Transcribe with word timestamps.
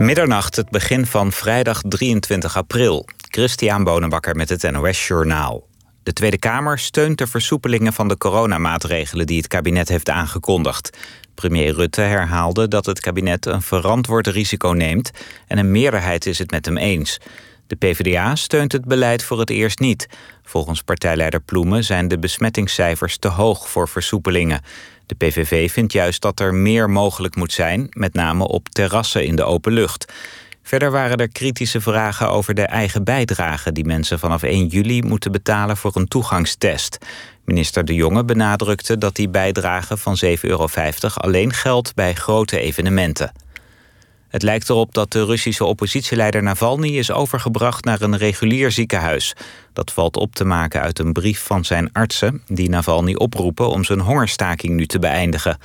Middernacht, 0.00 0.56
het 0.56 0.70
begin 0.70 1.06
van 1.06 1.32
vrijdag 1.32 1.80
23 1.88 2.56
april. 2.56 3.06
Christian 3.28 3.84
Bonenbakker 3.84 4.36
met 4.36 4.48
het 4.48 4.70
NOS 4.70 5.06
Journaal. 5.06 5.68
De 6.02 6.12
Tweede 6.12 6.38
Kamer 6.38 6.78
steunt 6.78 7.18
de 7.18 7.26
versoepelingen 7.26 7.92
van 7.92 8.08
de 8.08 8.16
coronamaatregelen 8.16 9.26
die 9.26 9.36
het 9.36 9.46
kabinet 9.46 9.88
heeft 9.88 10.08
aangekondigd. 10.08 10.96
Premier 11.34 11.74
Rutte 11.74 12.00
herhaalde 12.00 12.68
dat 12.68 12.86
het 12.86 13.00
kabinet 13.00 13.46
een 13.46 13.62
verantwoord 13.62 14.26
risico 14.26 14.68
neemt 14.68 15.10
en 15.46 15.58
een 15.58 15.70
meerderheid 15.70 16.26
is 16.26 16.38
het 16.38 16.50
met 16.50 16.66
hem 16.66 16.76
eens. 16.76 17.18
De 17.66 17.76
PvdA 17.76 18.34
steunt 18.34 18.72
het 18.72 18.84
beleid 18.84 19.24
voor 19.24 19.38
het 19.38 19.50
eerst 19.50 19.78
niet. 19.78 20.08
Volgens 20.42 20.82
partijleider 20.82 21.40
Ploemen 21.40 21.84
zijn 21.84 22.08
de 22.08 22.18
besmettingscijfers 22.18 23.18
te 23.18 23.28
hoog 23.28 23.68
voor 23.68 23.88
versoepelingen. 23.88 24.60
De 25.10 25.26
PVV 25.26 25.70
vindt 25.70 25.92
juist 25.92 26.22
dat 26.22 26.40
er 26.40 26.54
meer 26.54 26.90
mogelijk 26.90 27.36
moet 27.36 27.52
zijn, 27.52 27.86
met 27.90 28.14
name 28.14 28.48
op 28.48 28.68
terrassen 28.68 29.24
in 29.24 29.36
de 29.36 29.44
open 29.44 29.72
lucht. 29.72 30.12
Verder 30.62 30.90
waren 30.90 31.16
er 31.16 31.28
kritische 31.28 31.80
vragen 31.80 32.30
over 32.30 32.54
de 32.54 32.62
eigen 32.62 33.04
bijdrage 33.04 33.72
die 33.72 33.84
mensen 33.84 34.18
vanaf 34.18 34.42
1 34.42 34.66
juli 34.66 35.02
moeten 35.02 35.32
betalen 35.32 35.76
voor 35.76 35.96
een 35.96 36.08
toegangstest. 36.08 36.98
Minister 37.44 37.84
De 37.84 37.94
Jonge 37.94 38.24
benadrukte 38.24 38.98
dat 38.98 39.14
die 39.14 39.28
bijdrage 39.28 39.96
van 39.96 40.18
7,50 40.24 40.30
euro 40.40 40.68
alleen 41.14 41.52
geldt 41.52 41.94
bij 41.94 42.14
grote 42.14 42.60
evenementen. 42.60 43.32
Het 44.30 44.42
lijkt 44.42 44.68
erop 44.68 44.94
dat 44.94 45.12
de 45.12 45.24
Russische 45.24 45.64
oppositieleider 45.64 46.42
Navalny 46.42 46.88
is 46.88 47.10
overgebracht 47.10 47.84
naar 47.84 48.00
een 48.00 48.16
regulier 48.16 48.70
ziekenhuis. 48.70 49.34
Dat 49.72 49.92
valt 49.92 50.16
op 50.16 50.34
te 50.34 50.44
maken 50.44 50.80
uit 50.80 50.98
een 50.98 51.12
brief 51.12 51.42
van 51.42 51.64
zijn 51.64 51.92
artsen 51.92 52.42
die 52.46 52.68
Navalny 52.68 53.14
oproepen 53.14 53.68
om 53.68 53.84
zijn 53.84 54.00
hongerstaking 54.00 54.74
nu 54.74 54.86
te 54.86 54.98
beëindigen. 54.98 55.58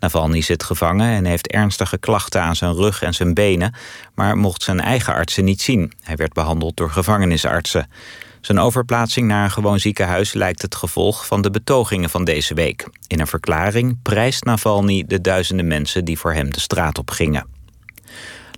Navalny 0.00 0.40
zit 0.40 0.62
gevangen 0.62 1.14
en 1.14 1.24
heeft 1.24 1.46
ernstige 1.46 1.98
klachten 1.98 2.42
aan 2.42 2.56
zijn 2.56 2.74
rug 2.74 3.02
en 3.02 3.14
zijn 3.14 3.34
benen, 3.34 3.74
maar 4.14 4.36
mocht 4.36 4.62
zijn 4.62 4.80
eigen 4.80 5.14
artsen 5.14 5.44
niet 5.44 5.62
zien. 5.62 5.92
Hij 6.02 6.16
werd 6.16 6.32
behandeld 6.32 6.76
door 6.76 6.90
gevangenisartsen. 6.90 7.88
Zijn 8.40 8.58
overplaatsing 8.58 9.26
naar 9.26 9.44
een 9.44 9.50
gewoon 9.50 9.80
ziekenhuis 9.80 10.32
lijkt 10.32 10.62
het 10.62 10.74
gevolg 10.74 11.26
van 11.26 11.42
de 11.42 11.50
betogingen 11.50 12.10
van 12.10 12.24
deze 12.24 12.54
week. 12.54 12.88
In 13.06 13.20
een 13.20 13.26
verklaring 13.26 14.02
prijst 14.02 14.44
Navalny 14.44 15.04
de 15.06 15.20
duizenden 15.20 15.66
mensen 15.66 16.04
die 16.04 16.18
voor 16.18 16.32
hem 16.32 16.52
de 16.52 16.60
straat 16.60 16.98
op 16.98 17.10
gingen. 17.10 17.62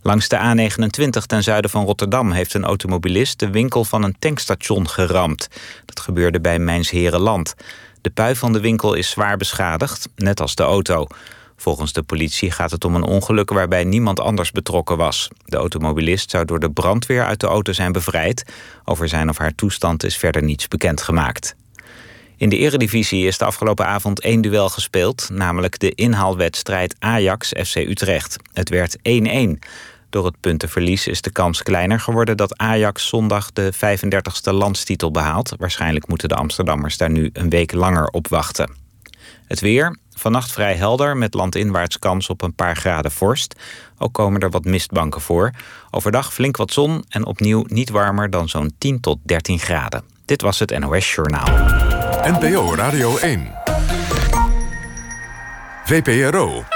Langs 0.07 0.29
de 0.29 0.37
A29 0.37 1.27
ten 1.27 1.43
zuiden 1.43 1.71
van 1.71 1.85
Rotterdam 1.85 2.33
heeft 2.33 2.55
een 2.55 2.65
automobilist 2.65 3.39
de 3.39 3.51
winkel 3.51 3.85
van 3.85 4.03
een 4.03 4.17
tankstation 4.19 4.89
geramd. 4.89 5.49
Dat 5.85 6.01
gebeurde 6.01 6.41
bij 6.41 6.59
Mijnsherenland. 6.59 7.55
De 8.01 8.11
pui 8.11 8.37
van 8.37 8.53
de 8.53 8.61
winkel 8.61 8.95
is 8.95 9.11
zwaar 9.11 9.37
beschadigd, 9.37 10.09
net 10.17 10.41
als 10.41 10.55
de 10.55 10.63
auto. 10.63 11.07
Volgens 11.57 11.93
de 11.93 12.03
politie 12.03 12.51
gaat 12.51 12.71
het 12.71 12.85
om 12.85 12.95
een 12.95 13.03
ongeluk 13.03 13.51
waarbij 13.51 13.85
niemand 13.85 14.21
anders 14.21 14.53
betrokken 14.53 14.97
was. 14.97 15.29
De 15.45 15.57
automobilist 15.57 16.31
zou 16.31 16.45
door 16.45 16.61
de 16.61 16.71
brandweer 16.71 17.25
uit 17.25 17.41
de 17.41 17.47
auto 17.47 17.73
zijn 17.73 17.93
bevrijd. 17.93 18.45
Over 18.85 19.09
zijn 19.09 19.29
of 19.29 19.39
haar 19.39 19.55
toestand 19.55 20.05
is 20.05 20.17
verder 20.17 20.43
niets 20.43 20.69
bekendgemaakt. 20.69 21.57
In 22.37 22.49
de 22.49 22.59
eredivisie 22.59 23.27
is 23.27 23.39
de 23.39 23.45
afgelopen 23.45 23.87
avond 23.87 24.21
één 24.21 24.41
duel 24.41 24.69
gespeeld... 24.69 25.29
namelijk 25.33 25.79
de 25.79 25.95
inhaalwedstrijd 25.95 26.97
Ajax-FC 26.99 27.77
Utrecht. 27.77 28.37
Het 28.53 28.69
werd 28.69 28.97
1-1. 28.97 29.01
Door 30.11 30.25
het 30.25 30.41
puntenverlies 30.41 31.07
is 31.07 31.21
de 31.21 31.31
kans 31.31 31.63
kleiner 31.63 32.01
geworden... 32.01 32.37
dat 32.37 32.59
Ajax 32.59 33.09
zondag 33.09 33.53
de 33.53 33.73
35e 33.75 34.53
landstitel 34.53 35.11
behaalt. 35.11 35.55
Waarschijnlijk 35.59 36.09
moeten 36.09 36.29
de 36.29 36.35
Amsterdammers 36.35 36.97
daar 36.97 37.11
nu 37.11 37.31
een 37.33 37.51
week 37.51 37.73
langer 37.73 38.07
op 38.07 38.29
wachten. 38.29 38.71
Het 39.47 39.61
weer, 39.61 39.99
vannacht 40.15 40.53
vrij 40.53 40.75
helder 40.75 41.17
met 41.17 41.35
landinwaarts 41.35 41.99
kans 41.99 42.29
op 42.29 42.43
een 42.43 42.55
paar 42.55 42.77
graden 42.77 43.11
vorst. 43.11 43.55
Ook 43.99 44.13
komen 44.13 44.41
er 44.41 44.51
wat 44.51 44.65
mistbanken 44.65 45.21
voor. 45.21 45.51
Overdag 45.91 46.33
flink 46.33 46.57
wat 46.57 46.73
zon 46.73 47.05
en 47.09 47.27
opnieuw 47.27 47.65
niet 47.67 47.91
warmer 47.91 48.31
dan 48.31 48.49
zo'n 48.49 48.75
10 48.79 49.01
tot 49.01 49.19
13 49.23 49.59
graden. 49.59 50.05
Dit 50.25 50.43
was 50.43 50.59
het 50.59 50.79
NOS 50.79 51.15
Journaal. 51.15 51.49
NPO 52.23 52.75
Radio 52.75 53.17
1. 53.17 53.53
VPRO. 55.85 56.76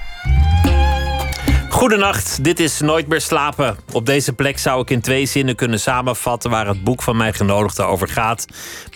Goedenacht, 1.81 2.43
dit 2.43 2.59
is 2.59 2.79
Nooit 2.79 3.07
meer 3.07 3.21
slapen. 3.21 3.77
Op 3.91 4.05
deze 4.05 4.33
plek 4.33 4.57
zou 4.57 4.81
ik 4.81 4.89
in 4.89 5.01
twee 5.01 5.25
zinnen 5.25 5.55
kunnen 5.55 5.79
samenvatten 5.79 6.49
waar 6.49 6.67
het 6.67 6.83
boek 6.83 7.01
van 7.01 7.17
mijn 7.17 7.33
genodigde 7.33 7.83
over 7.83 8.07
gaat. 8.07 8.45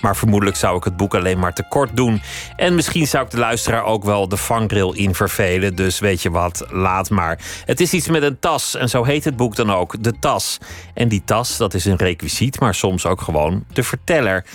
Maar 0.01 0.15
vermoedelijk 0.15 0.57
zou 0.57 0.77
ik 0.77 0.83
het 0.83 0.97
boek 0.97 1.15
alleen 1.15 1.39
maar 1.39 1.53
te 1.53 1.67
kort 1.69 1.95
doen. 1.95 2.21
En 2.55 2.75
misschien 2.75 3.07
zou 3.07 3.25
ik 3.25 3.31
de 3.31 3.37
luisteraar 3.37 3.83
ook 3.83 4.03
wel 4.03 4.27
de 4.27 4.37
vangrail 4.37 4.93
in 4.93 5.15
vervelen. 5.15 5.75
Dus 5.75 5.99
weet 5.99 6.21
je 6.21 6.29
wat, 6.31 6.65
laat 6.69 7.09
maar. 7.09 7.39
Het 7.65 7.79
is 7.79 7.93
iets 7.93 8.07
met 8.07 8.23
een 8.23 8.39
tas 8.39 8.75
en 8.75 8.89
zo 8.89 9.03
heet 9.03 9.23
het 9.23 9.35
boek 9.35 9.55
dan 9.55 9.71
ook, 9.71 10.03
De 10.03 10.19
Tas. 10.19 10.57
En 10.93 11.07
die 11.07 11.23
tas, 11.25 11.57
dat 11.57 11.73
is 11.73 11.85
een 11.85 11.97
requisiet, 11.97 12.59
maar 12.59 12.75
soms 12.75 13.05
ook 13.05 13.21
gewoon 13.21 13.65
de 13.73 13.83
verteller. 13.83 14.45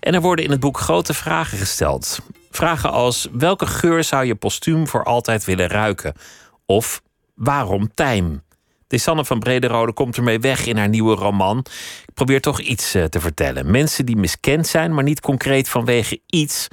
En 0.00 0.14
er 0.14 0.20
worden 0.20 0.44
in 0.44 0.50
het 0.50 0.60
boek 0.60 0.78
grote 0.78 1.14
vragen 1.14 1.58
gesteld. 1.58 2.18
Vragen 2.50 2.90
als: 2.90 3.28
welke 3.32 3.66
geur 3.66 4.04
zou 4.04 4.24
je 4.24 4.34
postuum 4.34 4.88
voor 4.88 5.04
altijd 5.04 5.44
willen 5.44 5.68
ruiken? 5.68 6.14
Of 6.66 7.00
Waarom 7.40 7.94
Tijm? 7.94 8.42
Desanne 8.86 9.24
van 9.24 9.38
Brederode 9.38 9.92
komt 9.92 10.16
ermee 10.16 10.38
weg 10.38 10.66
in 10.66 10.76
haar 10.76 10.88
nieuwe 10.88 11.14
roman. 11.14 11.58
Ik 12.06 12.14
probeer 12.14 12.40
toch 12.40 12.60
iets 12.60 12.94
eh, 12.94 13.04
te 13.04 13.20
vertellen. 13.20 13.70
Mensen 13.70 14.06
die 14.06 14.16
miskend 14.16 14.66
zijn, 14.66 14.94
maar 14.94 15.04
niet 15.04 15.20
concreet 15.20 15.68
vanwege 15.68 16.20
iets. 16.26 16.68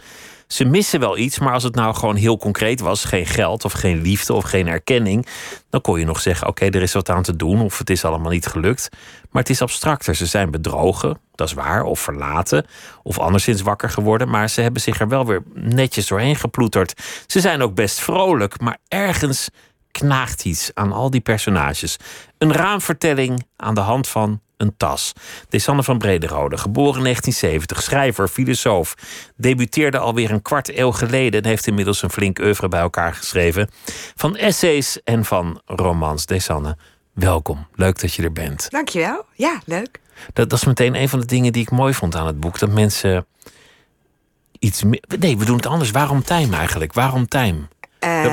Ze 0.47 0.66
missen 0.66 1.00
wel 1.00 1.17
iets, 1.17 1.39
maar 1.39 1.53
als 1.53 1.63
het 1.63 1.75
nou 1.75 1.95
gewoon 1.95 2.16
heel 2.16 2.38
concreet 2.38 2.79
was, 2.79 3.06
geen 3.06 3.25
geld 3.25 3.66
of 3.66 3.72
geen 3.72 4.01
liefde 4.01 4.33
of 4.33 4.44
geen 4.44 4.67
erkenning, 4.67 5.27
dan 5.69 5.81
kon 5.81 6.00
je 6.00 6.06
nog 6.06 6.19
zeggen: 6.19 6.47
oké, 6.47 6.66
er 6.66 6.81
is 6.81 6.94
wat 6.94 7.09
aan 7.09 7.23
te 7.23 7.35
doen 7.35 7.61
of 7.61 7.77
het 7.77 7.89
is 7.89 8.06
allemaal 8.06 8.31
niet 8.31 8.47
gelukt. 8.47 8.89
Maar 9.31 9.41
het 9.41 9.51
is 9.51 9.61
abstracter. 9.61 10.16
Ze 10.16 10.25
zijn 10.25 10.51
bedrogen, 10.51 11.19
dat 11.35 11.47
is 11.47 11.53
waar, 11.53 11.83
of 11.83 12.00
verlaten, 12.00 12.66
of 13.03 13.19
anderszins 13.19 13.61
wakker 13.61 13.89
geworden, 13.89 14.29
maar 14.29 14.50
ze 14.50 14.61
hebben 14.61 14.81
zich 14.81 15.00
er 15.00 15.07
wel 15.07 15.25
weer 15.25 15.44
netjes 15.53 16.07
doorheen 16.07 16.35
geploeterd. 16.35 16.94
Ze 17.27 17.39
zijn 17.39 17.61
ook 17.61 17.75
best 17.75 18.00
vrolijk, 18.00 18.59
maar 18.59 18.77
ergens 18.88 19.50
knaagt 19.97 20.46
iets 20.46 20.72
aan 20.74 20.91
al 20.91 21.09
die 21.09 21.22
personages. 21.22 21.97
Een 22.38 22.53
raamvertelling 22.53 23.46
aan 23.56 23.75
de 23.75 23.81
hand 23.81 24.08
van 24.08 24.41
een 24.58 24.78
tas. 24.78 25.13
Desanne 25.50 25.84
van 25.84 25.97
Brederode, 25.97 26.58
geboren 26.58 26.97
in 26.97 27.03
1970, 27.03 27.81
schrijver, 27.81 28.28
filosoof. 28.28 28.96
Debuteerde 29.36 29.97
alweer 29.97 30.31
een 30.31 30.41
kwart 30.41 30.78
eeuw 30.78 30.91
geleden 30.91 31.41
en 31.41 31.50
heeft 31.50 31.68
inmiddels 31.68 32.02
een 32.02 32.09
flink 32.09 32.40
oeuvre 32.40 32.68
bij 32.68 32.80
elkaar 32.80 33.13
geschreven. 33.13 33.69
Van 34.16 34.36
essays 34.36 35.03
en 35.03 35.25
van 35.25 35.62
romans. 35.66 36.25
Desanne, 36.25 36.78
welkom. 37.13 37.68
Leuk 37.75 38.00
dat 38.00 38.13
je 38.13 38.24
er 38.24 38.34
bent. 38.34 38.69
Dankjewel. 38.69 39.25
Ja, 39.34 39.62
leuk. 39.66 40.00
Dat, 40.34 40.50
dat 40.50 40.59
is 40.59 40.66
meteen 40.66 40.96
een 40.96 41.09
van 41.09 41.19
de 41.19 41.25
dingen 41.25 41.53
die 41.53 41.62
ik 41.62 41.72
mooi 41.72 41.94
vond 41.94 42.16
aan 42.16 42.28
het 42.28 42.40
boek. 42.40 42.59
Dat 42.59 42.69
mensen 42.69 43.25
iets 44.59 44.84
meer... 44.84 45.03
Nee, 45.19 45.38
we 45.38 45.46
doen 45.46 45.56
het 45.56 45.66
anders. 45.66 45.91
Waarom 45.91 46.24
time 46.24 46.56
eigenlijk? 46.56 46.94
Waarom 46.94 47.28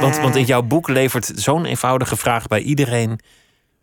want, 0.00 0.18
want 0.20 0.34
in 0.34 0.40
Eh, 0.42 0.46
jouw 0.46 0.62
boek 0.62 0.88
levert 0.88 1.32
zo'n 1.34 1.64
eenvoudige 1.64 2.16
vraag 2.16 2.46
bij 2.46 2.60
iedereen 2.60 3.20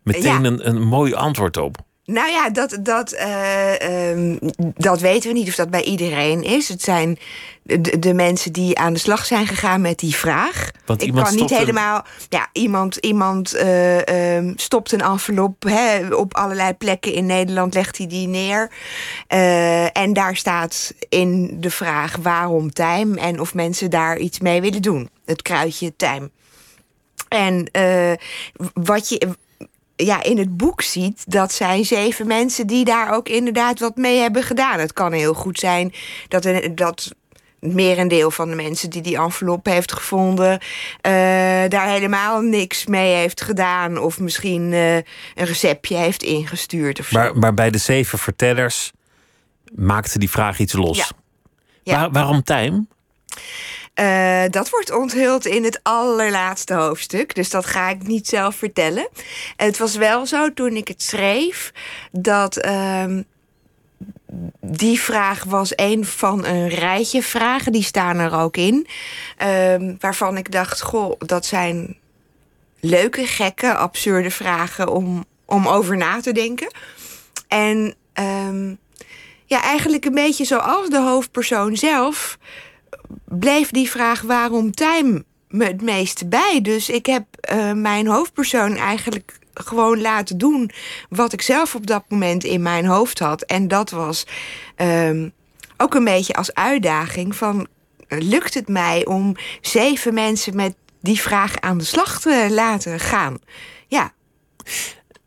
meteen 0.02 0.22
Ja. 0.22 0.48
een, 0.48 0.68
een 0.68 0.82
mooi 0.82 1.14
antwoord 1.14 1.56
op. 1.56 1.76
Nou 2.04 2.30
ja, 2.30 2.50
dat, 2.50 2.78
dat, 2.80 3.12
eh, 3.12 4.10
ehm, 4.10 4.36
dat 4.76 5.00
weten 5.00 5.32
we 5.32 5.38
niet 5.38 5.48
of 5.48 5.54
dat 5.54 5.70
bij 5.70 5.82
iedereen 5.82 6.42
is. 6.42 6.68
Het 6.68 6.82
zijn 6.82 7.18
de, 7.62 7.98
de 7.98 8.14
mensen 8.14 8.52
die 8.52 8.78
aan 8.78 8.92
de 8.92 8.98
slag 8.98 9.24
zijn 9.26 9.46
gegaan 9.46 9.80
met 9.80 9.98
die 9.98 10.14
vraag. 10.16 10.70
Want 10.86 11.02
ik 11.02 11.12
kan 11.14 11.34
niet 11.34 11.50
een- 11.50 11.56
helemaal. 11.56 12.04
Ja, 12.28 12.48
iemand, 12.52 12.96
iemand 12.96 13.54
eh, 13.54 14.36
ehm, 14.36 14.52
stopt 14.56 14.92
een 14.92 15.00
envelop 15.00 15.62
hè, 15.62 16.14
op 16.14 16.34
allerlei 16.34 16.72
plekken 16.74 17.12
in 17.12 17.26
Nederland, 17.26 17.74
legt 17.74 17.98
hij 17.98 18.06
die 18.06 18.28
neer. 18.28 18.70
Eh, 19.26 19.96
en 19.96 20.12
daar 20.12 20.36
staat 20.36 20.94
in 21.08 21.56
de 21.60 21.70
vraag 21.70 22.16
waarom 22.16 22.72
tijm 22.72 23.16
en 23.18 23.40
of 23.40 23.54
mensen 23.54 23.90
daar 23.90 24.18
iets 24.18 24.40
mee 24.40 24.60
willen 24.60 24.82
doen. 24.82 25.10
Het 25.24 25.42
kruidje 25.42 25.96
tijm. 25.96 26.30
En 27.28 27.70
wat 28.74 29.08
je 29.08 29.28
ja, 29.96 30.22
in 30.22 30.38
het 30.38 30.56
boek 30.56 30.82
ziet, 30.82 31.24
dat 31.26 31.52
zijn 31.52 31.84
zeven 31.84 32.26
mensen 32.26 32.66
die 32.66 32.84
daar 32.84 33.12
ook 33.14 33.28
inderdaad 33.28 33.78
wat 33.78 33.96
mee 33.96 34.18
hebben 34.18 34.42
gedaan. 34.42 34.78
Het 34.78 34.92
kan 34.92 35.12
heel 35.12 35.34
goed 35.34 35.58
zijn 35.58 35.92
dat, 36.28 36.42
dat 36.74 37.12
het 37.60 37.74
merendeel 37.74 38.30
van 38.30 38.48
de 38.48 38.54
mensen 38.54 38.90
die 38.90 39.02
die 39.02 39.16
envelop 39.16 39.66
heeft 39.66 39.92
gevonden, 39.92 40.60
eh, 41.00 41.12
daar 41.68 41.88
helemaal 41.88 42.40
niks 42.40 42.86
mee 42.86 43.14
heeft 43.14 43.40
gedaan. 43.40 43.98
Of 43.98 44.20
misschien 44.20 44.72
eh, 44.72 44.94
een 44.94 45.04
receptje 45.34 45.96
heeft 45.96 46.22
ingestuurd. 46.22 47.00
Of 47.00 47.06
zo. 47.06 47.18
Maar, 47.18 47.38
maar 47.38 47.54
bij 47.54 47.70
de 47.70 47.78
zeven 47.78 48.18
vertellers 48.18 48.92
maakte 49.74 50.18
die 50.18 50.30
vraag 50.30 50.58
iets 50.58 50.72
los. 50.72 50.96
Ja. 50.96 51.06
Ja. 51.82 51.96
Waar- 52.00 52.10
waarom 52.10 52.42
Tijm? 52.42 52.88
Eh, 53.94 54.44
dat 54.50 54.70
wordt 54.70 54.90
onthuld 54.90 55.46
in 55.46 55.64
het 55.64 55.80
allerlaatste 55.82 56.74
hoofdstuk. 56.74 57.34
Dus 57.34 57.50
dat 57.50 57.66
ga 57.66 57.88
ik 57.88 58.06
niet 58.06 58.28
zelf 58.28 58.54
vertellen. 58.54 59.08
Het 59.56 59.78
was 59.78 59.96
wel 59.96 60.26
zo 60.26 60.52
toen 60.52 60.76
ik 60.76 60.88
het 60.88 61.02
schreef 61.02 61.72
dat. 62.10 62.56
ehm, 62.56 63.22
die 64.60 65.00
vraag 65.00 65.44
was 65.44 65.72
een 65.76 66.04
van 66.04 66.44
een 66.44 66.68
rijtje 66.68 67.22
vragen. 67.22 67.72
Die 67.72 67.82
staan 67.82 68.18
er 68.18 68.34
ook 68.34 68.56
in. 68.56 68.86
Ehm, 69.36 69.94
waarvan 69.98 70.36
ik 70.36 70.52
dacht, 70.52 70.82
goh, 70.82 71.12
dat 71.18 71.46
zijn 71.46 71.96
leuke, 72.80 73.26
gekke, 73.26 73.74
absurde 73.74 74.30
vragen 74.30 74.88
om, 74.88 75.24
om 75.44 75.68
over 75.68 75.96
na 75.96 76.20
te 76.20 76.32
denken. 76.32 76.74
En 77.48 77.94
um, 78.14 78.78
ja, 79.46 79.62
eigenlijk 79.62 80.04
een 80.04 80.14
beetje 80.14 80.44
zoals 80.44 80.88
de 80.88 81.00
hoofdpersoon 81.00 81.76
zelf 81.76 82.38
bleef 83.24 83.70
die 83.70 83.90
vraag 83.90 84.20
waarom 84.20 84.72
time 84.72 85.24
me 85.48 85.64
het 85.64 85.82
meeste 85.82 86.26
bij. 86.26 86.60
Dus 86.62 86.88
ik 86.88 87.06
heb 87.06 87.24
uh, 87.52 87.72
mijn 87.72 88.06
hoofdpersoon 88.06 88.76
eigenlijk 88.76 89.38
gewoon 89.54 90.00
laten 90.00 90.38
doen 90.38 90.70
wat 91.08 91.32
ik 91.32 91.42
zelf 91.42 91.74
op 91.74 91.86
dat 91.86 92.04
moment 92.08 92.44
in 92.44 92.62
mijn 92.62 92.86
hoofd 92.86 93.18
had. 93.18 93.42
En 93.42 93.68
dat 93.68 93.90
was 93.90 94.26
um, 94.76 95.32
ook 95.76 95.94
een 95.94 96.04
beetje 96.04 96.34
als 96.34 96.54
uitdaging 96.54 97.36
van 97.36 97.66
lukt 98.08 98.54
het 98.54 98.68
mij 98.68 99.06
om 99.06 99.36
zeven 99.60 100.14
mensen 100.14 100.56
met 100.56 100.74
die 101.00 101.20
vraag 101.20 101.60
aan 101.60 101.78
de 101.78 101.84
slag 101.84 102.20
te 102.20 102.48
laten 102.50 103.00
gaan? 103.00 103.38
Ja. 103.88 104.12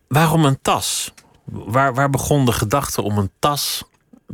Waarom 0.07 0.45
een 0.45 0.61
tas? 0.61 1.13
Waar, 1.45 1.93
waar 1.93 2.09
begon 2.09 2.45
de 2.45 2.51
gedachte 2.51 3.01
om 3.01 3.17
een 3.17 3.31
tas 3.39 3.83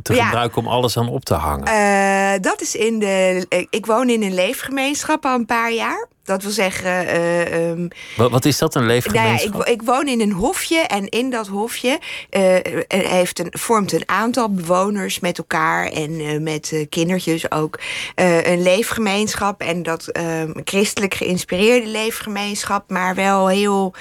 te 0.02 0.14
gebruiken 0.14 0.58
om 0.58 0.68
alles 0.68 0.96
aan 0.96 1.08
op 1.08 1.24
te 1.24 1.34
hangen? 1.34 1.68
Uh, 1.68 2.42
dat 2.42 2.60
is 2.60 2.74
in 2.74 2.98
de. 2.98 3.66
Ik 3.70 3.86
woon 3.86 4.08
in 4.08 4.22
een 4.22 4.34
leefgemeenschap 4.34 5.24
al 5.24 5.34
een 5.34 5.46
paar 5.46 5.72
jaar. 5.72 6.08
Dat 6.24 6.42
wil 6.42 6.50
zeggen. 6.50 7.04
Uh, 7.04 7.68
um, 7.70 7.88
wat, 8.16 8.30
wat, 8.30 8.44
is 8.44 8.58
dat, 8.58 8.74
een 8.74 8.86
leefgemeenschap? 8.86 9.52
Nou 9.52 9.64
ja, 9.64 9.70
ik, 9.70 9.80
ik, 9.80 9.82
woon 9.82 10.08
in 10.08 10.20
een 10.20 10.32
hofje 10.32 10.78
en 10.78 11.08
in 11.08 11.30
dat 11.30 11.46
hofje 11.46 11.98
uh, 12.30 12.56
heeft 12.88 13.38
een, 13.38 13.48
vormt 13.50 13.92
een 13.92 14.08
aantal 14.08 14.50
bewoners 14.50 15.20
met 15.20 15.38
elkaar 15.38 15.86
en 15.86 16.10
uh, 16.10 16.40
met 16.40 16.86
kindertjes 16.88 17.50
ook 17.50 17.80
een 18.14 18.62
leefgemeenschap. 18.62 19.60
En 19.60 19.82
dat 19.82 20.06
ehm, 20.06 20.50
christelijk 20.64 21.14
geïnspireerde 21.14 21.86
leefgemeenschap, 21.86 22.90
maar 22.90 23.14
wel 23.14 23.48
heel 23.48 23.94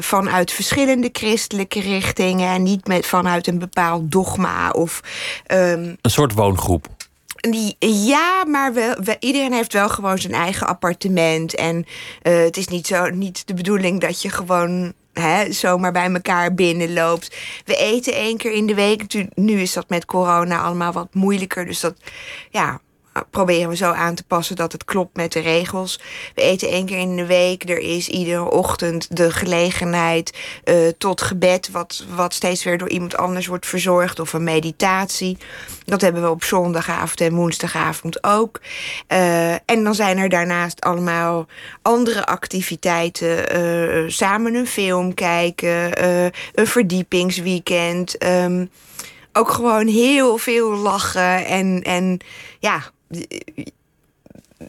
vanuit 0.00 0.52
verschillende 0.52 1.08
christelijke 1.12 1.80
richtingen 1.80 2.54
en 2.54 2.62
niet 2.62 2.86
met, 2.86 3.06
vanuit 3.06 3.46
een 3.46 3.58
bepaald 3.58 4.12
dogma 4.12 4.70
of. 4.70 5.00
Um, 5.46 5.96
een 6.00 6.10
soort 6.10 6.32
woongroep. 6.32 6.86
Ja, 7.78 8.44
maar 8.44 8.72
iedereen 9.18 9.52
heeft 9.52 9.72
wel 9.72 9.88
gewoon 9.88 10.18
zijn 10.18 10.32
eigen 10.32 10.66
appartement. 10.66 11.54
En 11.54 11.76
uh, 12.22 12.38
het 12.38 12.56
is 12.56 12.68
niet, 12.68 12.86
zo, 12.86 13.08
niet 13.08 13.46
de 13.46 13.54
bedoeling 13.54 14.00
dat 14.00 14.22
je 14.22 14.30
gewoon 14.30 14.92
hè, 15.12 15.52
zomaar 15.52 15.92
bij 15.92 16.12
elkaar 16.12 16.54
binnenloopt. 16.54 17.36
We 17.64 17.76
eten 17.76 18.12
één 18.12 18.36
keer 18.36 18.52
in 18.52 18.66
de 18.66 18.74
week. 18.74 19.26
Nu 19.34 19.60
is 19.60 19.72
dat 19.72 19.88
met 19.88 20.04
corona 20.04 20.60
allemaal 20.60 20.92
wat 20.92 21.14
moeilijker. 21.14 21.66
Dus 21.66 21.80
dat, 21.80 21.94
ja, 22.50 22.80
proberen 23.30 23.68
we 23.68 23.76
zo 23.76 23.90
aan 23.90 24.14
te 24.14 24.24
passen 24.24 24.56
dat 24.56 24.72
het 24.72 24.84
klopt 24.84 25.16
met 25.16 25.32
de 25.32 25.40
regels. 25.40 26.00
We 26.34 26.42
eten 26.42 26.68
één 26.68 26.86
keer 26.86 26.98
in 26.98 27.16
de 27.16 27.26
week. 27.26 27.68
Er 27.68 27.78
is 27.78 28.08
iedere 28.08 28.50
ochtend 28.50 29.16
de 29.16 29.30
gelegenheid 29.30 30.38
uh, 30.64 30.88
tot 30.98 31.22
gebed, 31.22 31.70
wat, 31.70 32.04
wat 32.14 32.34
steeds 32.34 32.64
weer 32.64 32.78
door 32.78 32.88
iemand 32.88 33.16
anders 33.16 33.46
wordt 33.46 33.66
verzorgd, 33.66 34.20
of 34.20 34.32
een 34.32 34.44
meditatie. 34.44 35.38
Dat 35.84 36.00
hebben 36.00 36.22
we 36.22 36.30
op 36.30 36.44
zondagavond 36.44 37.20
en 37.20 37.34
woensdagavond 37.34 38.24
ook. 38.24 38.60
Uh, 39.08 39.52
en 39.52 39.84
dan 39.84 39.94
zijn 39.94 40.18
er 40.18 40.28
daarnaast 40.28 40.80
allemaal 40.80 41.46
andere 41.82 42.26
activiteiten. 42.26 43.56
Uh, 43.56 44.10
samen 44.10 44.54
een 44.54 44.66
film 44.66 45.14
kijken, 45.14 46.04
een 46.54 46.66
verdiepingsweekend. 46.66 48.24
Um, 48.24 48.70
ook 49.32 49.50
gewoon 49.50 49.86
heel 49.86 50.38
veel 50.38 50.70
lachen 50.70 51.46
en, 51.46 51.82
en 51.82 52.18
ja, 52.58 52.82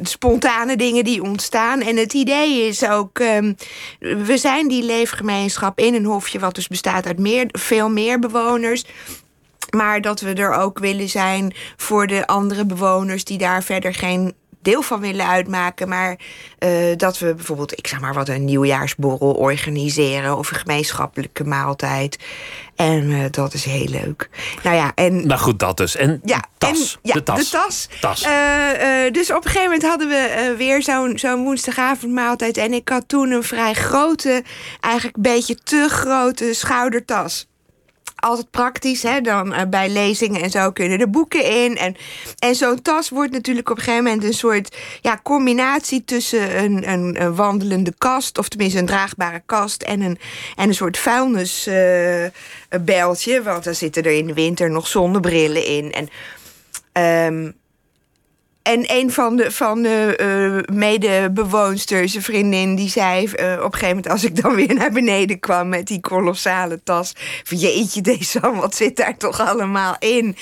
spontane 0.01 0.75
dingen 0.75 1.03
die 1.03 1.24
ontstaan. 1.24 1.81
En 1.81 1.97
het 1.97 2.13
idee 2.13 2.68
is 2.68 2.88
ook, 2.88 3.19
um, 3.19 3.56
we 4.00 4.38
zijn 4.38 4.68
die 4.68 4.83
leefgemeenschap 4.83 5.80
in 5.80 5.94
een 5.94 6.06
hofje, 6.06 6.39
wat 6.39 6.56
dus 6.56 6.68
bestaat 6.68 7.06
uit 7.06 7.19
meer, 7.19 7.47
veel 7.51 7.89
meer 7.89 8.19
bewoners. 8.19 8.86
Maar 9.69 10.01
dat 10.01 10.21
we 10.21 10.33
er 10.33 10.53
ook 10.53 10.80
willen 10.80 11.09
zijn 11.09 11.53
voor 11.77 12.07
de 12.07 12.27
andere 12.27 12.65
bewoners 12.65 13.24
die 13.24 13.38
daar 13.38 13.63
verder 13.63 13.94
geen 13.94 14.33
deel 14.61 14.81
van 14.81 15.00
willen 15.00 15.27
uitmaken. 15.27 15.89
Maar 15.89 16.19
uh, 16.59 16.95
dat 16.97 17.19
we 17.19 17.33
bijvoorbeeld, 17.33 17.77
ik 17.77 17.88
zeg 17.88 18.00
maar 18.00 18.13
wat, 18.13 18.29
een 18.29 18.45
nieuwjaarsborrel 18.45 19.33
organiseren 19.33 20.38
of 20.38 20.51
een 20.51 20.57
gemeenschappelijke 20.57 21.44
maaltijd. 21.44 22.17
En 22.75 23.03
uh, 23.03 23.25
dat 23.31 23.53
is 23.53 23.65
heel 23.65 23.88
leuk. 23.88 24.29
Nou 24.63 24.75
ja, 24.75 24.91
en. 24.95 25.27
Nou 25.27 25.39
goed, 25.39 25.59
dat 25.59 25.77
dus. 25.77 25.95
En 25.95 26.21
ja, 26.23 26.44
tas. 26.57 26.94
En, 26.94 27.00
ja, 27.01 27.13
de 27.13 27.23
tas. 27.23 27.51
De 27.51 27.57
tas. 27.57 27.88
tas. 28.01 28.25
Uh, 28.25 29.11
dus 29.11 29.31
op 29.31 29.45
een 29.45 29.51
gegeven 29.51 29.63
moment 29.63 29.83
hadden 29.83 30.07
we 30.07 30.53
weer 30.57 30.83
zo'n 30.83 31.17
zo'n 31.17 31.44
woensdagavondmaaltijd. 31.44 32.57
En 32.57 32.73
ik 32.73 32.89
had 32.89 33.07
toen 33.07 33.31
een 33.31 33.44
vrij 33.44 33.73
grote, 33.73 34.44
eigenlijk 34.79 35.15
een 35.15 35.21
beetje 35.21 35.56
te 35.56 35.88
grote 35.89 36.53
schoudertas 36.53 37.49
altijd 38.19 38.51
praktisch. 38.51 39.04
Hè? 39.04 39.21
Dan 39.21 39.54
uh, 39.54 39.62
bij 39.69 39.89
lezingen 39.89 40.42
en 40.42 40.50
zo 40.50 40.71
kunnen 40.71 40.98
de 40.98 41.07
boeken 41.07 41.45
in. 41.45 41.77
En, 41.77 41.95
en 42.39 42.56
zo'n 42.56 42.81
tas 42.81 43.10
wordt 43.10 43.31
natuurlijk 43.31 43.69
op 43.69 43.77
een 43.77 43.83
gegeven 43.83 44.04
moment 44.04 44.24
een 44.24 44.33
soort 44.33 44.77
ja, 45.01 45.19
combinatie 45.24 46.06
tussen 46.06 46.63
een, 46.63 46.89
een, 46.89 47.36
wandelende 47.36 47.94
kast, 47.98 48.38
of 48.38 48.50
tenminste 48.50 48.80
een 48.80 48.86
draagbare 48.86 49.42
kast, 49.45 49.81
en 49.81 50.01
een, 50.01 50.19
en 50.56 50.68
een 50.68 50.75
soort 50.75 50.98
vuilnisbeltje. 50.98 53.38
Uh, 53.38 53.44
want 53.44 53.63
dan 53.63 53.75
zitten 53.75 54.04
er 54.04 54.12
in 54.12 54.27
de 54.27 54.33
winter 54.33 54.71
nog 54.71 54.88
zonnebrillen 54.88 55.66
in. 55.66 55.92
En 55.92 56.10
um, 56.94 57.58
en 58.69 58.83
een 58.88 59.12
van 59.12 59.36
de, 59.36 59.51
van 59.51 59.81
de 59.81 60.19
uh, 60.69 60.75
medebewoonsters, 60.77 62.16
een 62.16 62.21
vriendin, 62.21 62.75
die 62.75 62.89
zei 62.89 63.24
uh, 63.24 63.25
op 63.25 63.33
een 63.39 63.74
gegeven 63.74 63.88
moment... 63.88 64.10
als 64.10 64.24
ik 64.24 64.42
dan 64.42 64.56
weer 64.56 64.74
naar 64.74 64.92
beneden 64.92 65.39
kwam 65.39 65.69
met 65.69 65.88
die 65.88 66.00
kolossale 66.00 66.83
tas... 66.83 67.13
van 67.44 67.57
jeetje, 67.57 68.01
deze 68.01 68.39
wat 68.62 68.75
zit 68.75 68.95
daar 68.95 69.18
toch 69.18 69.39
allemaal 69.39 69.95
in? 70.00 70.36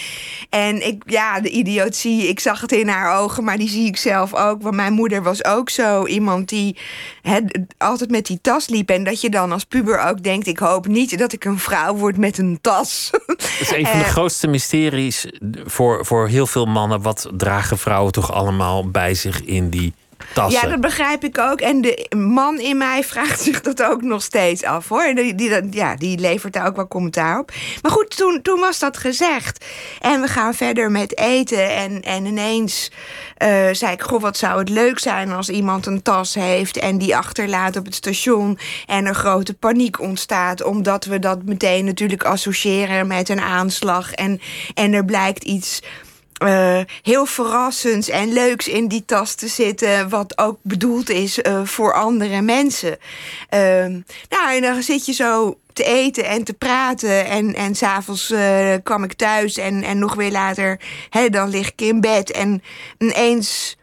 En 0.50 0.88
ik, 0.88 1.04
ja, 1.06 1.40
de 1.40 1.50
idiotie, 1.50 2.28
ik 2.28 2.40
zag 2.40 2.62
het 2.62 2.72
in 2.72 2.88
haar 2.88 3.20
ogen, 3.20 3.44
maar 3.44 3.58
die 3.58 3.70
zie 3.70 3.88
ik 3.88 3.98
zelf 3.98 4.34
ook. 4.34 4.62
Want 4.62 4.76
mijn 4.76 4.94
moeder 4.94 5.24
was 5.24 5.46
ook 5.46 5.70
zo 5.70 6.06
iemand 6.06 6.50
die 6.50 6.78
he, 7.22 7.40
altijd 7.78 8.10
met 8.10 8.26
die 8.26 8.40
tas 8.42 8.68
liep. 8.68 8.90
En 8.90 9.04
dat 9.04 9.22
je 9.22 9.30
dan 9.30 9.52
als 9.52 9.64
puber 9.64 10.00
ook 10.00 10.24
denkt... 10.24 10.48
ik 10.48 10.60
hoop 10.60 10.88
niet 10.88 11.18
dat 11.18 11.34
ik 11.34 11.46
een 11.46 11.60
vrouw 11.60 11.96
word 11.96 12.18
met 12.18 12.38
een 12.38 12.58
tas. 12.62 13.10
Dat 13.28 13.68
is 13.68 13.72
een 13.72 13.86
van 13.86 14.00
de 14.00 14.06
grootste 14.06 14.48
mysteries 14.48 15.26
voor, 15.66 16.06
voor 16.06 16.28
heel 16.28 16.48
veel 16.48 16.66
mannen. 16.66 17.02
Wat 17.02 17.30
dragen 17.38 17.78
vrouwen 17.78 18.12
toch 18.18 18.32
allemaal 18.32 18.90
bij 18.90 19.14
zich 19.14 19.44
in 19.44 19.70
die 19.70 19.94
tassen. 20.34 20.62
Ja, 20.62 20.68
dat 20.70 20.82
begrijp 20.82 21.24
ik 21.24 21.38
ook. 21.38 21.62
En 21.62 21.82
de 21.82 22.06
man 22.16 22.60
in 22.60 22.78
mij 22.78 23.04
vraagt 23.12 23.42
zich 23.42 23.62
dat 23.62 23.84
ook 23.84 24.02
nog 24.02 24.22
steeds 24.22 24.64
af 24.64 24.88
hoor. 24.88 25.14
Die, 25.16 25.36
die, 25.36 25.52
ja, 25.72 25.96
die 25.96 26.20
levert 26.20 26.54
daar 26.54 26.68
ook 26.68 26.76
wel 26.76 26.88
commentaar 26.88 27.40
op. 27.40 27.52
Maar 27.82 27.92
goed, 27.92 28.18
toen, 28.18 28.42
toen 28.42 28.60
was 28.60 28.80
dat 28.80 28.98
gezegd. 28.98 29.66
En 30.02 30.22
we 30.22 30.28
gaan 30.28 30.54
verder 30.54 30.92
met 30.92 31.18
eten. 31.18 31.76
En, 31.76 32.02
en 32.02 32.26
ineens 32.26 32.92
uh, 33.44 33.50
zei 33.72 33.92
ik: 33.92 34.02
Goh, 34.02 34.22
wat 34.22 34.38
zou 34.38 34.60
het 34.60 34.70
leuk 34.70 35.00
zijn 35.00 35.32
als 35.32 35.50
iemand 35.50 35.86
een 35.86 36.02
tas 36.02 36.34
heeft 36.34 36.78
en 36.78 36.98
die 36.98 37.16
achterlaat 37.16 37.76
op 37.76 37.86
het 37.86 37.96
station. 37.96 38.60
En 38.86 39.06
er 39.06 39.16
grote 39.16 39.54
paniek 39.54 40.02
ontstaat, 40.02 40.64
omdat 40.64 41.06
we 41.06 41.20
dat 41.20 41.44
meteen 41.44 41.86
natuurlijk 41.86 42.24
associëren 42.24 43.08
met 43.08 43.30
een 43.30 43.42
aanslag. 43.42 44.14
En, 44.14 44.42
en 44.74 44.94
er 44.94 45.06
blijkt 45.06 45.44
iets 45.44 45.82
uh, 46.44 46.80
heel 47.02 47.26
verrassends 47.26 48.10
en 48.10 48.34
leuks 48.34 48.68
in 48.68 48.88
die 48.88 49.06
tas 49.06 49.36
te 49.36 49.48
zitten, 49.48 50.10
wat 50.10 50.38
ook 50.38 50.58
bedoeld 50.62 51.10
is 51.10 51.38
uh, 51.38 51.62
voor 51.64 51.94
andere 51.94 52.42
mensen. 52.42 52.98
Uh, 53.54 53.60
nou, 54.30 54.56
en 54.56 54.62
dan 54.62 54.84
zit 54.84 55.06
je 55.06 55.14
zo 55.14 55.58
te 55.74 55.84
eten 55.84 56.26
en 56.26 56.44
te 56.44 56.54
praten. 56.54 57.26
En, 57.26 57.56
en 57.56 57.76
s'avonds 57.76 58.32
uh, 58.32 58.74
kwam 58.84 59.04
ik 59.04 59.14
thuis 59.14 59.58
en, 59.58 59.84
en 59.84 60.00
nog 60.00 60.16
weer 60.16 60.32
later, 60.32 60.80
hè, 61.10 61.30
dan 61.30 61.50
lig 61.50 61.68
ik 61.68 61.82
in 61.82 62.02
bed. 62.02 62.32
En 62.32 62.64
ineens 62.98 63.78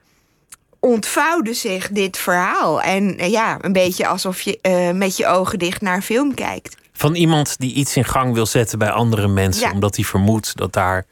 ontvouwde 0.81 1.55
zich 1.55 1.89
dit 1.89 2.19
verhaal. 2.19 2.83
En 2.83 3.31
ja, 3.31 3.59
een 3.61 3.73
beetje 3.73 4.07
alsof 4.07 4.41
je 4.41 4.91
met 4.95 5.17
je 5.17 5.27
ogen 5.27 5.59
dicht 5.59 5.81
naar 5.81 5.97
een 5.97 6.03
film 6.03 6.35
kijkt. 6.35 6.77
Van 6.93 7.15
iemand 7.15 7.59
die 7.59 7.75
iets 7.75 7.97
in 7.97 8.05
gang 8.05 8.35
wil 8.35 8.47
zetten 8.47 8.79
bij 8.79 8.91
andere 8.91 9.29
mensen, 9.29 9.67
ja. 9.67 9.73
omdat 9.73 9.97
hij 9.97 10.05
vermoedt 10.05 10.57
dat 10.57 10.73
daar 10.73 11.07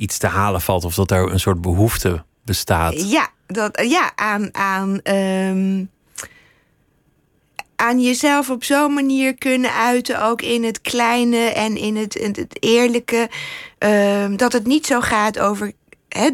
iets 0.00 0.18
te 0.18 0.26
halen 0.26 0.60
valt 0.60 0.84
of 0.84 0.94
dat 0.94 1.10
er 1.10 1.32
een 1.32 1.40
soort 1.40 1.60
behoefte 1.60 2.24
bestaat. 2.44 3.10
Ja, 3.10 3.28
dat, 3.46 3.84
ja 3.88 4.12
aan, 4.14 4.54
aan, 4.54 5.00
um, 5.02 5.90
aan 7.76 8.00
jezelf 8.00 8.50
op 8.50 8.64
zo'n 8.64 8.94
manier 8.94 9.34
kunnen 9.34 9.72
uiten, 9.72 10.22
ook 10.22 10.42
in 10.42 10.64
het 10.64 10.80
kleine 10.80 11.36
en 11.36 11.76
in 11.76 11.96
het, 11.96 12.14
het 12.14 12.62
eerlijke. 12.62 13.30
Um, 13.78 14.36
dat 14.36 14.52
het 14.52 14.66
niet 14.66 14.86
zo 14.86 15.00
gaat 15.00 15.38
over. 15.38 15.72
Hè, 16.08 16.28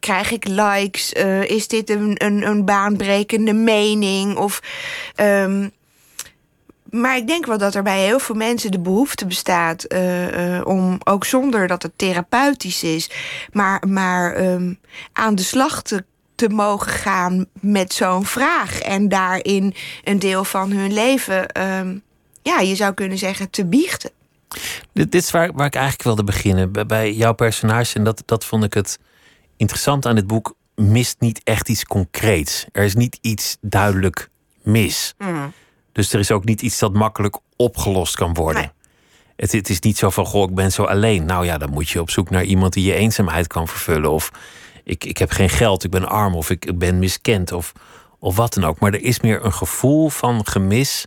krijg 0.00 0.30
ik 0.30 0.48
likes? 0.48 1.12
Uh, 1.12 1.50
is 1.50 1.68
dit 1.68 1.90
een, 1.90 2.14
een, 2.24 2.46
een 2.46 2.64
baanbrekende 2.64 3.52
mening? 3.52 4.36
Of. 4.36 4.62
Um, 5.16 5.72
maar 6.94 7.16
ik 7.16 7.26
denk 7.26 7.46
wel 7.46 7.58
dat 7.58 7.74
er 7.74 7.82
bij 7.82 8.04
heel 8.04 8.18
veel 8.18 8.34
mensen 8.34 8.70
de 8.70 8.80
behoefte 8.80 9.26
bestaat 9.26 9.92
uh, 9.92 10.56
uh, 10.56 10.66
om 10.66 10.98
ook 11.04 11.24
zonder 11.24 11.66
dat 11.66 11.82
het 11.82 11.92
therapeutisch 11.96 12.82
is, 12.82 13.10
maar, 13.52 13.88
maar 13.88 14.34
ehm, 14.34 14.74
aan 15.12 15.34
de 15.34 15.42
slag 15.42 15.82
te, 15.82 16.04
te 16.34 16.48
mogen 16.48 16.92
gaan 16.92 17.46
met 17.60 17.92
zo'n 17.92 18.24
vraag. 18.24 18.80
En 18.80 19.08
daarin 19.08 19.74
een 20.04 20.18
deel 20.18 20.44
van 20.44 20.72
hun 20.72 20.92
leven, 20.92 21.48
ehm, 21.48 21.98
ja, 22.42 22.60
je 22.60 22.74
zou 22.74 22.94
kunnen 22.94 23.18
zeggen, 23.18 23.50
te 23.50 23.66
biechten. 23.66 24.10
Dit, 24.92 25.12
dit 25.12 25.22
is 25.22 25.30
waar, 25.30 25.52
waar 25.52 25.66
ik 25.66 25.74
eigenlijk 25.74 26.04
wilde 26.04 26.24
beginnen. 26.24 26.72
Bij, 26.72 26.86
bij 26.86 27.12
jouw 27.12 27.32
personage, 27.32 27.98
en 27.98 28.04
dat, 28.04 28.22
dat 28.24 28.44
vond 28.44 28.64
ik 28.64 28.74
het 28.74 28.98
interessant 29.56 30.06
aan 30.06 30.14
dit 30.14 30.26
boek, 30.26 30.54
mist 30.74 31.16
niet 31.20 31.40
echt 31.44 31.68
iets 31.68 31.84
concreets. 31.84 32.66
Er 32.72 32.84
is 32.84 32.94
niet 32.94 33.18
iets 33.20 33.56
duidelijk 33.60 34.28
mis. 34.62 35.14
Mm. 35.18 35.52
Dus 35.94 36.12
er 36.12 36.20
is 36.20 36.30
ook 36.30 36.44
niet 36.44 36.62
iets 36.62 36.78
dat 36.78 36.92
makkelijk 36.92 37.36
opgelost 37.56 38.16
kan 38.16 38.34
worden. 38.34 38.62
Nee. 38.62 38.70
Het, 39.36 39.52
het 39.52 39.68
is 39.68 39.80
niet 39.80 39.98
zo 39.98 40.10
van, 40.10 40.26
goh, 40.26 40.48
ik 40.48 40.54
ben 40.54 40.72
zo 40.72 40.84
alleen. 40.84 41.24
Nou 41.24 41.44
ja, 41.44 41.58
dan 41.58 41.70
moet 41.70 41.88
je 41.88 42.00
op 42.00 42.10
zoek 42.10 42.30
naar 42.30 42.44
iemand 42.44 42.72
die 42.72 42.84
je 42.84 42.94
eenzaamheid 42.94 43.46
kan 43.46 43.68
vervullen. 43.68 44.10
Of 44.10 44.30
ik, 44.84 45.04
ik 45.04 45.18
heb 45.18 45.30
geen 45.30 45.48
geld, 45.48 45.84
ik 45.84 45.90
ben 45.90 46.08
arm, 46.08 46.34
of 46.34 46.50
ik, 46.50 46.64
ik 46.64 46.78
ben 46.78 46.98
miskend, 46.98 47.52
of, 47.52 47.72
of 48.18 48.36
wat 48.36 48.54
dan 48.54 48.64
ook. 48.64 48.78
Maar 48.78 48.92
er 48.92 49.02
is 49.02 49.20
meer 49.20 49.44
een 49.44 49.52
gevoel 49.52 50.08
van 50.08 50.46
gemis. 50.46 51.06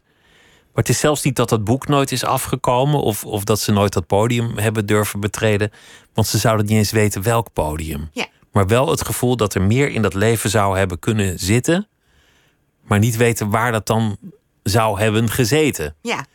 Maar 0.74 0.86
het 0.86 0.90
is 0.90 1.00
zelfs 1.00 1.24
niet 1.24 1.36
dat 1.36 1.50
dat 1.50 1.64
boek 1.64 1.88
nooit 1.88 2.12
is 2.12 2.24
afgekomen... 2.24 3.02
of, 3.02 3.26
of 3.26 3.44
dat 3.44 3.60
ze 3.60 3.72
nooit 3.72 3.94
dat 3.94 4.08
podium 4.08 4.58
hebben 4.58 4.86
durven 4.86 5.20
betreden. 5.20 5.72
Want 6.14 6.28
ze 6.28 6.38
zouden 6.38 6.66
niet 6.66 6.78
eens 6.78 6.92
weten 6.92 7.22
welk 7.22 7.54
podium. 7.54 8.10
Ja. 8.12 8.26
Maar 8.52 8.68
wel 8.68 8.90
het 8.90 9.06
gevoel 9.06 9.38
dat 9.38 9.56
er 9.56 9.62
meer 9.62 9.90
in 9.90 10.02
dat 10.02 10.14
leven 10.14 10.50
zou 10.50 10.78
hebben 10.78 11.00
kunnen 11.00 11.40
zitten... 11.40 11.88
maar 12.82 13.00
niet 13.00 13.16
weten 13.16 13.50
waar 13.50 13.72
dat 13.72 13.86
dan 13.86 14.18
zou 14.70 15.00
hebben 15.00 15.30
gezeten. 15.30 15.96
Ja, 16.02 16.26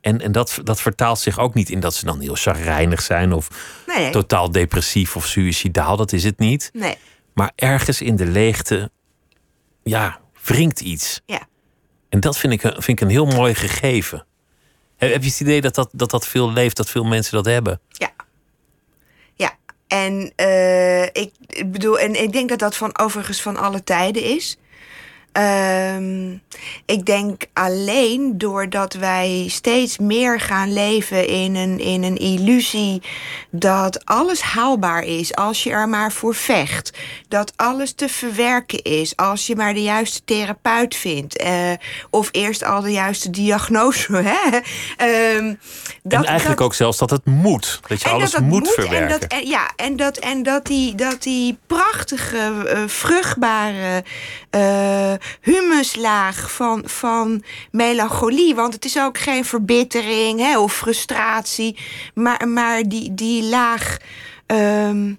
En, 0.00 0.20
en 0.20 0.32
dat, 0.32 0.60
dat 0.64 0.80
vertaalt 0.80 1.18
zich 1.18 1.38
ook 1.38 1.54
niet 1.54 1.70
in 1.70 1.80
dat 1.80 1.94
ze 1.94 2.04
dan 2.04 2.20
heel 2.20 2.34
chagrijnig 2.34 3.02
zijn... 3.02 3.32
of 3.32 3.48
nee, 3.86 4.10
totaal 4.10 4.50
depressief 4.52 5.16
of 5.16 5.26
suïcidaal, 5.26 5.96
dat 5.96 6.12
is 6.12 6.24
het 6.24 6.38
niet. 6.38 6.70
nee. 6.72 6.96
Maar 7.34 7.52
ergens 7.54 8.00
in 8.00 8.16
de 8.16 8.26
leegte, 8.26 8.90
ja, 9.82 10.20
wringt 10.44 10.80
iets. 10.80 11.20
Ja. 11.26 11.40
En 12.08 12.20
dat 12.20 12.38
vind 12.38 12.52
ik, 12.52 12.62
een- 12.62 12.72
vind 12.82 12.88
ik 12.88 13.00
een 13.00 13.08
heel 13.10 13.26
mooi 13.26 13.54
gegeven. 13.54 14.26
Heb 14.96 15.22
je 15.22 15.28
het 15.28 15.40
idee 15.40 15.60
dat 15.60 15.74
dat, 15.74 15.88
dat 15.92 16.10
dat 16.10 16.26
veel 16.26 16.52
leeft, 16.52 16.76
dat 16.76 16.90
veel 16.90 17.04
mensen 17.04 17.32
dat 17.36 17.44
hebben? 17.44 17.80
Ja. 17.88 18.10
Ja. 19.34 19.56
En 19.86 20.32
eh, 20.36 21.02
ik 21.02 21.32
bedoel, 21.66 21.98
en 21.98 22.22
ik 22.22 22.32
denk 22.32 22.48
dat 22.48 22.58
dat 22.58 22.76
van 22.76 22.98
overigens 22.98 23.42
van 23.42 23.56
alle 23.56 23.84
tijden 23.84 24.22
is. 24.22 24.56
Ehm, 25.32 26.30
ik 26.86 27.04
denk 27.06 27.42
alleen 27.52 28.38
doordat 28.38 28.94
wij 28.94 29.44
steeds 29.48 29.98
meer 29.98 30.40
gaan 30.40 30.72
leven 30.72 31.26
in 31.26 31.54
een, 31.56 31.78
in 31.78 32.02
een 32.02 32.16
illusie 32.16 33.02
dat 33.50 34.04
alles 34.04 34.40
haalbaar 34.40 35.02
is 35.02 35.34
als 35.34 35.62
je 35.62 35.70
er 35.70 35.88
maar 35.88 36.12
voor 36.12 36.34
vecht. 36.34 36.98
Dat 37.28 37.52
alles 37.56 37.92
te 37.92 38.08
verwerken 38.08 38.82
is 38.82 39.16
als 39.16 39.46
je 39.46 39.56
maar 39.56 39.74
de 39.74 39.82
juiste 39.82 40.20
therapeut 40.24 40.96
vindt. 40.96 41.36
eh, 41.36 41.72
of 42.10 42.28
eerst 42.32 42.64
al 42.64 42.80
de 42.80 42.92
juiste 42.92 43.30
diagnose. 43.30 44.12
Hè? 44.28 44.58
Ehm, 44.96 45.54
en 46.08 46.24
eigenlijk 46.24 46.60
ook 46.60 46.74
zelfs 46.74 46.98
dat 46.98 47.10
het 47.10 47.24
moet. 47.26 47.80
Dat 47.86 48.02
je 48.02 48.08
alles 48.08 48.30
dat 48.30 48.40
dat 48.40 48.50
moet, 48.50 48.66
En 48.66 48.72
verwerken. 48.72 49.20
dat, 49.20 49.30
en, 49.32 49.46
ja, 49.46 49.70
en 49.76 49.96
dat, 49.96 50.16
en 50.16 50.42
dat, 50.42 50.66
die, 50.66 50.94
dat 50.94 51.22
die 51.22 51.58
prachtige, 51.66 52.64
eh, 52.66 52.82
vruchtbare 52.86 54.04
eh, 54.50 55.12
humuslaag 55.40 56.52
van, 56.52 56.82
van 56.84 57.42
melancholie. 57.70 58.54
Want 58.54 58.74
het 58.74 58.84
is 58.84 58.98
ook 58.98 59.18
geen 59.18 59.44
verbittering 59.44 60.40
hè, 60.40 60.58
of 60.58 60.74
frustratie. 60.74 61.76
Maar, 62.14 62.48
maar 62.48 62.82
die, 62.82 63.14
die 63.14 63.42
laag. 63.44 63.96
ehm, 64.46 65.14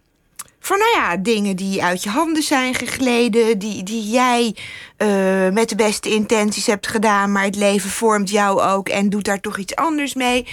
van 0.61 0.77
nou 0.77 0.91
ja, 0.91 1.17
dingen 1.17 1.55
die 1.55 1.83
uit 1.83 2.03
je 2.03 2.09
handen 2.09 2.43
zijn 2.43 2.75
gegleden, 2.75 3.59
die, 3.59 3.83
die 3.83 4.09
jij 4.09 4.55
eh, 4.97 5.49
met 5.49 5.69
de 5.69 5.75
beste 5.75 6.09
intenties 6.09 6.65
hebt 6.65 6.87
gedaan, 6.87 7.31
maar 7.31 7.43
het 7.43 7.55
leven 7.55 7.89
vormt 7.89 8.29
jou 8.29 8.61
ook 8.61 8.89
en 8.89 9.09
doet 9.09 9.25
daar 9.25 9.39
toch 9.39 9.57
iets 9.57 9.75
anders 9.75 10.13
mee 10.13 10.45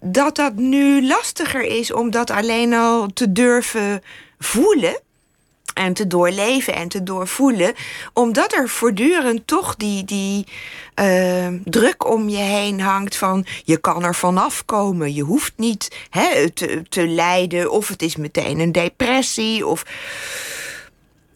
dat 0.00 0.36
dat 0.36 0.54
nu 0.54 1.06
lastiger 1.06 1.62
is 1.62 1.92
om 1.92 2.10
dat 2.10 2.30
alleen 2.30 2.74
al 2.74 3.06
te 3.12 3.32
durven 3.32 4.02
voelen. 4.38 5.00
En 5.74 5.92
te 5.92 6.06
doorleven 6.06 6.74
en 6.74 6.88
te 6.88 7.02
doorvoelen. 7.02 7.74
Omdat 8.12 8.54
er 8.54 8.68
voortdurend 8.68 9.46
toch 9.46 9.76
die, 9.76 10.04
die 10.04 10.46
eh, 10.94 11.48
druk 11.64 12.10
om 12.10 12.28
je 12.28 12.36
heen 12.36 12.80
hangt 12.80 13.16
van... 13.16 13.46
je 13.64 13.76
kan 13.76 14.04
er 14.04 14.14
vanaf 14.14 14.64
komen. 14.64 15.14
Je 15.14 15.22
hoeft 15.22 15.52
niet 15.56 16.06
hè, 16.10 16.50
te, 16.50 16.82
te 16.88 17.06
lijden. 17.06 17.70
Of 17.70 17.88
het 17.88 18.02
is 18.02 18.16
meteen 18.16 18.58
een 18.58 18.72
depressie. 18.72 19.66
Of... 19.66 19.84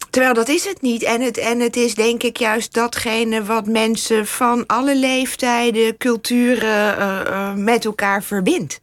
Terwijl 0.09 0.33
dat 0.33 0.47
is 0.47 0.65
het 0.65 0.81
niet. 0.81 1.03
En 1.03 1.21
het, 1.21 1.37
en 1.37 1.59
het 1.59 1.75
is 1.75 1.95
denk 1.95 2.23
ik 2.23 2.37
juist 2.37 2.73
datgene 2.73 3.43
wat 3.43 3.65
mensen 3.65 4.27
van 4.27 4.65
alle 4.65 4.95
leeftijden, 4.95 5.97
culturen 5.97 6.97
eh, 6.97 7.19
eh, 7.19 7.53
met 7.53 7.85
elkaar 7.85 8.23
verbindt. 8.23 8.81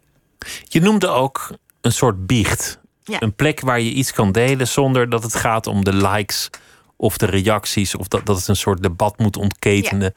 Je 0.63 0.81
noemde 0.81 1.09
ook 1.09 1.51
een 1.81 1.93
soort 1.93 2.27
biecht. 2.27 2.83
Ja. 3.05 3.23
Een 3.23 3.35
plek 3.35 3.61
waar 3.61 3.81
je 3.81 3.91
iets 3.91 4.13
kan 4.13 4.33
delen 4.33 4.69
zonder 4.69 5.09
dat 5.09 5.23
het 5.23 5.35
gaat 5.35 5.67
om 5.67 5.85
de 5.85 5.93
likes 5.93 6.51
of 6.97 7.17
de 7.19 7.27
reacties. 7.27 7.95
Of 7.95 8.09
dat, 8.09 8.27
dat 8.27 8.37
het 8.37 8.49
een 8.49 8.57
soort 8.57 8.83
debat 8.83 9.19
moet 9.19 9.37
ontketenen. 9.37 10.15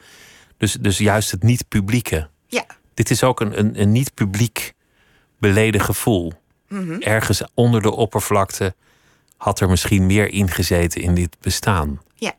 Dus, 0.57 0.73
dus 0.73 0.97
juist 0.97 1.31
het 1.31 1.43
niet-publieke. 1.43 2.29
Ja, 2.47 2.65
Dit 2.93 3.09
is 3.09 3.23
ook 3.23 3.39
een, 3.39 3.59
een, 3.59 3.81
een 3.81 3.91
niet-publiek 3.91 4.73
beleden 5.39 5.81
gevoel. 5.81 6.33
Mhm. 6.67 7.01
Ergens 7.01 7.41
onder 7.53 7.81
de 7.81 7.91
oppervlakte 7.91 8.75
had 9.37 9.59
er 9.59 9.69
misschien 9.69 10.05
meer 10.05 10.27
ingezeten 10.29 11.01
in 11.01 11.15
dit 11.15 11.37
bestaan. 11.41 12.01
ja, 12.15 12.33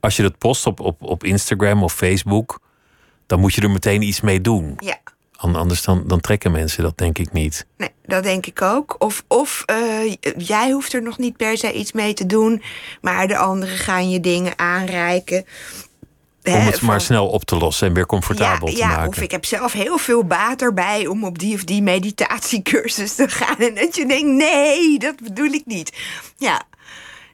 Als 0.00 0.16
je 0.16 0.22
dat 0.22 0.38
post 0.38 0.66
op, 0.66 0.80
op, 0.80 1.02
op 1.02 1.24
Instagram 1.24 1.82
of 1.82 1.92
Facebook, 1.94 2.60
dan 3.26 3.40
moet 3.40 3.54
je 3.54 3.60
er 3.60 3.70
meteen 3.70 4.02
iets 4.02 4.20
mee 4.20 4.40
doen. 4.40 4.74
ja. 4.78 4.98
An- 5.44 5.56
Anders 5.56 5.82
dan, 5.82 6.04
dan 6.06 6.20
trekken 6.20 6.52
mensen 6.52 6.82
dat 6.82 6.98
denk 6.98 7.18
ik 7.18 7.32
niet. 7.32 7.66
Nee, 7.76 7.90
dat 8.06 8.22
denk 8.22 8.46
ik 8.46 8.62
ook. 8.62 8.96
Of, 8.98 9.24
of 9.28 9.62
eh, 9.66 10.14
jij 10.36 10.70
hoeft 10.70 10.92
er 10.92 11.02
nog 11.02 11.18
niet 11.18 11.36
per 11.36 11.58
se 11.58 11.72
iets 11.72 11.92
mee 11.92 12.14
te 12.14 12.26
doen, 12.26 12.62
maar 13.00 13.28
de 13.28 13.36
anderen 13.36 13.76
gaan 13.78 14.10
je 14.10 14.20
dingen 14.20 14.58
aanreiken. 14.58 15.44
Om 16.44 16.52
het 16.52 16.80
maar 16.80 16.90
van- 16.90 17.00
snel 17.00 17.28
op 17.28 17.44
te 17.44 17.56
lossen 17.56 17.88
en 17.88 17.94
weer 17.94 18.06
comfortabel 18.06 18.68
ja, 18.68 18.74
te 18.74 18.80
ja, 18.80 18.88
maken. 18.88 19.08
Of 19.08 19.20
ik 19.20 19.30
heb 19.30 19.44
zelf 19.44 19.72
heel 19.72 19.98
veel 19.98 20.24
baat 20.24 20.62
erbij 20.62 21.06
om 21.06 21.24
op 21.24 21.38
die 21.38 21.54
of 21.54 21.64
die 21.64 21.82
meditatiecursus 21.82 23.14
te 23.14 23.28
gaan. 23.28 23.56
En 23.58 23.74
dat 23.74 23.96
je 23.96 24.06
denkt, 24.06 24.28
nee, 24.28 24.98
dat 24.98 25.16
bedoel 25.16 25.52
ik 25.52 25.66
niet. 25.66 25.92
Ja, 26.36 26.62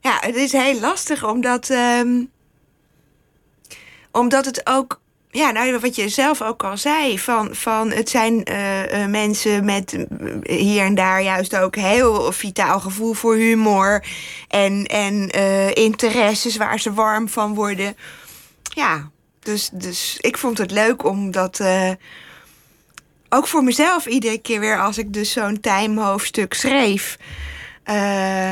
ja 0.00 0.17
het 0.21 0.35
is 0.37 0.52
heel 0.52 0.81
lastig 0.81 1.25
omdat, 1.25 1.71
ehm, 1.71 2.23
omdat 4.12 4.45
het 4.45 4.67
ook. 4.67 5.00
Ja, 5.33 5.51
nou, 5.51 5.79
wat 5.79 5.97
je 5.97 6.09
zelf 6.09 6.43
ook 6.43 6.65
al 6.65 6.77
zei, 6.77 7.19
van, 7.19 7.55
van 7.55 7.91
het 7.91 8.09
zijn 8.09 8.45
eh, 8.45 9.03
eh, 9.03 9.11
mensen 9.11 9.65
met 9.65 9.93
eh, 9.93 10.57
hier 10.59 10.85
en 10.85 10.95
daar 10.95 11.23
juist 11.23 11.57
ook 11.57 11.77
heel 11.77 12.33
vitaal 12.33 12.81
gevoel 12.81 13.13
voor 13.13 13.35
humor 13.35 14.05
en, 14.49 14.85
en 14.87 15.31
interesses 15.75 16.57
waar 16.57 16.81
ze 16.81 16.93
warm 16.93 17.29
van 17.29 17.55
worden. 17.55 17.97
Ja, 18.63 19.11
dus, 19.41 19.71
dus 19.73 20.19
ik 20.21 20.39
vond 20.39 20.59
het 20.59 20.71
leuk 20.71 21.05
om 21.05 21.31
dat 21.31 21.61
eh, 21.61 21.91
ook 23.29 23.47
voor 23.47 23.65
mezelf 23.65 24.07
iedere 24.07 24.39
keer 24.39 24.61
weer 24.61 24.81
als 24.81 24.99
ik 24.99 25.13
dus 25.13 25.33
zo'n 25.33 25.61
timehoofdstuk 25.61 26.55
schreef. 26.55 27.19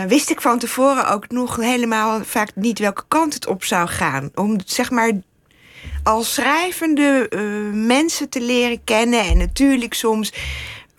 wist 0.09 0.31
ik 0.31 0.41
van 0.41 0.59
tevoren 0.59 1.09
ook 1.09 1.29
nog 1.31 1.57
helemaal 1.57 2.25
vaak 2.25 2.51
niet 2.55 2.79
welke 2.79 3.05
kant 3.09 3.35
het 3.35 3.47
op 3.47 3.65
zou 3.65 3.89
gaan. 3.89 4.31
Om 4.35 4.61
zeg 4.65 4.91
maar 4.91 5.13
als 6.09 6.35
schrijvende 6.35 7.27
eh, 7.29 7.41
mensen 7.73 8.29
te 8.29 8.41
leren 8.41 8.85
kennen. 8.85 9.21
En 9.21 9.39
natuurlijk 9.39 9.95
soms 9.95 10.33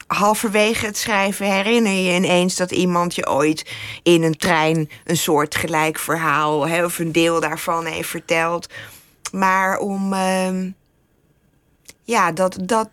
halverwege 0.07 0.85
het 0.85 0.97
schrijven 0.97 1.45
herinner 1.45 1.91
je 1.91 2.15
ineens 2.15 2.55
dat 2.55 2.71
iemand 2.71 3.15
je 3.15 3.29
ooit 3.29 3.71
in 4.03 4.23
een 4.23 4.37
trein 4.37 4.89
een 5.03 5.17
soortgelijk 5.17 5.99
verhaal 5.99 6.83
of 6.83 6.99
een 6.99 7.11
deel 7.11 7.39
daarvan 7.39 7.85
heeft 7.85 8.09
verteld. 8.09 8.67
Maar 9.31 9.77
om 9.77 10.13
ehm, 10.13 10.69
ja, 12.03 12.31
dat, 12.31 12.57
dat, 12.61 12.89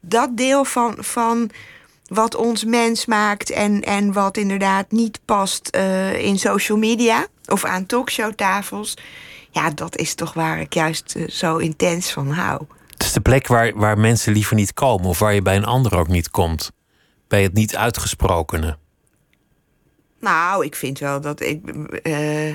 dat 0.00 0.36
deel 0.36 0.64
van, 0.64 0.94
van 0.98 1.50
wat 2.06 2.34
ons 2.34 2.64
mens 2.64 3.06
maakt 3.06 3.50
en, 3.50 3.82
en 3.82 4.12
wat 4.12 4.36
inderdaad 4.36 4.90
niet 4.90 5.20
past 5.24 5.68
eh, 5.68 6.24
in 6.24 6.38
social 6.38 6.78
media 6.78 7.26
of 7.46 7.64
aan 7.64 7.86
talkshowtafels. 7.86 8.96
Ja, 9.52 9.70
dat 9.70 9.96
is 9.96 10.14
toch 10.14 10.32
waar 10.32 10.60
ik 10.60 10.74
juist 10.74 11.14
eh, 11.16 11.28
zo 11.28 11.56
intens 11.56 12.12
van 12.12 12.30
hou. 12.30 12.62
Het 12.90 13.02
is 13.02 13.12
de 13.12 13.20
plek 13.20 13.46
waar, 13.46 13.74
waar 13.74 13.98
mensen 13.98 14.32
liever 14.32 14.54
niet 14.56 14.72
komen 14.74 15.06
of 15.06 15.18
waar 15.18 15.34
je 15.34 15.42
bij 15.42 15.56
een 15.56 15.64
ander 15.64 15.96
ook 15.96 16.08
niet 16.08 16.30
komt. 16.30 16.70
Bij 17.28 17.42
het 17.42 17.52
niet 17.52 17.76
uitgesprokene. 17.76 18.76
Nou, 20.20 20.64
ik 20.64 20.74
vind 20.76 20.98
wel 20.98 21.20
dat 21.20 21.40
ik. 21.40 21.68
eh, 22.02 22.50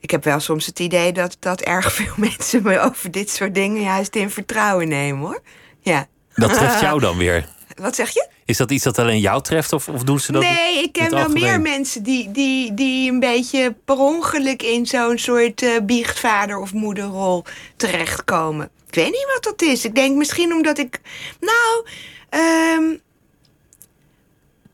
ik 0.00 0.10
heb 0.10 0.24
wel 0.24 0.40
soms 0.40 0.66
het 0.66 0.78
idee 0.78 1.12
dat, 1.12 1.36
dat 1.40 1.60
erg 1.60 1.92
veel 2.02 2.12
mensen 2.16 2.62
me 2.62 2.80
over 2.80 3.10
dit 3.10 3.30
soort 3.30 3.54
dingen 3.54 3.82
juist 3.82 4.16
in 4.16 4.30
vertrouwen 4.30 4.88
nemen 4.88 5.20
hoor. 5.26 5.40
Ja. 5.80 6.06
Dat 6.34 6.54
treft 6.54 6.80
jou 6.80 7.00
dan 7.00 7.16
weer. 7.16 7.48
Wat 7.76 7.94
zeg 7.94 8.10
je? 8.10 8.28
Is 8.44 8.56
dat 8.56 8.70
iets 8.70 8.84
dat 8.84 8.98
alleen 8.98 9.20
jou 9.20 9.42
treft 9.42 9.72
of, 9.72 9.88
of 9.88 10.02
doen 10.02 10.20
ze 10.20 10.32
dat? 10.32 10.42
Nee, 10.42 10.82
ik 10.82 10.92
ken 10.92 11.10
wel 11.10 11.28
meer 11.28 11.60
mensen 11.60 12.02
die, 12.02 12.30
die, 12.30 12.74
die 12.74 13.10
een 13.10 13.20
beetje 13.20 13.74
per 13.84 13.98
ongeluk 13.98 14.62
in 14.62 14.86
zo'n 14.86 15.18
soort 15.18 15.62
eh, 15.62 15.70
biechtvader 15.82 16.58
of 16.58 16.72
moederrol 16.72 17.44
terechtkomen. 17.76 18.70
Ik 18.86 18.94
weet 18.94 19.10
niet 19.10 19.26
wat 19.32 19.42
dat 19.42 19.62
is. 19.68 19.84
Ik 19.84 19.94
denk 19.94 20.16
misschien 20.16 20.52
omdat 20.52 20.78
ik. 20.78 21.00
Nou, 21.40 21.86
ehm, 22.28 22.96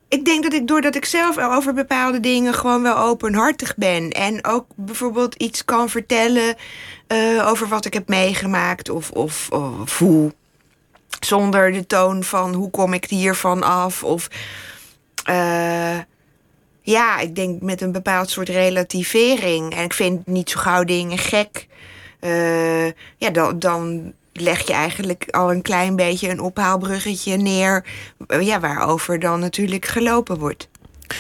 ik 0.08 0.24
denk 0.24 0.42
dat 0.42 0.52
ik 0.52 0.66
doordat 0.68 0.94
ik 0.94 1.04
zelf 1.04 1.38
over 1.38 1.74
bepaalde 1.74 2.20
dingen 2.20 2.54
gewoon 2.54 2.82
wel 2.82 2.96
openhartig 2.96 3.76
ben. 3.76 4.10
En 4.10 4.44
ook 4.44 4.66
bijvoorbeeld 4.74 5.34
iets 5.34 5.64
kan 5.64 5.88
vertellen 5.88 6.56
eh, 7.06 7.48
over 7.48 7.68
wat 7.68 7.84
ik 7.84 7.94
heb 7.94 8.08
meegemaakt 8.08 8.88
of, 8.88 9.10
of, 9.10 9.50
of 9.50 9.98
hoe. 9.98 10.32
Zonder 11.20 11.72
de 11.72 11.86
toon 11.86 12.24
van 12.24 12.54
hoe 12.54 12.70
kom 12.70 12.92
ik 12.92 13.04
hiervan 13.04 13.62
af. 13.62 14.04
Of 14.04 14.28
eh, 15.24 15.98
ja, 16.82 17.18
ik 17.18 17.34
denk 17.34 17.62
met 17.62 17.80
een 17.80 17.92
bepaald 17.92 18.30
soort 18.30 18.48
relativering. 18.48 19.74
En 19.74 19.84
ik 19.84 19.92
vind 19.92 20.26
niet 20.26 20.50
zo 20.50 20.60
gauw 20.60 20.84
dingen 20.84 21.18
gek. 21.18 21.66
Eh, 22.20 22.86
ja, 23.16 23.30
dan, 23.32 23.58
dan 23.58 24.12
leg 24.32 24.66
je 24.66 24.72
eigenlijk 24.72 25.26
al 25.30 25.50
een 25.50 25.62
klein 25.62 25.96
beetje 25.96 26.28
een 26.28 26.40
ophaalbruggetje 26.40 27.36
neer. 27.36 27.84
eh, 28.26 28.40
ja, 28.40 28.60
waarover 28.60 29.18
dan 29.18 29.40
natuurlijk 29.40 29.86
gelopen 29.86 30.38
wordt. 30.38 30.68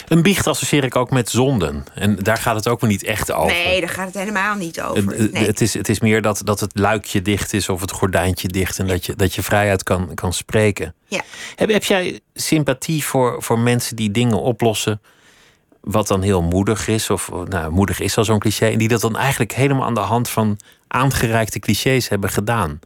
Een 0.08 0.22
biecht 0.22 0.46
associeer 0.46 0.84
ik 0.84 0.96
ook 0.96 1.10
met 1.10 1.30
zonden. 1.30 1.84
En 1.94 2.16
daar 2.16 2.36
gaat 2.36 2.54
het 2.54 2.68
ook 2.68 2.80
weer 2.80 2.90
niet 2.90 3.04
echt 3.04 3.32
over. 3.32 3.56
Nee, 3.56 3.80
daar 3.80 3.88
gaat 3.88 4.06
het 4.06 4.14
helemaal 4.14 4.54
niet 4.54 4.80
over. 4.80 5.30
Nee. 5.32 5.46
Het, 5.46 5.60
is, 5.60 5.74
het 5.74 5.88
is 5.88 6.00
meer 6.00 6.22
dat, 6.22 6.40
dat 6.44 6.60
het 6.60 6.78
luikje 6.78 7.22
dicht 7.22 7.52
is 7.52 7.68
of 7.68 7.80
het 7.80 7.90
gordijntje 7.90 8.48
dicht 8.48 8.78
en 8.78 8.86
dat 8.86 9.06
je, 9.06 9.16
dat 9.16 9.34
je 9.34 9.42
vrijuit 9.42 9.82
kan, 9.82 10.14
kan 10.14 10.32
spreken. 10.32 10.94
Ja. 11.06 11.20
Heb, 11.54 11.70
heb 11.70 11.84
jij 11.84 12.20
sympathie 12.34 13.04
voor, 13.04 13.42
voor 13.42 13.58
mensen 13.58 13.96
die 13.96 14.10
dingen 14.10 14.40
oplossen 14.40 15.00
wat 15.80 16.06
dan 16.06 16.22
heel 16.22 16.42
moedig 16.42 16.88
is? 16.88 17.10
Of 17.10 17.30
nou, 17.48 17.72
moedig 17.72 18.00
is 18.00 18.16
al 18.16 18.24
zo'n 18.24 18.38
cliché. 18.38 18.66
En 18.66 18.78
die 18.78 18.88
dat 18.88 19.00
dan 19.00 19.16
eigenlijk 19.16 19.52
helemaal 19.52 19.84
aan 19.84 19.94
de 19.94 20.00
hand 20.00 20.28
van 20.28 20.58
aangereikte 20.88 21.58
clichés 21.58 22.08
hebben 22.08 22.30
gedaan. 22.30 22.80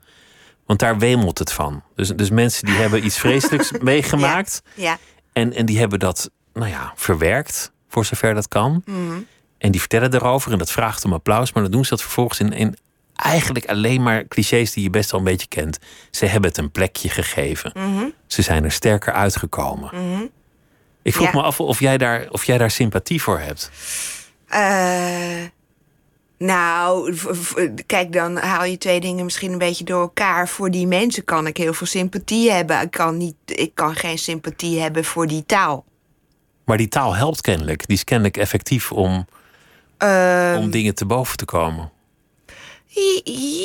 Want 0.66 0.78
daar 0.78 0.98
wemelt 0.98 1.38
het 1.38 1.52
van. 1.52 1.82
Dus, 1.94 2.08
dus 2.08 2.30
mensen 2.30 2.66
die 2.66 2.74
hebben 2.74 3.04
iets 3.04 3.18
vreselijks 3.18 3.70
meegemaakt. 3.80 4.62
Ja. 4.74 4.98
En, 5.32 5.52
en 5.52 5.66
die 5.66 5.78
hebben 5.78 5.98
dat, 5.98 6.30
nou 6.54 6.68
ja, 6.68 6.92
verwerkt, 6.96 7.72
voor 7.88 8.04
zover 8.04 8.34
dat 8.34 8.48
kan. 8.48 8.82
En 9.58 9.70
die 9.70 9.80
vertellen 9.80 10.14
erover 10.14 10.52
en 10.52 10.58
dat 10.58 10.70
vraagt 10.70 11.04
om 11.04 11.12
applaus. 11.12 11.52
Maar 11.52 11.62
dan 11.62 11.72
doen 11.72 11.84
ze 11.84 11.90
dat 11.90 12.02
vervolgens 12.02 12.40
in, 12.40 12.52
in 12.52 12.76
eigenlijk 13.14 13.66
alleen 13.66 14.02
maar 14.02 14.26
clichés 14.28 14.72
die 14.72 14.82
je 14.82 14.90
best 14.90 15.10
wel 15.10 15.20
een 15.20 15.26
beetje 15.26 15.46
kent. 15.48 15.78
Ze 16.10 16.26
hebben 16.26 16.50
het 16.50 16.58
een 16.58 16.70
plekje 16.70 17.08
gegeven. 17.08 17.72
Ze 18.26 18.42
zijn 18.42 18.64
er 18.64 18.72
sterker 18.72 19.12
uitgekomen. 19.12 19.90
Ik 21.02 21.14
vroeg 21.14 21.26
Ja. 21.32 21.38
me 21.40 21.42
af 21.42 21.60
of 21.60 21.80
jij, 21.80 21.98
daar, 21.98 22.26
of 22.30 22.44
jij 22.44 22.58
daar 22.58 22.70
sympathie 22.70 23.22
voor 23.22 23.38
hebt. 23.38 23.70
Eh, 24.48 25.44
nou, 26.38 27.14
kijk, 27.86 28.12
dan 28.12 28.36
haal 28.36 28.64
je 28.64 28.78
twee 28.78 29.00
dingen 29.00 29.24
misschien 29.24 29.52
een 29.52 29.58
beetje 29.58 29.84
door 29.84 30.00
elkaar. 30.00 30.48
Voor 30.48 30.70
die 30.70 30.86
mensen 30.86 31.24
kan 31.24 31.46
ik 31.46 31.56
heel 31.56 31.74
veel 31.74 31.86
sympathie 31.86 32.50
hebben. 32.50 32.80
Ik 32.80 32.90
kan, 32.90 33.16
niet, 33.16 33.34
ik 33.44 33.74
kan 33.74 33.94
geen 33.94 34.18
sympathie 34.18 34.80
hebben 34.80 35.04
voor 35.04 35.26
die 35.26 35.46
taal. 35.46 35.84
Maar 36.64 36.76
die 36.76 36.88
taal 36.88 37.14
helpt 37.14 37.40
kennelijk. 37.40 37.86
Die 37.86 37.96
is 37.96 38.04
kennelijk 38.04 38.36
effectief 38.36 38.92
om, 38.92 39.26
Ehm, 39.98 40.56
om 40.58 40.70
dingen 40.70 40.94
te 40.94 41.06
boven 41.06 41.36
te 41.36 41.44
komen. 41.44 41.92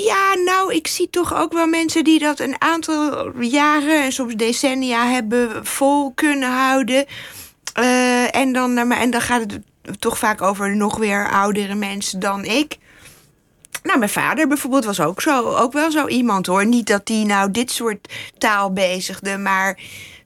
Ja, 0.05 0.33
nou, 0.45 0.73
ik 0.73 0.87
zie 0.87 1.09
toch 1.09 1.33
ook 1.35 1.53
wel 1.53 1.67
mensen 1.67 2.03
die 2.03 2.19
dat 2.19 2.39
een 2.39 2.55
aantal 2.61 3.31
jaren 3.39 4.03
en 4.03 4.11
soms 4.11 4.35
decennia 4.35 5.05
hebben 5.07 5.65
vol 5.65 6.11
kunnen 6.13 6.51
houden. 6.51 7.05
Eh, 7.73 8.35
en, 8.35 8.53
dan, 8.53 8.87
mij- 8.87 8.97
en 8.99 9.11
dan 9.11 9.21
gaat 9.21 9.41
het 9.51 9.59
toch 10.01 10.17
vaak 10.17 10.41
over 10.41 10.75
nog 10.75 10.97
weer 10.97 11.29
oudere 11.31 11.75
mensen 11.75 12.19
dan 12.19 12.45
ik. 12.45 12.77
Nou, 13.83 13.97
mijn 13.99 14.11
vader 14.11 14.47
bijvoorbeeld 14.47 14.85
was 14.85 14.99
ook, 14.99 15.21
zo, 15.21 15.55
ook 15.55 15.73
wel 15.73 15.91
zo 15.91 16.07
iemand 16.07 16.45
hoor. 16.45 16.65
Niet 16.65 16.87
dat 16.87 17.07
hij 17.07 17.23
nou 17.23 17.51
dit 17.51 17.71
soort 17.71 18.13
taal 18.37 18.73
bezigde, 18.73 19.37
maar 19.37 19.79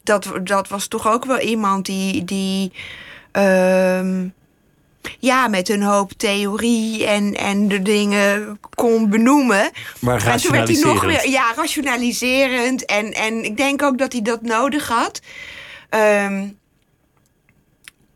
dat, 0.04 0.32
dat 0.44 0.68
was 0.68 0.88
toch 0.88 1.08
ook 1.08 1.26
wel 1.26 1.40
iemand 1.40 1.86
die. 1.86 2.24
die 2.26 2.72
ehm, 3.32 4.28
ja, 5.20 5.48
met 5.48 5.70
een 5.70 5.82
hoop 5.82 6.12
theorie 6.12 7.06
en, 7.06 7.34
en 7.34 7.68
de 7.68 7.82
dingen 7.82 8.60
kon 8.76 9.10
benoemen. 9.10 9.72
Maar 10.00 10.28
En 10.28 10.38
toen 10.38 10.52
werd 10.52 10.68
hij 10.68 10.80
nog 10.80 11.04
weer, 11.04 11.30
ja, 11.30 11.54
rationaliserend. 11.56 12.86
En, 12.86 13.14
en 13.14 13.44
ik 13.44 13.58
denk 13.58 13.82
ook 13.82 13.98
dat 13.98 14.12
hij 14.12 14.22
dat 14.22 14.42
nodig 14.42 14.88
had. 14.88 15.22
Ehm, 15.90 16.48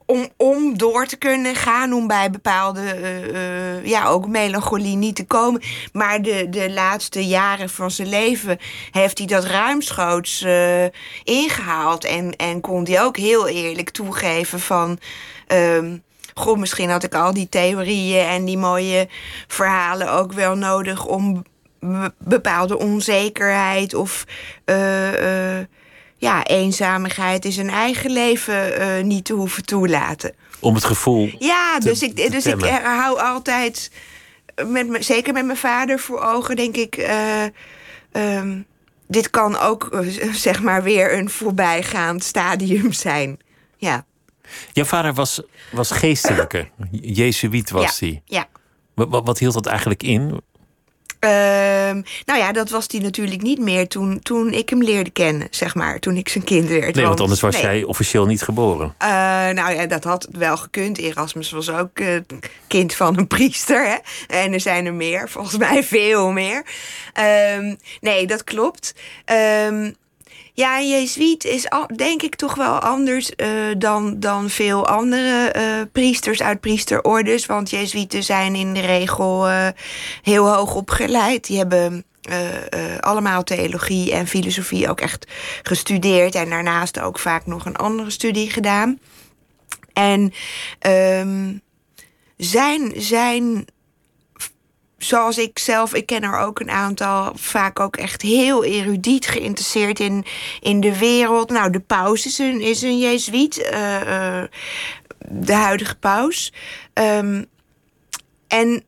om, 0.08 0.30
om 0.38 0.78
door 0.78 1.06
te 1.06 1.16
kunnen 1.18 1.56
gaan, 1.56 1.94
om 1.94 2.08
bij 2.08 2.30
bepaalde, 2.30 2.82
eh, 2.82 3.76
eh, 3.76 3.86
ja, 3.86 4.06
ook 4.06 4.28
melancholie 4.28 4.96
niet 4.96 5.16
te 5.16 5.26
komen. 5.26 5.62
Maar 5.94 6.22
de, 6.22 6.50
de 6.50 6.72
laatste 6.72 7.26
jaren 7.28 7.70
van 7.70 7.92
zijn 7.92 8.10
leven 8.10 8.58
heeft 8.92 9.18
hij 9.18 9.28
dat 9.28 9.46
ruimschoots 9.46 10.42
eh, 10.42 10.86
ingehaald. 11.24 12.06
En, 12.06 12.36
en 12.36 12.62
kon 12.62 12.86
hij 12.86 13.04
ook 13.04 13.18
heel 13.18 13.48
eerlijk 13.48 13.90
toegeven 13.90 14.60
van... 14.60 15.00
ehm, 15.48 15.98
Goh, 16.34 16.58
misschien 16.58 16.90
had 16.90 17.04
ik 17.04 17.16
al 17.16 17.34
die 17.34 17.50
theorieën 17.50 18.26
en 18.26 18.46
die 18.46 18.58
mooie 18.58 19.08
verhalen 19.48 20.12
ook 20.12 20.34
wel 20.34 20.56
nodig 20.56 21.06
om 21.06 21.44
be- 21.80 22.14
bepaalde 22.18 22.78
onzekerheid 22.78 23.94
of 23.94 24.26
eh, 24.66 25.58
ja, 26.18 26.44
eenzaamigheid 26.46 27.46
in 27.46 27.52
zijn 27.52 27.70
eigen 27.70 28.12
leven 28.12 28.80
eh, 28.80 29.04
niet 29.04 29.26
te 29.26 29.34
hoeven 29.34 29.66
toelaten. 29.66 30.34
Om 30.60 30.76
het 30.76 30.84
gevoel. 30.84 31.30
Ja, 31.40 31.78
te- 31.78 31.88
dus 31.88 32.02
ik, 32.02 32.32
dus 32.32 32.46
ik 32.46 32.62
hou 32.84 33.20
altijd, 33.20 33.92
met, 34.68 34.88
me- 34.88 35.02
zeker 35.02 35.34
met 35.34 35.46
mijn 35.46 35.58
vader 35.58 36.00
voor 36.00 36.22
ogen, 36.22 36.56
denk 36.56 36.76
ik. 36.76 36.96
eh, 36.96 37.44
ehm, 38.12 38.60
dit 39.08 39.30
kan 39.30 39.58
ook, 39.58 39.88
eh, 39.94 40.34
zeg 40.34 40.62
maar, 40.62 40.84
weer 40.84 41.18
een 41.18 41.30
voorbijgaand 41.30 42.24
stadium 42.24 42.94
zijn. 42.94 43.40
Ja, 43.78 44.06
Jouw 44.74 44.86
vader 44.86 45.14
was, 45.14 45.42
was 45.72 45.92
geestelijke. 45.92 46.68
Jezuïet 46.92 47.70
was 47.70 48.00
ja, 48.00 48.06
hij. 48.08 48.22
ja. 48.26 48.48
Wat, 48.94 49.08
wat, 49.10 49.26
wat 49.26 49.40
hield 49.40 49.54
dat 49.54 49.66
eigenlijk 49.66 50.04
in? 50.04 50.42
Ehm, 51.28 52.02
nou 52.26 52.40
ja, 52.40 52.52
dat 52.52 52.70
was 52.70 52.86
hij 52.88 53.00
natuurlijk 53.00 53.42
niet 53.42 53.60
meer 53.60 53.88
toen, 53.88 54.20
toen 54.20 54.54
ik 54.54 54.70
hem 54.70 54.84
leerde 54.84 55.10
kennen, 55.10 55.48
zeg 55.52 55.76
maar. 55.76 56.00
Toen 56.00 56.16
ik 56.18 56.30
zijn 56.30 56.44
kind 56.44 56.70
werd. 56.70 56.96
Nee, 56.96 57.06
want 57.06 57.20
anders 57.20 57.42
was 57.42 57.54
nee. 57.54 57.64
jij 57.64 57.84
officieel 57.84 58.26
niet 58.26 58.42
geboren. 58.42 58.94
Eh, 58.98 59.10
nou 59.50 59.72
ja, 59.74 59.86
dat 59.86 60.04
had 60.04 60.28
wel 60.32 60.58
gekund. 60.58 60.98
Erasmus 60.98 61.52
was 61.52 61.70
ook 61.70 62.00
eh, 62.00 62.20
kind 62.68 62.94
van 62.94 63.18
een 63.18 63.28
priester. 63.28 63.88
Hè? 63.88 63.98
En 64.28 64.54
er 64.54 64.60
zijn 64.60 64.86
er 64.86 64.94
meer, 64.94 65.30
volgens 65.36 65.58
mij 65.58 65.84
veel 65.84 66.32
meer. 66.32 66.66
Ehm, 67.14 67.76
nee, 68.02 68.28
dat 68.28 68.44
klopt. 68.44 68.94
Ehm, 69.26 69.92
ja, 70.58 70.78
een 70.78 70.90
jezuïet 70.90 71.44
is 71.44 71.68
denk 71.96 72.22
ik 72.22 72.36
toch 72.36 72.56
wel 72.56 72.80
anders 72.80 73.36
eh, 73.36 73.50
dan, 73.78 74.20
dan 74.20 74.50
veel 74.50 74.88
andere 74.88 75.52
eh, 75.52 75.64
priesters 75.92 76.42
uit 76.42 76.60
priesterordes. 76.60 77.46
Want 77.46 77.70
jezuïeten 77.70 78.24
zijn 78.24 78.56
in 78.56 78.74
de 78.74 78.80
regel 78.80 79.48
eh, 79.48 79.68
heel 80.22 80.54
hoog 80.54 80.76
opgeleid. 80.76 81.48
Die 81.48 81.58
hebben 81.58 82.06
allemaal 83.00 83.44
theologie 83.44 84.12
en 84.12 84.28
filosofie 84.28 84.90
ook 84.90 85.02
echt 85.02 85.28
gestudeerd. 85.64 86.36
En 86.36 86.50
daarnaast 86.50 87.00
ook 87.00 87.20
vaak 87.20 87.46
nog 87.46 87.66
een 87.66 87.76
andere 87.76 88.10
studie 88.10 88.50
gedaan. 88.50 89.00
En 89.94 90.34
ehm, 90.80 91.54
zijn, 92.38 92.94
zijn, 92.96 93.66
zoals 94.98 95.38
ik 95.38 95.60
zelf, 95.60 95.94
ik 95.94 96.06
ken 96.06 96.24
er 96.24 96.38
ook 96.38 96.60
een 96.60 96.72
aantal, 96.72 97.32
vaak 97.36 97.80
ook 97.80 97.96
echt 97.96 98.22
heel 98.22 98.64
erudiet 98.64 99.28
geïnteresseerd 99.28 100.00
in, 100.00 100.26
in 100.60 100.80
de 100.80 100.98
wereld. 100.98 101.50
Nou, 101.50 101.72
de 101.72 101.80
paus 101.80 102.26
is 102.26 102.40
een, 102.40 102.62
is 102.62 102.82
een 102.82 103.00
jezuïet, 103.00 103.62
eh, 103.62 104.40
eh, 104.40 104.48
de 105.30 105.54
huidige 105.54 105.96
paus. 105.96 106.54
Ehm, 106.94 107.44
en, 108.48 108.84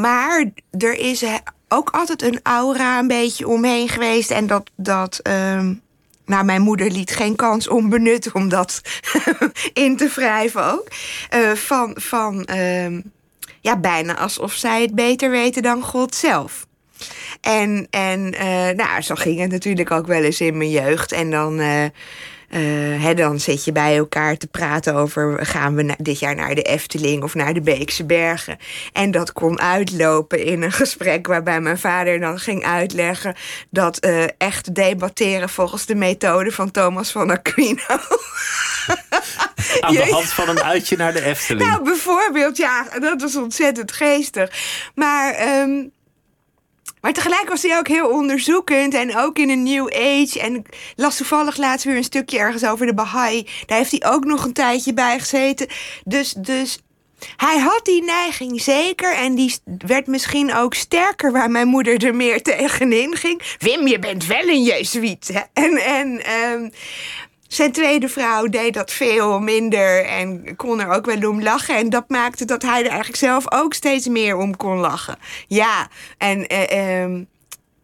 maar 0.00 0.50
er 0.70 0.94
is 0.94 1.24
ook 1.68 1.90
altijd 1.90 2.22
een 2.22 2.40
aura 2.42 2.98
een 2.98 3.08
beetje 3.08 3.48
omheen 3.48 3.88
geweest. 3.88 4.30
En 4.30 4.46
dat, 4.46 4.70
dat 4.76 5.18
ehm, 5.18 5.74
nou, 6.28 6.44
mijn 6.44 6.62
moeder 6.62 6.90
liet 6.90 7.10
geen 7.10 7.36
kans 7.36 7.68
onbenut 7.68 8.32
om 8.32 8.48
dat 8.48 8.80
in 9.72 9.96
te 9.96 10.08
wrijven 10.14 10.72
ook. 10.72 10.88
Eh, 11.28 11.52
van, 11.52 11.96
van 12.00 12.44
ehm, 12.44 13.00
ja, 13.60 13.76
bijna 13.76 14.16
alsof 14.16 14.52
zij 14.52 14.82
het 14.82 14.94
beter 14.94 15.30
weten 15.30 15.62
dan 15.62 15.82
God 15.82 16.14
zelf. 16.14 16.66
En, 17.40 17.86
en 17.90 18.34
eh, 18.34 18.76
nou, 18.76 19.00
zo 19.02 19.14
ging 19.14 19.40
het 19.40 19.50
natuurlijk 19.50 19.90
ook 19.90 20.06
wel 20.06 20.22
eens 20.22 20.40
in 20.40 20.56
mijn 20.56 20.70
jeugd. 20.70 21.12
En 21.12 21.30
dan, 21.30 21.60
eh, 21.60 21.84
hè, 22.56 23.14
dan 23.14 23.40
zit 23.40 23.64
je 23.64 23.72
bij 23.72 23.96
elkaar 23.96 24.36
te 24.36 24.46
praten 24.46 24.94
over... 24.94 25.46
gaan 25.46 25.74
we 25.74 25.94
dit 25.98 26.18
jaar 26.18 26.34
naar 26.34 26.54
de 26.54 26.62
Efteling 26.62 27.22
of 27.22 27.34
naar 27.34 27.54
de 27.54 27.60
Beekse 27.60 28.04
Bergen. 28.04 28.58
En 28.92 29.10
dat 29.10 29.32
kon 29.32 29.60
uitlopen 29.60 30.44
in 30.44 30.62
een 30.62 30.72
gesprek 30.72 31.26
waarbij 31.26 31.60
mijn 31.60 31.78
vader 31.78 32.20
dan 32.20 32.38
ging 32.38 32.64
uitleggen... 32.64 33.34
dat 33.70 34.04
uh, 34.04 34.24
echt 34.38 34.74
debatteren 34.74 35.48
volgens 35.48 35.86
de 35.86 35.94
methode 35.94 36.52
van 36.52 36.70
Thomas 36.70 37.10
van 37.10 37.30
Aquino... 37.30 37.82
Aan 39.80 39.94
de 39.94 40.10
hand 40.10 40.28
van 40.28 40.48
een 40.48 40.62
uitje 40.62 40.96
naar 40.96 41.12
de 41.12 41.24
Efteling. 41.24 41.68
Nou, 41.68 41.84
bijvoorbeeld, 41.84 42.56
ja, 42.56 42.86
dat 42.98 43.20
was 43.20 43.36
ontzettend 43.36 43.92
geestig. 43.92 44.50
Maar... 44.94 45.60
Um, 45.60 45.96
maar 47.00 47.12
tegelijk 47.12 47.48
was 47.48 47.62
hij 47.62 47.78
ook 47.78 47.88
heel 47.88 48.08
onderzoekend 48.08 48.94
en 48.94 49.16
ook 49.16 49.38
in 49.38 49.50
een 49.50 49.62
new 49.62 49.86
age. 49.86 50.40
En 50.40 50.64
las 50.96 51.16
toevallig 51.16 51.56
laatst 51.56 51.84
weer 51.84 51.96
een 51.96 52.04
stukje 52.04 52.38
ergens 52.38 52.64
over 52.64 52.86
de 52.86 52.94
Baha'i. 52.94 53.46
Daar 53.66 53.78
heeft 53.78 53.90
hij 53.90 54.12
ook 54.12 54.24
nog 54.24 54.44
een 54.44 54.52
tijdje 54.52 54.94
bij 54.94 55.18
gezeten. 55.18 55.66
Dus, 56.04 56.32
dus 56.32 56.78
hij 57.36 57.58
had 57.58 57.80
die 57.84 58.02
neiging 58.02 58.60
zeker 58.60 59.14
en 59.14 59.34
die 59.34 59.54
werd 59.86 60.06
misschien 60.06 60.54
ook 60.54 60.74
sterker 60.74 61.32
waar 61.32 61.50
mijn 61.50 61.68
moeder 61.68 62.04
er 62.04 62.14
meer 62.14 62.42
tegenin 62.42 63.16
ging. 63.16 63.42
Wim, 63.58 63.86
je 63.86 63.98
bent 63.98 64.26
wel 64.26 64.48
een 64.48 64.62
jezuïet. 64.62 65.46
En, 65.52 65.76
en 65.76 66.32
um, 66.52 66.70
zijn 67.48 67.72
tweede 67.72 68.08
vrouw 68.08 68.46
deed 68.46 68.74
dat 68.74 68.92
veel 68.92 69.40
minder 69.40 70.04
en 70.04 70.56
kon 70.56 70.80
er 70.80 70.88
ook 70.88 71.06
wel 71.06 71.30
om 71.30 71.42
lachen. 71.42 71.76
En 71.76 71.90
dat 71.90 72.08
maakte 72.08 72.44
dat 72.44 72.62
hij 72.62 72.80
er 72.80 72.88
eigenlijk 72.88 73.18
zelf 73.18 73.52
ook 73.52 73.74
steeds 73.74 74.08
meer 74.08 74.36
om 74.36 74.56
kon 74.56 74.78
lachen. 74.78 75.16
Ja, 75.46 75.88
en 76.18 76.52
uh, 76.52 77.02
um, 77.02 77.28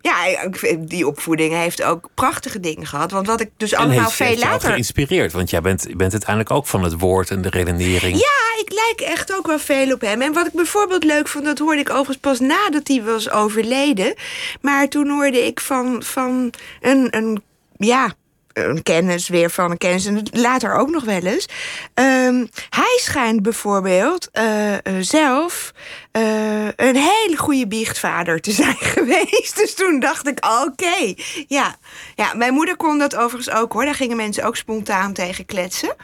ja, 0.01 0.49
die 0.79 1.07
opvoeding 1.07 1.55
heeft 1.55 1.83
ook 1.83 2.09
prachtige 2.15 2.61
dingen 2.61 2.87
gehad. 2.87 3.11
Want 3.11 3.27
wat 3.27 3.41
ik 3.41 3.51
dus 3.57 3.75
allemaal 3.75 3.99
heeft, 3.99 4.13
veel 4.13 4.27
heeft 4.27 4.43
later. 4.43 4.71
geïnspireerd, 4.71 5.33
want 5.33 5.51
jij 5.51 5.61
bent, 5.61 5.97
bent 5.97 6.13
uiteindelijk 6.13 6.51
ook 6.51 6.67
van 6.67 6.83
het 6.83 6.99
woord 6.99 7.31
en 7.31 7.43
de 7.43 7.51
redenering. 7.51 8.17
Ja, 8.17 8.61
ik 8.61 8.73
lijk 8.73 9.11
echt 9.11 9.37
ook 9.37 9.47
wel 9.47 9.59
veel 9.59 9.93
op 9.93 10.01
hem. 10.01 10.23
En 10.23 10.33
wat 10.33 10.47
ik 10.47 10.53
bijvoorbeeld 10.53 11.05
leuk 11.05 11.29
vond, 11.29 11.45
dat 11.45 11.59
hoorde 11.59 11.81
ik 11.81 11.91
overigens 11.91 12.17
pas 12.17 12.41
nadat 12.41 12.89
hij 12.89 13.03
was 13.03 13.31
overleden. 13.31 14.15
Maar 14.61 14.89
toen 14.89 15.09
hoorde 15.09 15.47
ik 15.47 15.61
van, 15.61 16.03
van 16.03 16.53
een, 16.81 17.09
een 17.11 17.43
ja, 17.77 18.15
een 18.55 18.83
kennis 18.83 19.29
weer 19.29 19.51
van 19.51 19.71
een 19.71 19.79
kennis. 19.79 20.07
En 20.07 20.23
later 20.33 20.75
ook 20.75 20.91
nog 20.91 21.05
wel 21.05 21.21
eens. 21.21 21.49
Um, 21.95 22.49
hij 22.71 22.99
schijnt 23.03 23.43
bijvoorbeeld 23.43 24.29
uh, 24.33 24.73
uh, 24.73 24.79
zelf 25.01 25.73
uh, 26.13 26.69
een 26.77 26.97
hele 26.97 27.37
goede 27.37 27.67
biechtvader 27.67 28.41
te 28.41 28.53
zijn 28.53 28.77
geweest. 28.95 29.57
Dus 29.57 29.75
toen 29.75 30.01
dacht 30.01 30.29
ik, 30.29 30.47
oké. 30.67 31.15
Ja. 31.49 31.77
ja, 32.15 32.35
mijn 32.35 32.55
moeder 32.55 32.77
kon 32.77 32.99
dat 32.99 33.17
overigens 33.17 33.57
ook 33.57 33.73
hoor. 33.73 33.85
Daar 33.85 33.95
gingen 33.95 34.17
mensen 34.17 34.45
ook 34.45 34.57
spontaan 34.57 35.13
tegen 35.13 35.47
kletsen. 35.47 35.95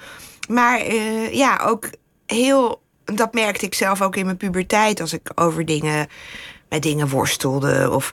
Maar 0.48 0.94
ja, 1.34 1.60
ook 1.64 1.88
heel... 2.26 2.82
Dat 3.04 3.34
merkte 3.34 3.66
ik 3.66 3.74
zelf 3.74 4.02
ook 4.02 4.16
in 4.16 4.24
mijn 4.24 4.36
puberteit. 4.36 5.00
Als 5.00 5.12
ik 5.12 5.30
over 5.34 5.64
dingen... 5.64 6.08
met 6.68 6.82
dingen 6.82 7.08
worstelde 7.08 7.90
of... 7.90 8.10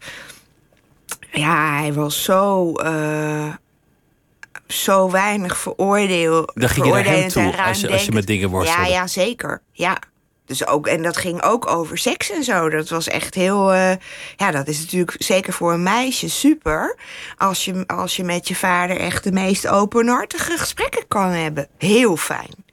Ja, 1.32 1.78
hij 1.80 1.94
was 1.94 2.24
zo 2.24 2.74
zo 4.68 5.12
weinig 5.12 5.58
veroordeel, 5.58 6.50
Dan 6.54 6.70
ging 6.70 6.86
je 6.86 6.92
naar 6.92 7.06
hem 7.06 7.28
toe 7.28 7.64
als 7.64 7.82
je, 7.82 7.92
als 7.92 8.06
je 8.06 8.12
met 8.12 8.28
dingen 8.28 8.50
worstelde. 8.50 8.90
Ja, 8.90 8.96
ja, 8.96 9.08
zeker. 9.08 9.62
Ja. 9.72 9.98
Dus 10.46 10.68
ook, 10.68 10.88
en 10.88 11.04
dat 11.04 11.18
ging 11.18 11.42
ook 11.42 11.68
over 11.68 11.98
seks 11.98 12.32
en 12.32 12.44
zo. 12.44 12.70
Dat 12.70 12.90
was 12.90 13.08
echt 13.08 13.36
heel. 13.36 13.74
Uh, 13.74 13.92
ja, 14.36 14.52
dat 14.52 14.68
is 14.68 14.80
natuurlijk 14.80 15.16
zeker 15.18 15.54
voor 15.54 15.74
een 15.74 15.84
meisje 15.84 16.30
super. 16.30 16.98
Als 17.38 17.66
je, 17.66 17.84
als 17.88 18.16
je 18.16 18.24
met 18.24 18.48
je 18.48 18.56
vader 18.56 18.98
echt 18.98 19.24
de 19.24 19.32
meest 19.32 19.68
openhartige 19.68 20.58
gesprekken 20.58 21.08
kan 21.08 21.30
hebben. 21.30 21.68
Heel 21.78 22.18
fijn. 22.18 22.66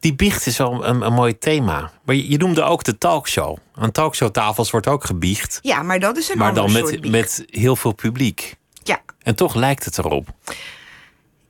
Die 0.00 0.14
biecht 0.14 0.46
is 0.46 0.56
wel 0.56 0.86
een, 0.86 1.00
een 1.00 1.12
mooi 1.12 1.38
thema. 1.38 1.92
Maar 2.04 2.14
je, 2.14 2.30
je, 2.30 2.36
noemde 2.36 2.62
ook 2.62 2.84
de 2.84 2.98
talkshow. 2.98 3.56
Aan 3.74 3.90
talkshowtafels 3.90 4.70
wordt 4.70 4.86
ook 4.86 5.04
gebiecht. 5.04 5.58
Ja, 5.62 5.82
maar 5.82 6.00
dat 6.00 6.16
is 6.16 6.28
een 6.28 6.38
maar 6.38 6.54
dan 6.54 6.72
met, 6.72 7.10
met 7.10 7.44
heel 7.46 7.76
veel 7.76 7.92
publiek. 7.92 8.56
Ja. 8.82 9.00
En 9.22 9.34
toch 9.34 9.54
lijkt 9.54 9.84
het 9.84 9.98
erop. 9.98 10.28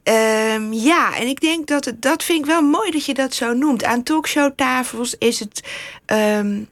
Um, 0.08 0.72
ja, 0.72 1.16
en 1.16 1.26
ik 1.26 1.40
denk 1.40 1.66
dat 1.66 1.84
het, 1.84 2.02
dat 2.02 2.24
vind 2.24 2.38
ik 2.38 2.46
wel 2.46 2.62
mooi 2.62 2.90
dat 2.90 3.04
je 3.04 3.14
dat 3.14 3.34
zo 3.34 3.52
noemt. 3.52 3.84
Aan 3.84 4.02
talkshowtafels 4.02 5.14
is 5.18 5.40
het 5.40 5.62
um, 6.06 6.68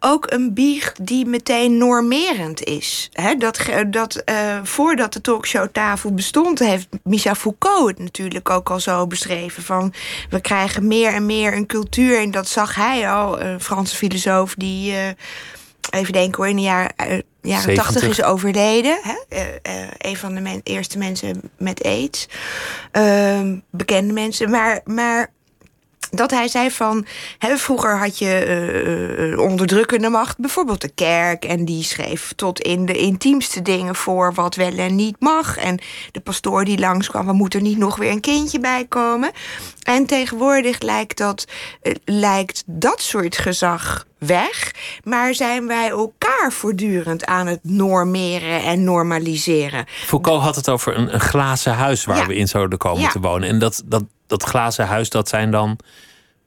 ook 0.00 0.30
een 0.30 0.54
biecht 0.54 1.06
die 1.06 1.26
meteen 1.26 1.76
normerend 1.76 2.64
is. 2.64 3.10
Dat, 3.38 3.60
dat 3.86 4.22
uh, 4.30 4.58
voordat 4.62 5.12
de 5.12 5.20
talkshowtafel 5.20 6.14
bestond, 6.14 6.58
heeft 6.58 6.88
Michel 7.02 7.34
Foucault 7.34 7.88
het 7.88 7.98
natuurlijk 7.98 8.50
ook 8.50 8.70
al 8.70 8.80
zo 8.80 9.06
beschreven. 9.06 9.62
Van 9.62 9.92
we 10.30 10.40
krijgen 10.40 10.86
meer 10.86 11.12
en 11.12 11.26
meer 11.26 11.54
een 11.54 11.66
cultuur. 11.66 12.20
En 12.20 12.30
dat 12.30 12.48
zag 12.48 12.74
hij 12.74 13.10
al, 13.10 13.40
een 13.40 13.60
Franse 13.60 13.96
filosoof 13.96 14.54
die. 14.54 14.92
Uh, 14.92 15.08
even 15.90 16.12
denken 16.12 16.36
hoor, 16.36 16.48
in 16.48 16.56
de 16.56 16.62
jaren, 16.62 17.24
uh, 17.46 17.52
jaren 17.52 17.74
80 17.74 18.02
is 18.02 18.22
overleden. 18.22 18.98
Hè? 19.02 19.36
Uh, 19.36 19.42
uh, 19.42 19.88
een 19.98 20.16
van 20.16 20.34
de 20.34 20.40
men 20.40 20.60
eerste 20.62 20.98
mensen 20.98 21.40
met 21.58 21.84
aids. 21.84 22.28
Uh, 22.92 23.40
bekende 23.70 24.12
mensen. 24.12 24.50
Maar, 24.50 24.80
maar 24.84 25.34
dat 26.10 26.30
hij 26.30 26.48
zei 26.48 26.70
van... 26.70 27.06
Hè, 27.38 27.56
vroeger 27.56 27.98
had 27.98 28.18
je 28.18 29.32
uh, 29.32 29.38
onderdrukkende 29.38 30.08
macht, 30.08 30.38
bijvoorbeeld 30.38 30.80
de 30.80 30.92
kerk... 30.94 31.44
en 31.44 31.64
die 31.64 31.82
schreef 31.82 32.32
tot 32.36 32.60
in 32.60 32.86
de 32.86 32.96
intiemste 32.96 33.62
dingen 33.62 33.94
voor 33.94 34.34
wat 34.34 34.54
wel 34.54 34.76
en 34.76 34.94
niet 34.94 35.16
mag. 35.18 35.56
En 35.56 35.78
de 36.12 36.20
pastoor 36.20 36.64
die 36.64 36.78
langskwam, 36.78 37.26
we 37.26 37.32
moeten 37.32 37.60
er 37.60 37.66
niet 37.66 37.78
nog 37.78 37.96
weer 37.96 38.10
een 38.10 38.20
kindje 38.20 38.60
bij 38.60 38.86
komen. 38.88 39.30
En 39.82 40.06
tegenwoordig 40.06 40.80
lijkt 40.80 41.18
dat, 41.18 41.46
uh, 41.82 41.94
lijkt 42.04 42.62
dat 42.66 43.02
soort 43.02 43.38
gezag 43.38 44.05
weg... 44.26 44.70
maar 45.04 45.34
zijn 45.34 45.66
wij 45.66 45.88
elkaar 45.88 46.52
voortdurend 46.52 47.26
aan 47.26 47.46
het 47.46 47.60
normeren 47.62 48.62
en 48.62 48.84
normaliseren. 48.84 49.84
Foucault 49.88 50.42
had 50.42 50.56
het 50.56 50.68
over 50.68 50.96
een, 50.96 51.14
een 51.14 51.20
glazen 51.20 51.74
huis 51.74 52.04
waar 52.04 52.16
ja. 52.16 52.26
we 52.26 52.36
in 52.36 52.48
zouden 52.48 52.78
komen 52.78 53.02
ja. 53.02 53.08
te 53.08 53.20
wonen. 53.20 53.48
En 53.48 53.58
dat, 53.58 53.82
dat, 53.84 54.04
dat 54.26 54.42
glazen 54.42 54.86
huis, 54.86 55.10
dat 55.10 55.28
zijn 55.28 55.50
dan 55.50 55.78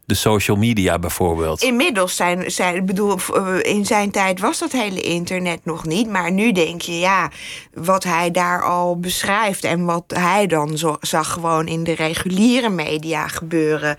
de 0.09 0.15
social 0.15 0.57
media 0.57 0.99
bijvoorbeeld. 0.99 1.61
Inmiddels 1.61 2.15
zijn, 2.15 2.51
zijn 2.51 2.85
bedoel, 2.85 3.17
in 3.61 3.85
zijn 3.85 4.11
tijd 4.11 4.39
was 4.39 4.59
dat 4.59 4.71
hele 4.71 5.01
internet 5.01 5.59
nog 5.65 5.85
niet. 5.85 6.09
Maar 6.09 6.31
nu 6.31 6.51
denk 6.51 6.81
je, 6.81 6.99
ja, 6.99 7.31
wat 7.73 8.03
hij 8.03 8.31
daar 8.31 8.63
al 8.63 8.99
beschrijft 8.99 9.63
en 9.63 9.85
wat 9.85 10.03
hij 10.07 10.47
dan 10.47 10.77
zo, 10.77 10.97
zag 11.01 11.31
gewoon 11.33 11.67
in 11.67 11.83
de 11.83 11.93
reguliere 11.95 12.69
media 12.69 13.27
gebeuren. 13.27 13.97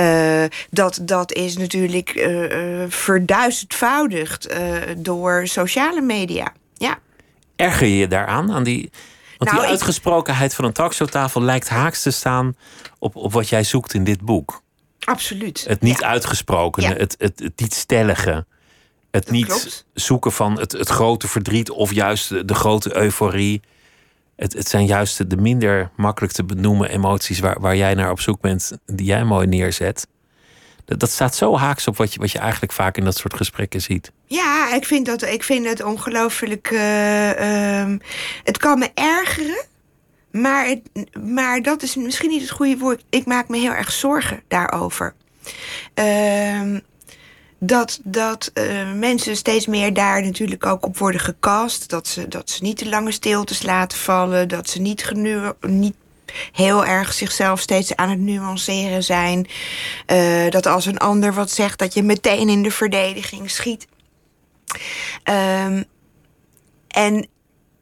Uh, 0.00 0.44
dat, 0.70 0.98
dat 1.02 1.32
is 1.32 1.56
natuurlijk 1.56 2.14
uh, 2.14 2.84
verduizendvoudigd 2.88 4.52
uh, 4.52 4.58
door 4.96 5.46
sociale 5.46 6.00
media. 6.00 6.52
Ja. 6.74 6.98
Erger 7.56 7.86
je 7.86 7.96
je 7.96 8.06
daaraan, 8.08 8.52
aan 8.52 8.62
die. 8.62 8.90
Want 9.38 9.50
Nou, 9.50 9.56
die 9.56 9.64
ik- 9.64 9.70
uitgesprokenheid 9.70 10.54
van 10.54 10.64
een 10.64 10.72
talkshowtafel 10.72 11.42
lijkt 11.42 11.68
haaks 11.68 12.02
te 12.02 12.10
staan 12.10 12.56
op, 12.98 13.16
op 13.16 13.32
wat 13.32 13.48
jij 13.48 13.64
zoekt 13.64 13.94
in 13.94 14.04
dit 14.04 14.20
boek. 14.20 14.62
Absoluut. 15.04 15.64
Het 15.68 15.80
niet 15.80 16.02
Ja. 16.82 16.88
Ja. 16.88 16.94
het, 16.96 17.14
het, 17.18 17.38
het 17.38 17.60
niet 17.60 17.74
stellige. 17.74 18.46
Het 19.10 19.30
niet 19.30 19.46
klopt. 19.46 19.86
zoeken 19.94 20.32
van 20.32 20.58
het, 20.58 20.72
het 20.72 20.88
grote 20.88 21.28
verdriet 21.28 21.70
of 21.70 21.92
juist 21.92 22.28
de, 22.28 22.44
de 22.44 22.54
grote 22.54 22.96
euforie. 22.96 23.60
Het, 24.36 24.52
het 24.52 24.68
zijn 24.68 24.86
juist 24.86 25.18
de, 25.18 25.26
de 25.26 25.36
minder 25.36 25.90
makkelijk 25.96 26.32
te 26.32 26.44
benoemen 26.44 26.88
emoties 26.90 27.38
waar, 27.40 27.60
waar 27.60 27.76
jij 27.76 27.94
naar 27.94 28.10
op 28.10 28.20
zoek 28.20 28.40
bent, 28.40 28.72
die 28.86 29.06
jij 29.06 29.24
mooi 29.24 29.46
neerzet. 29.46 30.06
Dat, 30.84 31.00
dat 31.00 31.10
staat 31.10 31.34
zo 31.36 31.56
haaks 31.56 31.86
op 31.88 31.96
wat 31.96 32.12
je, 32.14 32.20
wat 32.20 32.30
je 32.30 32.38
eigenlijk 32.38 32.72
vaak 32.72 32.96
in 32.96 33.04
dat 33.04 33.16
soort 33.16 33.34
gesprekken 33.36 33.80
ziet. 33.82 34.12
Ja, 34.26 34.74
ik 34.74 34.84
vind, 34.84 35.06
dat, 35.06 35.22
ik 35.22 35.42
vind 35.42 35.66
het 35.66 35.82
ongelooflijk. 35.82 36.70
eh, 36.70 37.80
ehm, 37.80 37.98
het 38.44 38.58
kan 38.58 38.78
me 38.78 38.90
ergeren. 38.94 39.64
Maar, 40.32 40.76
maar 41.22 41.62
dat 41.62 41.82
is 41.82 41.96
misschien 41.96 42.28
niet 42.28 42.40
het 42.40 42.50
goede 42.50 42.78
woord. 42.78 43.04
Ik 43.10 43.26
maak 43.26 43.48
me 43.48 43.58
heel 43.58 43.72
erg 43.72 43.92
zorgen 43.92 44.42
daarover. 44.48 45.14
Ehm, 45.94 46.78
dat 47.58 48.00
dat 48.04 48.50
eh, 48.54 48.92
mensen 48.92 49.36
steeds 49.36 49.66
meer 49.66 49.94
daar 49.94 50.22
natuurlijk 50.22 50.66
ook 50.66 50.86
op 50.86 50.98
worden 50.98 51.20
gecast. 51.20 51.90
Dat 51.90 52.06
ze, 52.06 52.28
dat 52.28 52.50
ze 52.50 52.62
niet 52.62 52.76
te 52.76 52.88
lange 52.88 53.12
stiltes 53.12 53.62
laten 53.62 53.98
vallen. 53.98 54.48
Dat 54.48 54.68
ze 54.68 54.80
niet, 54.80 55.04
genu 55.04 55.52
niet 55.60 55.94
heel 56.52 56.84
erg 56.84 57.12
zichzelf 57.12 57.60
steeds 57.60 57.96
aan 57.96 58.10
het 58.10 58.18
nuanceren 58.18 59.04
zijn. 59.04 59.46
Eh, 60.06 60.48
dat 60.50 60.66
als 60.66 60.86
een 60.86 60.98
ander 60.98 61.34
wat 61.34 61.50
zegt, 61.50 61.78
dat 61.78 61.94
je 61.94 62.02
meteen 62.02 62.48
in 62.48 62.62
de 62.62 62.70
verdediging 62.70 63.50
schiet. 63.50 63.86
Ehm, 65.22 65.82
en 66.88 67.26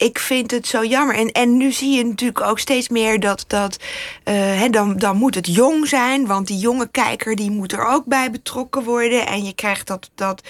ik 0.01 0.19
vind 0.19 0.51
het 0.51 0.67
zo 0.67 0.85
jammer. 0.85 1.15
En, 1.15 1.33
en 1.33 1.57
nu 1.57 1.73
zie 1.73 1.97
je 1.97 2.05
natuurlijk 2.05 2.41
ook 2.41 2.59
steeds 2.59 2.89
meer 2.89 3.21
dat, 3.21 3.45
dat 3.47 3.79
uh, 4.25 4.65
dan, 4.71 4.97
dan 4.97 5.17
moet 5.17 5.35
het 5.35 5.55
jong 5.55 5.89
zijn. 5.89 6.27
Want 6.27 6.47
die 6.47 6.59
jonge 6.59 6.89
kijker 6.91 7.37
die 7.37 7.51
moet 7.51 7.73
er 7.73 7.87
ook 7.87 8.05
bij 8.05 8.31
betrokken 8.31 8.83
worden. 8.83 9.27
En 9.27 9.45
je 9.45 9.55
krijgt 9.55 9.87
dat, 9.87 10.11
dat 10.15 10.43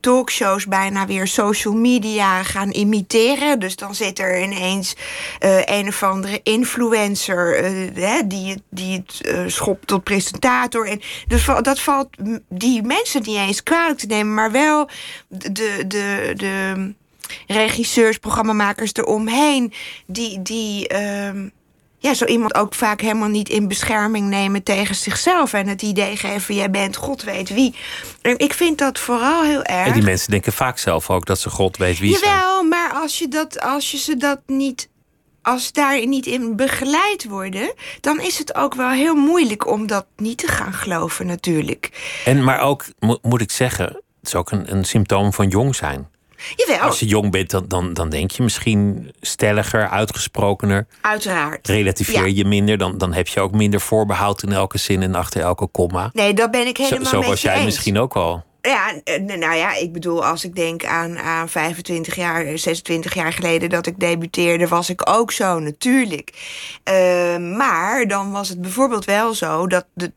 talkshows 0.00 0.66
bijna 0.66 1.06
weer 1.06 1.26
social 1.26 1.74
media 1.74 2.42
gaan 2.42 2.70
imiteren. 2.70 3.58
Dus 3.60 3.76
dan 3.76 3.94
zit 3.94 4.18
er 4.18 4.42
ineens 4.42 4.96
uh, 5.40 5.58
een 5.64 5.88
of 5.88 6.02
andere 6.02 6.40
influencer 6.42 7.72
uh, 7.96 8.20
die, 8.26 8.62
die 8.70 9.04
het 9.06 9.52
schopt 9.52 9.86
tot 9.86 10.04
presentator. 10.04 10.86
En 10.86 11.00
dus 11.26 11.44
dat 11.62 11.80
valt 11.80 12.08
die 12.48 12.82
mensen 12.82 13.22
niet 13.22 13.36
eens 13.36 13.62
kwalijk 13.62 13.98
te 13.98 14.06
nemen, 14.06 14.34
maar 14.34 14.52
wel 14.52 14.88
de, 15.28 15.84
de, 15.86 16.32
de 16.36 16.98
regisseurs, 17.46 18.18
programmamakers 18.18 18.92
eromheen, 18.94 19.72
die, 20.06 20.42
die 20.42 20.88
ehm, 20.88 21.48
ja, 21.98 22.14
zo 22.14 22.24
iemand 22.24 22.54
ook 22.54 22.74
vaak 22.74 23.00
helemaal 23.00 23.28
niet 23.28 23.48
in 23.48 23.68
bescherming 23.68 24.28
nemen 24.28 24.62
tegen 24.62 24.94
zichzelf. 24.94 25.52
En 25.52 25.66
het 25.66 25.82
idee 25.82 26.16
geven, 26.16 26.54
jij 26.54 26.70
bent 26.70 26.96
God 26.96 27.22
weet 27.22 27.48
wie. 27.48 27.74
En 28.22 28.38
ik 28.38 28.54
vind 28.54 28.78
dat 28.78 28.98
vooral 28.98 29.42
heel 29.42 29.62
erg. 29.62 29.86
En 29.86 29.92
die 29.92 30.02
mensen 30.02 30.30
denken 30.30 30.52
vaak 30.52 30.78
zelf 30.78 31.10
ook 31.10 31.26
dat 31.26 31.38
ze 31.38 31.50
God 31.50 31.76
weet 31.76 31.98
wie 31.98 32.10
Jawel, 32.10 32.28
zijn. 32.28 32.40
Jawel, 32.40 32.62
maar 32.62 32.92
als 32.92 33.18
je, 33.18 33.28
dat, 33.28 33.60
als 33.60 33.90
je 33.90 33.96
ze 33.98 34.16
dat 34.16 34.40
niet 34.46 34.88
als 35.42 35.72
daar 35.72 36.06
niet 36.06 36.26
in 36.26 36.56
begeleid 36.56 37.24
worden, 37.28 37.74
dan 38.00 38.20
is 38.20 38.38
het 38.38 38.54
ook 38.54 38.74
wel 38.74 38.90
heel 38.90 39.14
moeilijk 39.14 39.66
om 39.66 39.86
dat 39.86 40.06
niet 40.16 40.38
te 40.38 40.48
gaan 40.48 40.72
geloven, 40.72 41.26
natuurlijk. 41.26 41.90
En 42.24 42.44
maar 42.44 42.60
ook, 42.60 42.84
moet 43.22 43.40
ik 43.40 43.50
zeggen, 43.50 43.86
het 43.86 44.04
is 44.22 44.34
ook 44.34 44.50
een, 44.50 44.72
een 44.72 44.84
symptoom 44.84 45.32
van 45.32 45.48
jong 45.48 45.74
zijn. 45.76 46.09
Jawel. 46.56 46.78
Als 46.78 47.00
je 47.00 47.06
jong 47.06 47.30
bent, 47.30 47.50
dan, 47.50 47.64
dan, 47.68 47.92
dan 47.92 48.08
denk 48.08 48.30
je 48.30 48.42
misschien 48.42 49.12
stelliger, 49.20 49.88
uitgesprokener. 49.88 50.86
Uiteraard. 51.00 51.68
Relativeer 51.68 52.28
je 52.28 52.44
minder, 52.44 52.78
dan, 52.78 52.98
dan 52.98 53.12
heb 53.12 53.28
je 53.28 53.40
ook 53.40 53.52
minder 53.52 53.80
voorbehoud 53.80 54.42
in 54.42 54.52
elke 54.52 54.78
zin 54.78 55.02
en 55.02 55.14
achter 55.14 55.40
elke 55.40 55.66
komma. 55.66 56.10
Nee, 56.12 56.34
dat 56.34 56.50
ben 56.50 56.66
ik 56.66 56.76
helemaal 56.76 57.06
Zo, 57.06 57.22
zo 57.22 57.28
was 57.28 57.42
jij 57.42 57.64
misschien 57.64 57.98
ook 57.98 58.16
al. 58.16 58.44
Ja, 58.62 58.92
nou 59.26 59.54
ja, 59.54 59.74
ik 59.74 59.92
bedoel, 59.92 60.24
als 60.24 60.44
ik 60.44 60.54
denk 60.54 60.84
aan, 60.84 61.18
aan 61.18 61.48
25 61.48 62.14
jaar, 62.14 62.58
26 62.58 63.14
jaar 63.14 63.32
geleden 63.32 63.68
dat 63.68 63.86
ik 63.86 64.00
debuteerde, 64.00 64.68
was 64.68 64.90
ik 64.90 65.08
ook 65.08 65.32
zo, 65.32 65.58
natuurlijk. 65.58 66.32
Uh, 66.90 67.36
maar 67.56 68.06
dan 68.08 68.30
was 68.30 68.48
het 68.48 68.60
bijvoorbeeld 68.60 69.04
wel 69.04 69.34
zo 69.34 69.66
dat 69.66 69.86
de, 69.94 70.12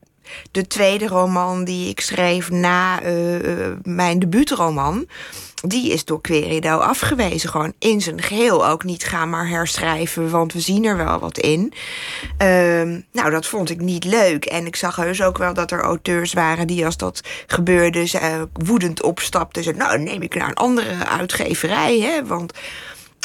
de 0.51 0.67
tweede 0.67 1.07
roman 1.07 1.63
die 1.63 1.89
ik 1.89 1.99
schreef 2.01 2.49
na 2.49 3.03
uh, 3.03 3.71
mijn 3.83 4.19
debuutroman 4.19 5.07
die 5.67 5.91
is 5.91 6.05
door 6.05 6.21
Querido 6.21 6.77
afgewezen. 6.77 7.49
Gewoon 7.49 7.73
in 7.79 8.01
zijn 8.01 8.21
geheel 8.21 8.67
ook 8.67 8.83
niet 8.83 9.03
gaan 9.03 9.29
maar 9.29 9.47
herschrijven, 9.47 10.29
want 10.29 10.53
we 10.53 10.59
zien 10.59 10.85
er 10.85 10.97
wel 10.97 11.19
wat 11.19 11.37
in. 11.37 11.73
Ehm, 12.37 12.99
nou, 13.11 13.31
dat 13.31 13.45
vond 13.45 13.69
ik 13.69 13.79
niet 13.79 14.03
leuk. 14.03 14.45
En 14.45 14.65
ik 14.65 14.75
zag 14.75 14.95
heus 14.95 15.21
ook 15.21 15.37
wel 15.37 15.53
dat 15.53 15.71
er 15.71 15.81
auteurs 15.81 16.33
waren 16.33 16.67
die, 16.67 16.85
als 16.85 16.97
dat 16.97 17.21
gebeurde, 17.47 18.07
ze, 18.07 18.47
woedend 18.53 19.01
opstapten. 19.01 19.63
Zeiden, 19.63 19.85
nou, 19.85 19.99
neem 19.99 20.21
ik 20.21 20.35
naar 20.35 20.47
een 20.47 20.53
andere 20.53 21.05
uitgeverij. 21.05 21.99
Hè, 21.99 22.25
want... 22.25 22.53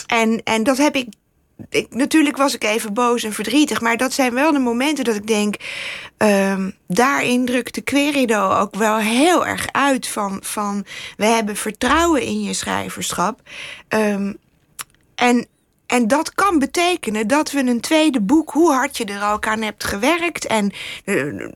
En, 0.07 0.43
en 0.45 0.63
dat 0.63 0.77
heb 0.77 0.97
ik 0.97 1.07
ik, 1.71 1.95
natuurlijk 1.95 2.37
was 2.37 2.55
ik 2.55 2.65
even 2.65 2.95
boos 2.95 3.23
en 3.23 3.33
verdrietig. 3.33 3.81
Maar 3.81 3.97
dat 3.97 4.13
zijn 4.13 4.35
wel 4.35 4.53
de 4.53 4.59
momenten 4.59 5.05
dat 5.05 5.15
ik 5.15 5.27
denk. 5.27 5.57
Um, 6.19 6.75
daarin 6.87 7.47
drukte 7.47 7.81
Querido 7.81 8.51
ook 8.51 8.75
wel 8.75 8.97
heel 8.97 9.47
erg 9.47 9.73
uit 9.73 10.09
van. 10.09 10.39
van 10.43 10.85
we 11.17 11.25
hebben 11.25 11.57
vertrouwen 11.57 12.23
in 12.23 12.43
je 12.43 12.55
schrijverschap. 12.55 13.41
Um, 13.89 14.39
en 15.15 15.47
en 15.89 16.09
dat 16.09 16.35
kan 16.35 16.59
betekenen 16.59 17.27
dat 17.27 17.51
we 17.51 17.59
een 17.59 17.81
tweede 17.81 18.21
boek, 18.21 18.51
hoe 18.51 18.73
hard 18.73 18.97
je 18.97 19.05
er 19.05 19.33
ook 19.33 19.47
aan 19.47 19.63
hebt 19.63 19.85
gewerkt, 19.85 20.47
en 20.47 20.73
uh, 21.05 21.49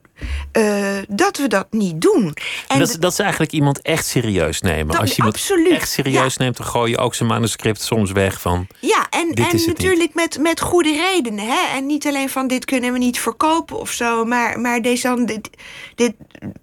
uh, 0.57 1.03
dat 1.07 1.37
we 1.37 1.47
dat 1.47 1.67
niet 1.69 2.01
doen. 2.01 2.33
En 2.67 2.79
dat, 2.79 2.95
dat 2.99 3.11
is 3.11 3.19
eigenlijk 3.19 3.51
iemand 3.51 3.81
echt 3.81 4.05
serieus 4.05 4.61
nemen. 4.61 4.97
Als 4.97 5.09
je 5.09 5.15
iemand 5.15 5.35
absoluut, 5.35 5.71
echt 5.71 5.89
serieus 5.89 6.37
neemt, 6.37 6.57
dan 6.57 6.65
gooi 6.65 6.91
je 6.91 6.97
ook 6.97 7.15
zijn 7.15 7.29
manuscript 7.29 7.81
soms 7.81 8.11
weg 8.11 8.41
van. 8.41 8.67
Ja, 8.79 9.07
en, 9.09 9.31
en 9.33 9.65
natuurlijk 9.65 10.13
met, 10.13 10.39
met 10.39 10.61
goede 10.61 10.91
redenen. 10.91 11.45
Hè? 11.45 11.75
En 11.75 11.85
niet 11.85 12.07
alleen 12.07 12.29
van 12.29 12.47
dit 12.47 12.65
kunnen 12.65 12.93
we 12.93 12.97
niet 12.97 13.19
verkopen 13.19 13.79
of 13.79 13.91
zo, 13.91 14.25
maar, 14.25 14.59
maar 14.59 14.81
deze, 14.81 15.23
dit, 15.25 15.49
dit, 15.95 16.13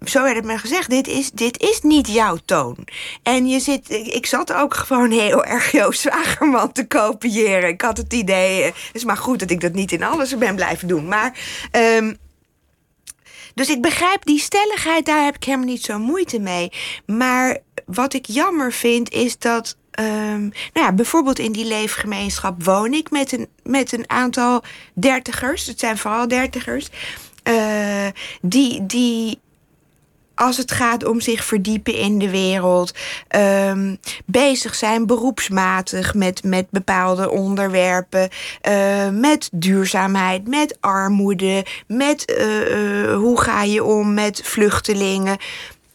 zo 0.05 0.23
werd 0.23 0.35
het 0.35 0.45
me 0.45 0.57
gezegd, 0.57 0.89
dit 0.89 1.07
is, 1.07 1.31
dit 1.31 1.61
is 1.61 1.81
niet 1.81 2.07
jouw 2.07 2.37
toon. 2.45 2.77
En 3.23 3.47
je 3.47 3.59
zit, 3.59 3.89
ik 3.89 4.25
zat 4.25 4.53
ook 4.53 4.73
gewoon 4.73 5.11
heel 5.11 5.45
erg 5.45 5.71
Joost 5.71 6.01
Zwagerman 6.01 6.71
te 6.71 6.87
kopiëren. 6.87 7.60
Ik 7.67 7.81
had 7.81 7.97
het 7.97 8.13
idee, 8.13 8.63
het 8.63 8.75
is 8.93 9.03
maar 9.03 9.17
goed 9.17 9.39
dat 9.39 9.49
ik 9.51 9.61
dat 9.61 9.73
niet 9.73 9.91
in 9.91 10.03
alles 10.03 10.37
ben 10.37 10.55
blijven 10.55 10.87
doen. 10.87 11.07
Maar, 11.07 11.37
um, 11.71 12.17
dus 13.53 13.69
ik 13.69 13.81
begrijp 13.81 14.25
die 14.25 14.39
stelligheid, 14.39 15.05
daar 15.05 15.23
heb 15.23 15.35
ik 15.35 15.43
helemaal 15.43 15.67
niet 15.67 15.83
zo 15.83 15.99
moeite 15.99 16.39
mee. 16.39 16.71
Maar 17.05 17.57
wat 17.85 18.13
ik 18.13 18.25
jammer 18.25 18.71
vind, 18.73 19.11
is 19.11 19.37
dat 19.37 19.75
Um, 19.99 20.51
nou 20.73 20.85
ja, 20.85 20.91
bijvoorbeeld 20.91 21.39
in 21.39 21.51
die 21.51 21.65
leefgemeenschap 21.65 22.63
woon 22.63 22.93
ik 22.93 23.09
met 23.09 23.31
een, 23.31 23.47
met 23.63 23.91
een 23.91 24.09
aantal 24.09 24.63
dertigers. 24.93 25.65
Het 25.65 25.79
zijn 25.79 25.97
vooral 25.97 26.27
dertigers. 26.27 26.89
Uh, 27.43 28.07
die, 28.41 28.85
die 28.85 29.39
als 30.41 30.57
het 30.57 30.71
gaat 30.71 31.05
om 31.05 31.21
zich 31.21 31.43
verdiepen 31.45 31.93
in 31.93 32.19
de 32.19 32.29
wereld, 32.29 32.93
um, 33.69 33.99
bezig 34.25 34.75
zijn 34.75 35.05
beroepsmatig 35.05 36.13
met, 36.13 36.43
met 36.43 36.69
bepaalde 36.69 37.29
onderwerpen, 37.29 38.29
uh, 38.67 39.09
met 39.09 39.49
duurzaamheid, 39.53 40.47
met 40.47 40.77
armoede, 40.79 41.65
met 41.87 42.33
uh, 42.39 43.01
uh, 43.01 43.15
hoe 43.15 43.41
ga 43.41 43.63
je 43.63 43.83
om 43.83 44.13
met 44.13 44.41
vluchtelingen. 44.43 45.37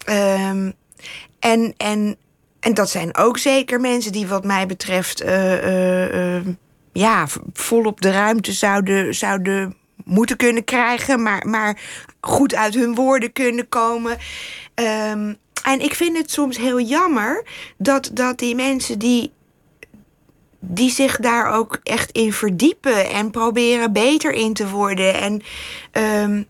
Um, 0.09 0.73
en, 1.39 1.75
en, 1.77 2.17
en 2.61 2.75
dat 2.75 2.91
zijn 2.91 3.17
ook 3.17 3.39
zeker 3.39 3.81
mensen 3.81 4.13
die, 4.13 4.27
wat 4.27 4.45
mij 4.45 4.67
betreft, 4.67 5.25
ja, 6.93 7.27
volop 7.53 8.01
de 8.01 8.11
ruimte 8.11 8.53
zouden, 8.53 9.15
zouden 9.15 9.77
moeten 10.07 10.37
kunnen 10.37 10.65
krijgen, 10.65 11.23
maar, 11.23 11.47
maar 11.47 11.81
goed 12.21 12.55
uit 12.55 12.75
hun 12.75 12.95
woorden 12.95 13.33
kunnen 13.33 13.69
komen. 13.69 14.19
Um, 14.75 15.37
en 15.63 15.81
ik 15.81 15.95
vind 15.95 16.17
het 16.17 16.31
soms 16.31 16.57
heel 16.57 16.81
jammer 16.81 17.45
dat, 17.77 18.11
dat 18.13 18.39
die 18.39 18.55
mensen 18.55 18.99
die, 18.99 19.33
die 20.61 20.91
zich 20.91 21.17
daar 21.17 21.53
ook 21.53 21.81
echt 21.83 22.11
in 22.11 22.33
verdiepen 22.33 23.11
en 23.11 23.31
proberen 23.31 23.93
beter 23.93 24.33
in 24.33 24.53
te 24.55 24.69
worden. 24.69 25.15
En 25.15 25.43
um, 26.23 26.47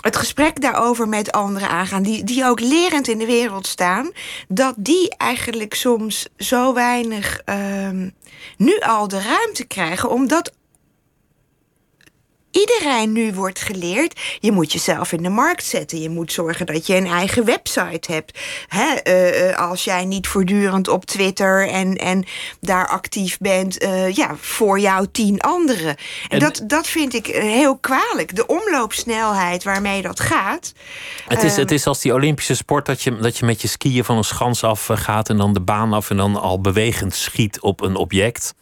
het 0.00 0.16
gesprek 0.16 0.60
daarover 0.60 1.08
met 1.08 1.32
anderen 1.32 1.68
aangaan, 1.68 2.02
die, 2.02 2.24
die 2.24 2.44
ook 2.44 2.60
lerend 2.60 3.08
in 3.08 3.18
de 3.18 3.26
wereld 3.26 3.66
staan, 3.66 4.10
dat 4.48 4.74
die 4.76 5.16
eigenlijk 5.16 5.74
soms 5.74 6.28
zo 6.36 6.74
weinig 6.74 7.40
um, 7.44 8.14
nu 8.56 8.78
al 8.78 9.08
de 9.08 9.22
ruimte 9.22 9.64
krijgen, 9.64 10.10
omdat 10.10 10.52
iedereen 12.54 13.12
nu 13.12 13.32
wordt 13.32 13.60
geleerd. 13.60 14.20
Je 14.40 14.52
moet 14.52 14.72
jezelf 14.72 15.12
in 15.12 15.22
de 15.22 15.28
markt 15.28 15.64
zetten. 15.64 16.00
Je 16.00 16.10
moet 16.10 16.32
zorgen 16.32 16.66
dat 16.66 16.86
je 16.86 16.96
een 16.96 17.06
eigen 17.06 17.44
website 17.44 18.12
hebt. 18.12 18.38
Hè, 18.68 19.14
uh, 19.48 19.70
als 19.70 19.84
jij 19.84 20.04
niet 20.04 20.26
voortdurend 20.26 20.88
op 20.88 21.04
Twitter 21.04 21.68
en, 21.68 21.96
en 21.96 22.24
daar 22.60 22.88
actief 22.88 23.38
bent, 23.38 23.82
uh, 23.82 24.10
ja, 24.10 24.36
voor 24.40 24.78
jou 24.78 25.06
tien 25.12 25.40
anderen. 25.40 25.96
En, 26.28 26.38
dat, 26.38 26.62
dat 26.66 26.86
vind 26.86 27.14
ik 27.14 27.26
heel 27.26 27.78
kwalijk. 27.78 28.36
De 28.36 28.46
omloopsnelheid 28.46 29.64
waarmee 29.64 30.02
dat 30.02 30.20
gaat. 30.20 30.72
Het 31.28 31.42
is, 31.42 31.56
het 31.56 31.70
is 31.70 31.86
als 31.86 32.00
die 32.00 32.12
Olympische 32.12 32.54
sport 32.54 32.86
dat 32.86 33.02
je, 33.02 33.16
dat 33.16 33.38
je 33.38 33.44
met 33.44 33.62
je 33.62 33.68
skiën 33.68 34.04
van 34.04 34.16
een 34.16 34.24
schans 34.24 34.64
af 34.64 34.88
gaat 34.92 35.28
en 35.28 35.36
dan 35.36 35.52
de 35.52 35.60
baan 35.60 35.92
af 35.92 36.10
en 36.10 36.16
dan 36.16 36.36
al 36.36 36.60
bewegend 36.60 37.14
schiet 37.14 37.60
op 37.60 37.80
een 37.80 37.96
object. 37.96 38.54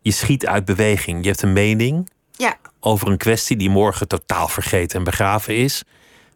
Je 0.00 0.10
schiet 0.10 0.46
uit 0.46 0.64
beweging. 0.64 1.22
Je 1.22 1.28
hebt 1.28 1.42
een 1.42 1.52
mening. 1.52 2.08
Ja 2.38 2.56
over 2.80 3.08
een 3.08 3.16
kwestie 3.16 3.56
die 3.56 3.70
morgen 3.70 4.08
totaal 4.08 4.48
vergeten 4.48 4.98
en 4.98 5.04
begraven 5.04 5.56
is. 5.56 5.82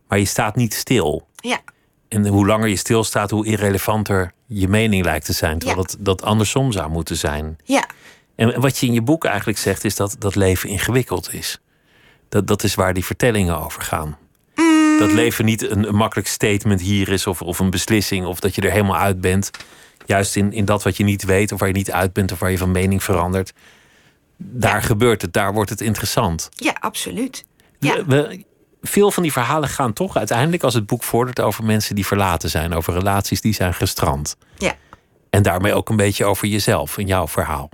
Maar 0.08 0.18
je 0.18 0.24
staat 0.24 0.56
niet 0.56 0.74
stil. 0.74 1.26
Ja. 1.36 1.60
En 2.08 2.26
hoe 2.26 2.46
langer 2.46 2.68
je 2.68 2.76
stilstaat, 2.76 3.30
hoe 3.30 3.46
irrelevanter 3.46 4.32
je 4.46 4.68
mening 4.68 5.04
lijkt 5.04 5.24
te 5.24 5.32
zijn. 5.32 5.58
Terwijl 5.58 5.86
ja. 5.90 5.96
dat 5.98 6.22
andersom 6.22 6.72
zou 6.72 6.90
moeten 6.90 7.16
zijn. 7.16 7.58
Ja. 7.64 7.86
En 8.34 8.60
wat 8.60 8.78
je 8.78 8.86
in 8.86 8.92
je 8.92 9.02
boek 9.02 9.24
eigenlijk 9.24 9.58
zegt, 9.58 9.84
is 9.84 9.96
dat 9.96 10.16
dat 10.18 10.34
leven 10.34 10.68
ingewikkeld 10.68 11.32
is. 11.34 11.60
Dat, 12.28 12.46
dat 12.46 12.62
is 12.62 12.74
waar 12.74 12.94
die 12.94 13.04
vertellingen 13.04 13.58
over 13.58 13.82
gaan. 13.82 14.18
Mm. 14.54 14.98
Dat 14.98 15.12
leven 15.12 15.44
niet 15.44 15.70
een, 15.70 15.88
een, 15.88 15.94
makkelijk 15.94 16.28
statement 16.28 16.80
hier 16.80 17.08
is 17.08 17.26
of, 17.26 17.42
of 17.42 17.58
een 17.58 17.70
beslissing 17.70 18.26
of 18.26 18.40
dat 18.40 18.54
je 18.54 18.60
er 18.60 18.70
helemaal 18.70 18.96
uit 18.96 19.20
bent. 19.20 19.50
Juist 20.06 20.36
in, 20.36 20.52
in 20.52 20.64
dat 20.64 20.82
wat 20.82 20.96
je 20.96 21.04
niet 21.04 21.24
weet 21.24 21.52
of 21.52 21.58
waar 21.58 21.68
je 21.68 21.74
niet 21.74 21.92
uit 21.92 22.12
bent 22.12 22.32
of 22.32 22.38
waar 22.38 22.50
je 22.50 22.58
van 22.58 22.70
mening 22.70 23.02
verandert 23.02 23.52
daar 24.44 24.82
gebeurt 24.82 25.22
het, 25.22 25.32
daar 25.32 25.52
wordt 25.52 25.70
het 25.70 25.80
interessant. 25.80 26.48
Ja, 26.56 26.76
absoluut. 26.80 27.44
Ja. 27.78 28.04
We, 28.04 28.44
veel 28.82 29.10
van 29.10 29.22
die 29.22 29.32
verhalen 29.32 29.68
gaan 29.68 29.92
toch 29.92 30.16
uiteindelijk, 30.16 30.62
als 30.62 30.74
het 30.74 30.86
boek 30.86 31.02
vordert, 31.02 31.40
over 31.40 31.64
mensen 31.64 31.94
die 31.94 32.06
verlaten 32.06 32.50
zijn, 32.50 32.74
over 32.74 32.92
relaties 32.94 33.40
die 33.40 33.54
zijn 33.54 33.74
gestrand. 33.74 34.36
Ja. 34.58 34.74
En 35.30 35.42
daarmee 35.42 35.74
ook 35.74 35.88
een 35.88 35.96
beetje 35.96 36.24
over 36.24 36.48
jezelf 36.48 36.98
en 36.98 37.06
jouw 37.06 37.28
verhaal. 37.28 37.70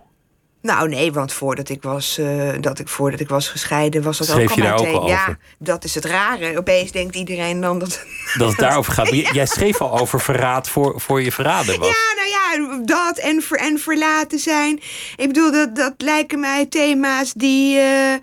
Nou 0.68 0.88
nee, 0.88 1.12
want 1.12 1.32
voordat 1.32 1.68
ik 1.68 1.82
was, 1.82 2.18
uh, 2.20 2.50
dat 2.60 2.78
ik, 2.78 2.88
voordat 2.88 3.20
ik 3.20 3.28
was 3.28 3.48
gescheiden 3.48 4.02
was 4.02 4.18
dat 4.18 4.26
Schreef 4.26 4.50
ook 4.50 4.56
je 4.56 4.62
al 4.62 4.68
daar 4.68 4.78
ook 4.78 4.84
meteen. 4.84 5.00
al 5.00 5.08
ja, 5.08 5.36
dat 5.58 5.84
is 5.84 5.94
het 5.94 6.04
rare. 6.04 6.58
Opeens 6.58 6.90
denkt 6.92 7.16
iedereen 7.16 7.60
dan 7.60 7.78
dat... 7.78 8.00
Dat 8.34 8.48
het 8.48 8.58
daarover 8.58 8.92
gaat. 8.92 9.08
Jij 9.32 9.46
schreef 9.46 9.80
al 9.80 9.98
over 9.98 10.20
verraad 10.20 10.68
voor, 10.68 11.00
voor 11.00 11.22
je 11.22 11.32
verraden 11.32 11.78
was. 11.78 11.88
Ja, 11.88 11.94
nou 12.16 12.28
ja, 12.28 12.82
dat 12.84 13.18
en, 13.18 13.42
ver, 13.42 13.58
en 13.58 13.78
verlaten 13.78 14.38
zijn. 14.38 14.80
Ik 15.16 15.26
bedoel, 15.26 15.52
dat, 15.52 15.76
dat 15.76 15.94
lijken 15.98 16.40
mij 16.40 16.66
thema's 16.66 17.32
die, 17.32 17.78
eh, 17.78 18.14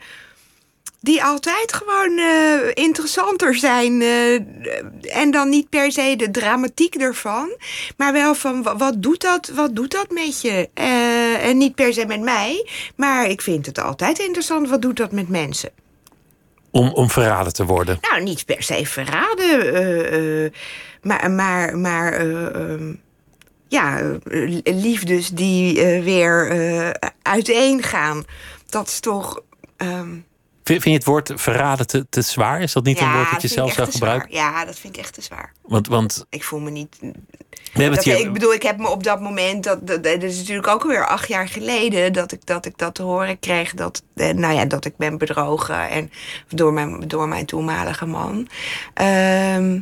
die 1.02 1.24
altijd 1.24 1.74
gewoon 1.74 2.18
eh, 2.18 2.84
interessanter 2.84 3.56
zijn. 3.56 4.02
eh, 4.02 4.34
en 5.22 5.32
dan 5.32 5.50
niet 5.50 5.70
per 5.70 5.92
se 5.92 6.16
de 6.18 6.32
dramatiek 6.32 6.96
ervan. 6.96 7.58
Maar 7.98 8.14
wel 8.14 8.36
van, 8.36 8.64
wa- 8.64 8.76
wat 8.78 8.94
doet 9.02 9.22
dat, 9.22 9.52
wat 9.56 9.76
doet 9.76 9.92
dat 9.92 10.10
met 10.10 10.42
je? 10.42 10.70
Eh, 11.40 11.50
en 11.50 11.58
niet 11.58 11.76
per 11.76 11.94
se 11.94 12.06
met 12.06 12.22
mij. 12.22 12.70
Maar 12.96 13.30
ik 13.30 13.42
vind 13.42 13.66
het 13.66 13.80
altijd 13.80 14.20
interessant, 14.20 14.70
wat 14.70 14.82
doet 14.82 14.98
dat 14.98 15.12
met 15.12 15.30
mensen? 15.30 15.70
Om, 16.72 16.90
om 16.94 17.10
verraden 17.10 17.54
te 17.54 17.66
worden. 17.66 17.98
Nou, 18.02 18.24
niet 18.24 18.46
per 18.46 18.64
se 18.64 18.86
verraden, 18.86 19.74
eh, 19.74 20.46
eh, 20.46 20.52
maar, 21.02 21.32
maar, 21.32 21.78
maar 21.78 22.14
eh, 22.14 22.56
ehm, 22.56 22.94
ja, 23.68 24.18
liefdes 24.64 25.30
die 25.30 25.76
weer 26.02 26.52
uiteen 27.22 27.84
gaan. 27.84 28.24
Dat 28.70 28.88
is 28.88 29.00
toch. 29.00 29.42
ehm, 29.78 30.10
Vind, 30.66 30.84
je 30.84 30.92
het 30.92 31.06
woord 31.06 31.32
verraden 31.36 31.88
te, 31.88 32.06
te 32.10 32.22
zwaar? 32.22 32.62
Is 32.62 32.74
dat 32.74 32.84
niet 32.84 33.00
een 33.00 33.14
woord 33.14 33.32
dat 33.32 33.42
je 33.42 33.48
zelf 33.48 33.74
zou 33.74 33.92
zwaar. 33.92 33.92
gebruiken? 33.92 34.32
Ja, 34.32 34.66
dat 34.66 34.80
vind 34.80 34.96
ik 34.96 35.02
echt 35.02 35.14
te 35.14 35.22
zwaar. 35.22 35.52
Want, 35.62 35.88
want 35.88 36.26
Ik 36.30 36.44
voel 36.44 36.60
me 36.60 36.70
niet. 36.70 36.98
we 37.00 37.12
hebben 37.74 37.94
het 37.94 38.04
hier... 38.04 38.20
ik 38.20 38.34
bedoel, 38.34 38.54
ik 38.54 38.64
heb 38.64 38.78
me 38.78 38.88
op 38.88 39.04
dat 39.04 39.22
moment, 39.22 39.64
dat, 39.64 39.88
dat, 39.88 40.04
dat 40.04 40.24
is 40.24 40.38
natuurlijk 40.38 40.68
ook 40.68 40.82
alweer 40.82 41.08
acht 41.08 41.28
jaar 41.28 41.48
geleden, 41.48 42.14
dat 42.14 42.32
ik 42.32 42.46
dat, 42.46 42.66
ik 42.66 42.78
dat 42.78 42.96
te 42.96 43.04
horen 43.04 43.40
kreeg, 43.40 43.74
dat, 43.74 44.04
eh, 44.16 44.30
nou 44.30 44.54
ja, 44.54 44.66
dat 44.66 44.86
ik 44.86 44.98
ben 44.98 45.18
bedrogen 45.18 45.90
en 45.90 46.12
door 46.48 46.74
mijn, 46.74 47.08
door 47.08 47.28
mijn 47.28 47.46
toenmalige 47.46 48.06
man. 48.06 48.48
Ehm, 48.94 49.80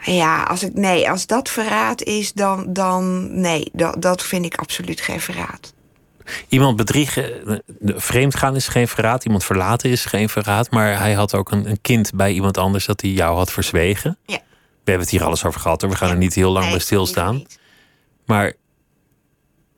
ja, 0.00 0.42
als 0.42 0.62
ik, 0.62 0.74
nee, 0.74 1.10
als 1.10 1.26
dat 1.26 1.48
verraad 1.48 2.02
is, 2.02 2.32
dan, 2.32 2.72
dan 2.72 3.28
nee, 3.40 3.70
dat, 3.72 4.02
dat 4.02 4.22
vind 4.22 4.44
ik 4.44 4.56
absoluut 4.56 5.00
geen 5.00 5.20
verraad. 5.20 5.76
Iemand 6.48 6.76
bedriegen, 6.76 7.46
eh, 7.46 7.58
vreemd 7.96 8.34
gaan 8.34 8.56
is 8.56 8.68
geen 8.68 8.88
verraad. 8.88 9.24
Iemand 9.24 9.44
verlaten 9.44 9.90
is 9.90 10.04
geen 10.04 10.28
verraad. 10.28 10.70
Maar 10.70 10.98
hij 10.98 11.12
had 11.12 11.34
ook 11.34 11.50
een, 11.50 11.68
een 11.68 11.80
kind 11.80 12.10
bij 12.14 12.32
iemand 12.32 12.58
anders 12.58 12.86
dat 12.86 13.00
hij 13.00 13.10
jou 13.10 13.36
had 13.36 13.52
verzwegen. 13.52 14.18
Ja. 14.26 14.40
We 14.84 14.94
hebben 14.94 15.02
het 15.02 15.10
hier 15.10 15.24
alles 15.24 15.44
over 15.44 15.60
gehad. 15.60 15.80
hoor. 15.80 15.90
We 15.90 15.96
gaan 15.96 16.10
er 16.10 16.16
niet 16.16 16.34
heel 16.34 16.50
lang 16.50 16.64
Nee, 16.64 16.72
bij 16.72 16.82
stilstaan. 16.82 17.46
Maar 18.26 18.52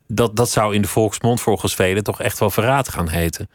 dat, 0.06 0.36
dat 0.36 0.50
zou 0.50 0.74
in 0.74 0.82
de 0.82 0.88
volksmond 0.88 1.40
volgens 1.40 1.74
velen 1.74 2.02
toch 2.02 2.20
echt 2.20 2.38
wel 2.38 2.50
verraad 2.50 2.88
gaan 2.88 3.08
heten. 3.08 3.50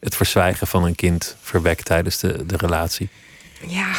Het 0.00 0.16
verzwijgen 0.16 0.66
van 0.66 0.84
een 0.84 0.94
kind 0.94 1.36
verwekt 1.40 1.84
tijdens 1.84 2.18
de, 2.18 2.46
de 2.46 2.56
relatie. 2.56 3.08
Ja. 3.66 3.92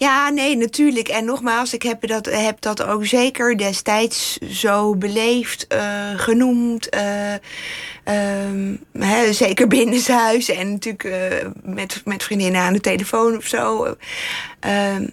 Ja, 0.00 0.28
nee, 0.28 0.56
natuurlijk. 0.56 1.08
En 1.08 1.24
nogmaals, 1.24 1.74
ik 1.74 1.82
heb 1.82 2.06
dat, 2.06 2.30
dat 2.58 2.82
ook 2.82 3.06
zeker 3.06 3.58
destijds 3.58 4.38
zo 4.38 4.96
beleefd, 4.96 5.66
eh, 5.66 6.10
genoemd. 6.16 6.88
eh, 6.88 7.34
ehm, 8.04 8.76
hè, 8.92 9.32
zeker 9.32 9.68
binnenshuis 9.68 10.48
en 10.48 10.70
natuurlijk 10.70 11.04
eh, 11.04 11.48
met, 11.62 12.02
met 12.04 12.22
vriendinnen 12.22 12.60
aan 12.60 12.72
de 12.72 12.80
telefoon 12.80 13.36
of 13.36 13.46
zo. 13.46 13.96
Ehm, 14.60 15.08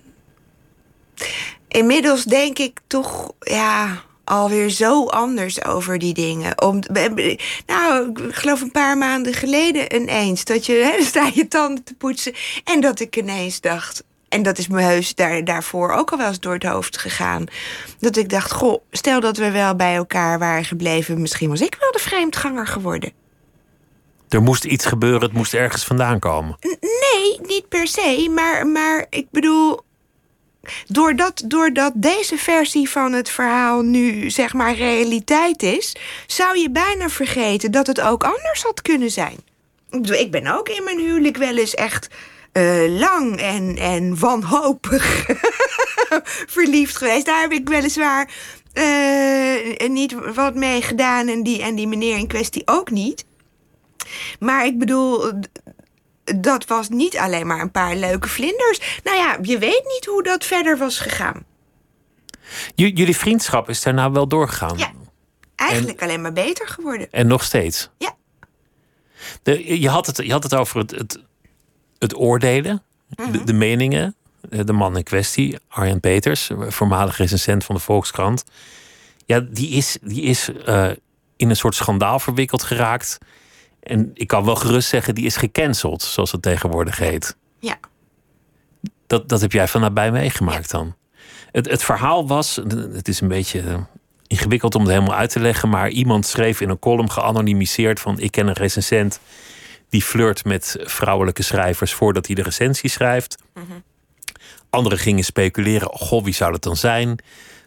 inmiddels 1.68 2.24
denk 2.24 2.60
ik 2.60 2.80
toch, 2.88 3.32
ja, 3.40 4.04
alweer 4.24 4.70
zo 4.70 5.06
anders 5.06 5.64
over 5.66 6.00
die 6.00 6.14
dingen. 6.14 6.62
Om, 6.62 6.80
nou, 7.66 8.10
ik 8.10 8.36
geloof 8.36 8.62
een 8.62 8.72
paar 8.72 8.98
maanden 8.98 9.34
geleden 9.34 9.96
ineens 9.96 10.46
dat 10.46 10.66
je, 10.66 10.74
hè, 10.74 11.04
sta 11.12 11.30
je 11.34 11.48
tanden 11.48 11.84
te 11.84 11.94
poetsen 11.94 12.34
en 12.64 12.82
dat 12.82 13.00
ik 13.00 13.16
ineens 13.16 13.62
dacht. 13.62 14.04
En 14.30 14.44
dat 14.44 14.58
is 14.58 14.68
me 14.68 14.82
heus 14.82 15.16
daar, 15.16 15.44
daarvoor 15.44 15.92
ook 15.92 16.12
al 16.12 16.18
wel 16.18 16.28
eens 16.28 16.40
door 16.40 16.54
het 16.54 16.64
hoofd 16.64 16.98
gegaan. 16.98 17.46
Dat 18.00 18.18
ik 18.18 18.30
dacht, 18.30 18.52
goh, 18.52 18.82
stel 18.92 19.20
dat 19.20 19.38
we 19.38 19.52
wel 19.52 19.76
bij 19.76 19.96
elkaar 19.96 20.40
waren 20.40 20.66
gebleven... 20.66 21.22
misschien 21.22 21.50
was 21.50 21.62
ik 21.62 21.76
wel 21.80 21.92
de 21.92 22.00
vreemdganger 22.00 22.68
geworden. 22.68 23.12
Er 24.30 24.42
moest 24.42 24.64
iets 24.66 24.86
gebeuren, 24.86 25.22
het 25.22 25.34
moest 25.34 25.54
ergens 25.54 25.86
vandaan 25.86 26.20
komen. 26.20 26.58
Nee, 26.80 27.40
niet 27.42 27.70
per 27.70 27.88
se, 27.88 28.32
maar, 28.36 28.68
maar 28.68 29.06
ik 29.10 29.28
bedoel... 29.32 29.86
Doordat, 30.88 31.44
doordat 31.46 31.92
deze 31.96 32.38
versie 32.38 32.90
van 32.90 33.14
het 33.14 33.30
verhaal 33.30 33.82
nu 33.82 34.30
zeg 34.30 34.54
maar 34.54 34.76
realiteit 34.76 35.64
is... 35.64 35.96
zou 36.26 36.58
je 36.58 36.72
bijna 36.72 37.10
vergeten 37.10 37.72
dat 37.72 37.88
het 37.88 38.02
ook 38.02 38.24
anders 38.24 38.64
had 38.64 38.82
kunnen 38.82 39.12
zijn. 39.12 39.38
Ik 40.04 40.32
ben 40.32 40.48
ook 40.48 40.70
in 40.70 40.84
mijn 40.84 41.00
huwelijk 41.00 41.38
wel 41.38 41.58
eens 41.58 41.76
echt 41.76 42.08
eh, 42.52 42.98
lang 43.00 43.40
en, 43.40 43.78
en 43.78 44.20
wanhopig 44.20 45.26
verliefd 46.56 46.98
geweest. 46.98 47.26
Daar 47.26 47.42
heb 47.42 47.52
ik 47.52 47.70
weliswaar 47.70 48.30
eh, 48.74 49.90
niet 49.90 50.16
wat 50.36 50.56
mee 50.56 50.82
gedaan 50.82 51.28
en 51.28 51.44
die, 51.44 51.62
en 51.62 51.76
die 51.76 51.88
meneer 51.88 52.18
in 52.18 52.28
kwestie 52.28 52.62
ook 52.66 52.92
niet. 52.92 53.26
Maar 54.40 54.66
ik 54.66 54.80
bedoel, 54.80 55.32
dat 56.36 56.66
was 56.66 56.90
niet 56.90 57.18
alleen 57.18 57.48
maar 57.48 57.62
een 57.62 57.72
paar 57.72 57.96
leuke 57.96 58.28
vlinders. 58.30 59.00
Nou 59.04 59.18
ja, 59.18 59.38
je 59.42 59.58
weet 59.58 59.84
niet 59.96 60.06
hoe 60.06 60.24
dat 60.24 60.46
verder 60.46 60.78
was 60.78 61.00
gegaan. 61.00 61.46
J- 62.76 62.92
jullie 62.94 63.18
vriendschap 63.18 63.70
is 63.70 63.82
daarna 63.82 64.12
wel 64.12 64.28
doorgegaan. 64.28 64.78
Ja. 64.78 64.92
Eigenlijk 65.56 66.02
alleen 66.02 66.22
maar 66.22 66.34
beter 66.34 66.68
geworden. 66.68 67.08
En 67.12 67.28
nog 67.28 67.44
steeds. 67.44 67.90
Ja. 67.98 68.16
De, 69.44 69.80
je, 69.82 69.90
had 69.90 70.06
het, 70.06 70.18
je 70.18 70.32
had 70.32 70.44
het 70.44 70.56
over 70.56 70.80
het, 70.80 70.92
het, 70.92 71.20
het 72.00 72.16
oordelen, 72.18 72.82
Mhm. 73.16 73.32
de, 73.32 73.44
de 73.44 73.54
meningen. 73.54 74.16
Eh, 74.50 74.60
De 74.66 74.74
man 74.74 74.98
in 74.98 75.04
kwestie, 75.04 75.58
Arjen 75.68 76.00
Peters, 76.00 76.52
voormalig 76.68 77.18
recensent 77.18 77.64
van 77.64 77.76
de 77.76 77.82
Volkskrant. 77.82 78.44
Ja, 79.26 79.40
die 79.40 79.70
is, 79.70 79.98
die 80.02 80.22
is 80.22 80.50
eh, 80.66 80.90
in 81.36 81.50
een 81.50 81.56
soort 81.56 81.76
schandaal 81.76 82.20
verwikkeld 82.20 82.64
geraakt. 82.64 83.18
En 83.80 84.12
ik 84.14 84.28
kan 84.28 84.46
wel 84.46 84.56
gerust 84.56 84.90
zeggen, 84.90 85.16
die 85.16 85.26
is 85.26 85.36
gecanceld, 85.36 86.02
zoals 86.02 86.32
het 86.32 86.42
tegenwoordig 86.42 86.98
heet. 86.98 87.36
Ja. 87.60 87.78
Dat, 89.08 89.30
dat 89.30 89.42
heb 89.42 89.52
jij 89.52 89.68
van 89.68 89.82
nabij 89.82 90.12
meegemaakt 90.12 90.72
dan. 90.72 90.96
Het, 91.52 91.70
het 91.70 91.84
verhaal 91.84 92.28
was, 92.28 92.56
het 92.94 93.08
is 93.08 93.22
een 93.22 93.28
beetje 93.28 93.62
eh, 93.62 93.78
ingewikkeld 94.28 94.76
om 94.76 94.82
het 94.82 94.92
helemaal 94.92 95.16
uit 95.16 95.30
te 95.30 95.40
leggen, 95.40 95.70
maar 95.70 95.90
iemand 95.90 96.26
schreef 96.26 96.62
in 96.62 96.70
een 96.70 96.80
column 96.80 97.12
geanonimiseerd 97.12 98.00
van 98.00 98.20
ik 98.20 98.32
ken 98.32 98.48
een 98.48 98.54
recensent 98.54 99.20
die 99.90 100.02
flirt 100.02 100.46
met 100.46 100.78
vrouwelijke 100.80 101.44
schrijvers 101.44 101.94
voordat 101.94 102.26
hij 102.26 102.36
de 102.36 102.44
recensie 102.44 102.90
schrijft. 102.90 103.36
Anderen 104.70 104.98
gingen 104.98 105.24
speculeren, 105.24 105.92
oh, 105.92 106.00
goh, 106.00 106.24
wie 106.24 106.34
zou 106.34 106.52
dat 106.52 106.64
dan 106.64 106.76
zijn? 106.76 107.20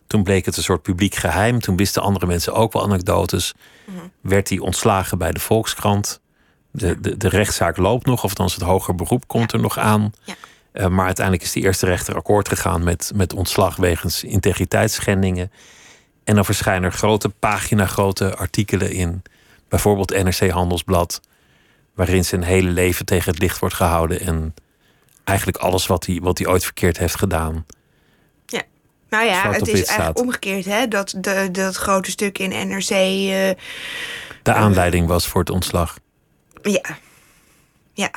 Toen 0.07 0.23
bleek 0.23 0.45
het 0.45 0.57
een 0.57 0.63
soort 0.63 0.83
publiek 0.83 1.15
geheim. 1.15 1.61
Toen 1.61 1.77
wisten 1.77 2.03
andere 2.03 2.27
mensen 2.27 2.55
ook 2.55 2.73
wel 2.73 2.83
anekdotes. 2.83 3.55
Werd 4.21 4.49
hij 4.49 4.59
ontslagen 4.59 5.19
bij 5.19 5.33
de 5.33 5.41
Volkskrant. 5.41 6.21
De, 6.71 7.01
de, 7.01 7.17
de 7.17 7.29
rechtszaak 7.29 7.77
loopt 7.77 8.07
nog, 8.07 8.25
of 8.25 8.31
althans 8.31 8.55
het 8.55 8.63
hoger 8.63 8.95
beroep 8.95 9.29
komt 9.29 9.53
er 9.53 9.61
nog 9.61 9.79
aan. 9.79 10.13
Ja. 10.25 10.35
Eh, 10.73 10.87
maar 10.87 11.07
uiteindelijk 11.07 11.47
is 11.47 11.53
de 11.53 11.61
eerste 11.61 11.87
rechter 11.87 12.17
akkoord 12.17 12.49
gegaan 12.49 12.85
met, 12.85 13.13
met 13.15 13.33
ontslag 13.33 13.77
wegens 13.77 14.25
integriteitsschendingen. 14.25 15.53
En 16.25 16.35
dan 16.35 16.45
verschijnen 16.45 16.91
er 16.91 16.97
grote 16.97 17.29
pagina 17.29 17.87
grote 17.87 18.37
artikelen 18.37 18.93
in. 18.93 19.23
Bijvoorbeeld 19.69 20.23
NRC 20.23 20.51
Handelsblad. 20.51 21.21
Waarin 22.01 22.25
zijn 22.25 22.43
hele 22.43 22.71
leven 22.71 23.05
tegen 23.05 23.31
het 23.33 23.41
licht 23.41 23.59
wordt 23.59 23.75
gehouden. 23.75 24.21
En 24.21 24.55
eigenlijk 25.25 25.59
alles 25.59 25.87
wat 25.87 26.07
hij, 26.07 26.19
wat 26.23 26.39
hij 26.39 26.47
ooit 26.47 26.65
verkeerd 26.65 26.99
heeft 26.99 27.15
gedaan. 27.15 27.67
Nou 29.11 29.25
ja, 29.25 29.51
het 29.53 29.69
is 29.69 29.73
eigenlijk 29.73 29.93
staat. 29.93 30.21
omgekeerd, 30.21 30.65
hè? 30.65 30.89
Dat, 30.89 31.15
de, 31.17 31.49
dat 31.53 31.77
grote 31.77 32.11
stuk 32.11 32.39
in 32.39 32.69
NRC. 32.69 32.91
eh, 32.91 33.51
De 34.43 34.53
aanleiding 34.53 35.07
was 35.07 35.27
voor 35.27 35.41
het 35.41 35.51
ontslag. 35.51 35.99
ja. 36.63 36.99
Ja. 37.93 38.11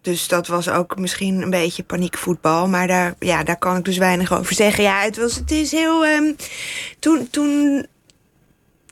Dus 0.00 0.28
dat 0.28 0.46
was 0.46 0.68
ook 0.68 0.98
misschien 0.98 1.42
een 1.42 1.50
beetje 1.50 1.82
paniekvoetbal. 1.82 2.68
Maar 2.68 2.86
daar, 2.86 3.14
ja, 3.18 3.42
daar 3.44 3.58
kan 3.58 3.76
ik 3.76 3.84
dus 3.84 3.98
weinig 3.98 4.32
over 4.32 4.54
zeggen. 4.54 4.84
Ja, 4.84 5.00
het, 5.00 5.16
was, 5.16 5.34
het 5.34 5.50
is 5.50 5.70
heel. 5.72 6.04
ehm, 6.06 6.32
toen, 6.98 7.28
toen, 7.30 7.86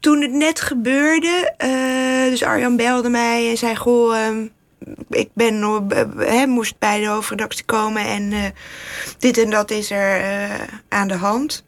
toen 0.05 0.21
het 0.23 0.33
net 0.33 0.61
gebeurde. 0.61 1.53
eh, 1.57 2.31
dus 2.31 2.43
Arjan 2.43 2.77
belde 2.77 3.09
mij 3.09 3.51
en 3.51 3.57
zei: 3.57 3.77
Goh, 3.77 4.17
ehm, 4.19 4.47
ik 5.09 5.29
ben, 5.33 5.59
nog- 5.59 5.89
eh, 6.19 6.45
moest 6.45 6.79
bij 6.79 7.01
de 7.01 7.07
hoofdredactie 7.07 7.65
komen. 7.65 8.07
En 8.07 8.33
eh, 8.33 8.43
dit 9.19 9.39
en 9.39 9.51
dat 9.51 9.71
is 9.71 9.91
er 9.91 10.21
aan 10.89 11.09
de 11.09 11.15
hand. 11.17 11.65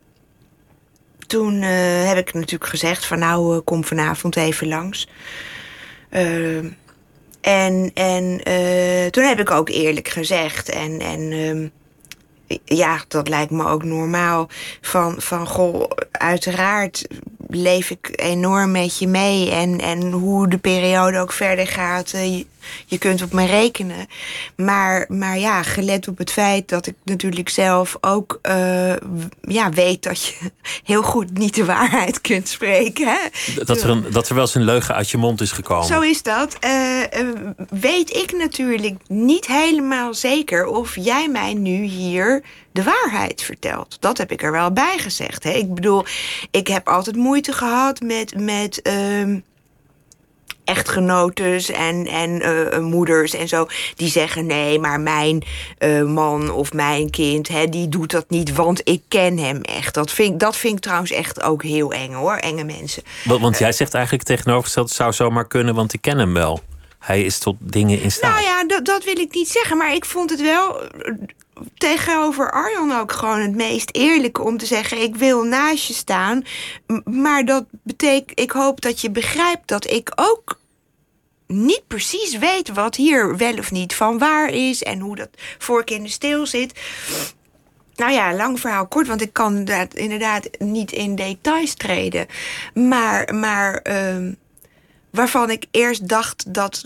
Toen 1.27 1.61
heb 1.63 2.17
ik 2.19 2.35
natuurlijk 2.35 2.71
gezegd: 2.71 3.07
van 3.07 3.19
nou, 3.19 3.61
kom 3.61 3.85
vanavond 3.85 4.37
even 4.37 4.69
langs. 4.69 5.09
Ehm, 6.11 6.69
en 7.41 7.91
en 7.95 8.41
toen 9.11 9.25
heb 9.25 9.41
ik 9.41 9.51
ook 9.51 9.69
eerlijk 9.69 10.09
gezegd. 10.09 10.69
En, 10.69 11.01
en 11.01 11.33
ehm, 11.33 11.69
ja, 12.65 13.05
dat 13.09 13.29
lijkt 13.29 13.51
me 13.51 13.67
ook 13.67 13.85
normaal. 13.85 14.49
Van, 14.81 15.15
van 15.21 15.47
goh, 15.47 15.91
uiteraard 16.11 17.07
leef 17.49 17.91
ik 17.91 18.11
enorm 18.13 18.71
met 18.71 18.99
je 18.99 19.09
mee. 19.09 19.51
En, 19.51 19.81
en 19.81 20.11
hoe 20.11 20.49
de 20.49 20.59
periode 20.59 21.19
ook 21.19 21.33
verder 21.33 21.67
gaat, 21.67 22.13
uh, 22.15 22.37
je, 22.37 22.47
je, 22.87 22.99
kunt 22.99 23.23
op 23.23 23.33
me 23.33 23.47
rekenen. 23.47 24.07
Maar, 24.57 25.05
maar 25.09 25.39
ja, 25.39 25.63
gelet 25.63 26.09
op 26.09 26.19
het 26.19 26.33
feit 26.33 26.69
dat 26.69 26.87
ik 26.87 26.95
natuurlijk 27.05 27.49
zelf 27.49 27.97
ook 28.01 28.39
uh, 28.43 28.93
ja, 29.41 29.71
weet 29.71 30.03
dat 30.03 30.25
je 30.25 30.51
heel 30.93 31.03
goed 31.03 31.39
niet 31.39 31.55
de 31.55 31.65
waarheid 31.65 32.21
kunt 32.21 32.49
spreken. 32.49 33.07
Hè? 33.07 33.19
Dat, 33.65 33.83
er 33.83 33.91
een, 33.91 34.05
dat 34.11 34.29
er 34.29 34.35
wel 34.35 34.45
eens 34.45 34.55
een 34.55 34.65
leugen 34.65 34.95
uit 34.95 35.11
je 35.11 35.17
mond 35.17 35.41
is 35.41 35.53
gekomen. 35.53 35.87
Zo 35.87 36.01
is 36.01 36.23
dat. 36.23 36.57
Uh, 36.65 37.01
weet 37.69 38.17
ik 38.17 38.33
natuurlijk 38.33 38.97
niet 39.09 39.47
helemaal 39.47 40.15
zeker 40.15 40.67
of 40.67 40.97
jij 40.97 41.29
mij 41.29 41.55
nu 41.55 41.83
hier 41.83 42.43
de 42.77 42.83
waarheid 42.83 43.43
vertelt. 43.43 43.97
Dat 44.01 44.19
heb 44.19 44.33
ik 44.33 44.43
er 44.43 44.53
wel 44.53 44.73
bij 44.73 44.99
gezegd. 44.99 45.45
Hè? 45.45 45.51
Ik 45.51 45.75
bedoel, 45.75 46.05
ik 46.51 46.69
heb 46.69 46.89
altijd 46.89 47.17
moeite 47.17 47.53
gehad 47.53 48.01
met. 48.01 48.41
met 48.41 48.81
uh, 48.83 49.37
echtgenotes 50.65 51.71
en, 51.71 52.07
en 52.07 52.31
uh, 52.43 52.79
moeders 52.79 53.35
en 53.35 53.49
zo. 53.49 53.67
Die 53.95 54.09
zeggen: 54.09 54.47
nee, 54.47 54.79
maar 54.79 55.01
mijn 55.01 55.45
uh, 55.79 56.03
man 56.03 56.51
of 56.51 56.73
mijn 56.73 57.11
kind, 57.11 57.49
hè, 57.49 57.69
die 57.69 57.89
doet 57.89 58.11
dat 58.11 58.31
niet, 58.31 58.55
want 58.55 58.81
ik 58.85 59.03
ken 59.09 59.39
hem 59.39 59.61
echt. 59.61 59.95
Dat 59.95 60.11
vind, 60.11 60.41
dat 60.41 60.57
vind 60.57 60.77
ik 60.77 60.83
trouwens 60.83 61.11
echt 61.11 61.43
ook 61.43 61.63
heel 61.63 61.93
eng 61.93 62.13
hoor, 62.13 62.37
enge 62.37 62.65
mensen. 62.65 63.03
Want, 63.25 63.41
want 63.41 63.59
jij 63.59 63.73
zegt 63.73 63.95
eigenlijk 63.95 64.25
tegenovergesteld: 64.25 64.89
het 64.89 64.97
zou 64.97 65.13
zomaar 65.13 65.47
kunnen, 65.47 65.75
want 65.75 65.93
ik 65.93 66.01
ken 66.01 66.19
hem 66.19 66.33
wel. 66.33 66.63
Hij 66.99 67.23
is 67.23 67.39
tot 67.39 67.57
dingen 67.61 68.01
in 68.01 68.13
staat. 68.13 68.31
Nou 68.31 68.45
ja, 68.45 68.81
dat 68.81 69.05
wil 69.05 69.19
ik 69.19 69.35
niet 69.35 69.49
zeggen. 69.49 69.77
Maar 69.77 69.95
ik 69.95 70.05
vond 70.05 70.31
het 70.31 70.41
wel 70.41 70.81
tegenover 71.75 72.51
Arjan 72.51 72.93
ook 72.93 73.13
gewoon 73.13 73.41
het 73.41 73.55
meest 73.55 73.89
eerlijke 73.93 74.43
om 74.43 74.59
te 74.59 74.67
zeggen: 74.67 75.03
ik 75.03 75.17
wil 75.17 75.43
naast 75.43 75.87
je 75.87 75.95
staan. 75.95 76.45
Maar 77.05 77.45
dat 77.45 77.65
betekent, 77.71 78.41
ik 78.41 78.51
hoop 78.51 78.81
dat 78.81 79.01
je 79.01 79.11
begrijpt 79.11 79.69
dat 79.69 79.91
ik 79.91 80.13
ook 80.15 80.59
niet 81.47 81.87
precies 81.87 82.39
weet 82.39 82.73
wat 82.73 82.97
hier 82.97 83.37
wel 83.37 83.59
of 83.59 83.71
niet 83.71 83.95
van 83.95 84.19
waar 84.19 84.49
is 84.49 84.83
en 84.83 85.01
hoe 85.01 85.17
dat 85.17 85.29
vork 85.59 85.91
in 85.91 86.03
de 86.03 86.09
steel 86.09 86.47
zit. 86.47 86.81
Nou 87.97 88.13
ja, 88.13 88.35
lang 88.35 88.61
verhaal 88.61 88.87
kort, 88.87 89.07
want 89.07 89.21
ik 89.21 89.33
kan 89.33 89.65
dat 89.65 89.95
inderdaad 89.95 90.49
niet 90.59 90.93
in 90.93 91.15
details 91.15 91.75
treden. 91.75 92.27
Maar, 92.75 93.35
maar 93.35 93.81
uh, 93.85 94.33
waarvan 95.17 95.51
ik 95.51 95.65
eerst 95.71 96.09
dacht 96.09 96.55
dat 96.55 96.85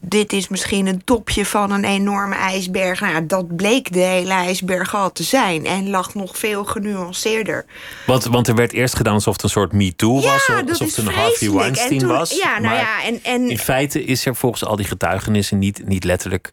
dit 0.00 0.32
is 0.32 0.48
misschien 0.48 0.86
een 0.86 1.04
topje 1.04 1.46
van 1.46 1.70
een 1.70 1.84
enorme 1.84 2.34
ijsberg. 2.34 3.00
Nou, 3.00 3.26
dat 3.26 3.56
bleek 3.56 3.92
de 3.92 3.98
hele 3.98 4.32
ijsberg 4.32 4.94
al 4.94 5.12
te 5.12 5.22
zijn 5.22 5.66
en 5.66 5.90
lag 5.90 6.14
nog 6.14 6.38
veel 6.38 6.64
genuanceerder. 6.64 7.64
Want, 8.06 8.24
want 8.24 8.48
er 8.48 8.54
werd 8.54 8.72
eerst 8.72 8.96
gedaan 8.96 9.14
alsof 9.14 9.32
het 9.32 9.42
een 9.42 9.48
soort 9.48 9.72
MeToo 9.72 10.20
ja, 10.20 10.32
was, 10.32 10.50
alsof 10.68 10.96
het 10.96 11.06
een 11.06 11.14
Harvey 11.14 11.50
Weinstein 11.50 11.98
toen, 11.98 12.08
was. 12.08 12.30
Ja, 12.30 12.58
nou 12.58 12.76
ja, 12.76 13.04
en, 13.04 13.22
en, 13.22 13.50
in 13.50 13.58
feite 13.58 14.04
is 14.04 14.26
er 14.26 14.36
volgens 14.36 14.64
al 14.64 14.76
die 14.76 14.86
getuigenissen 14.86 15.58
niet, 15.58 15.88
niet 15.88 16.04
letterlijk 16.04 16.50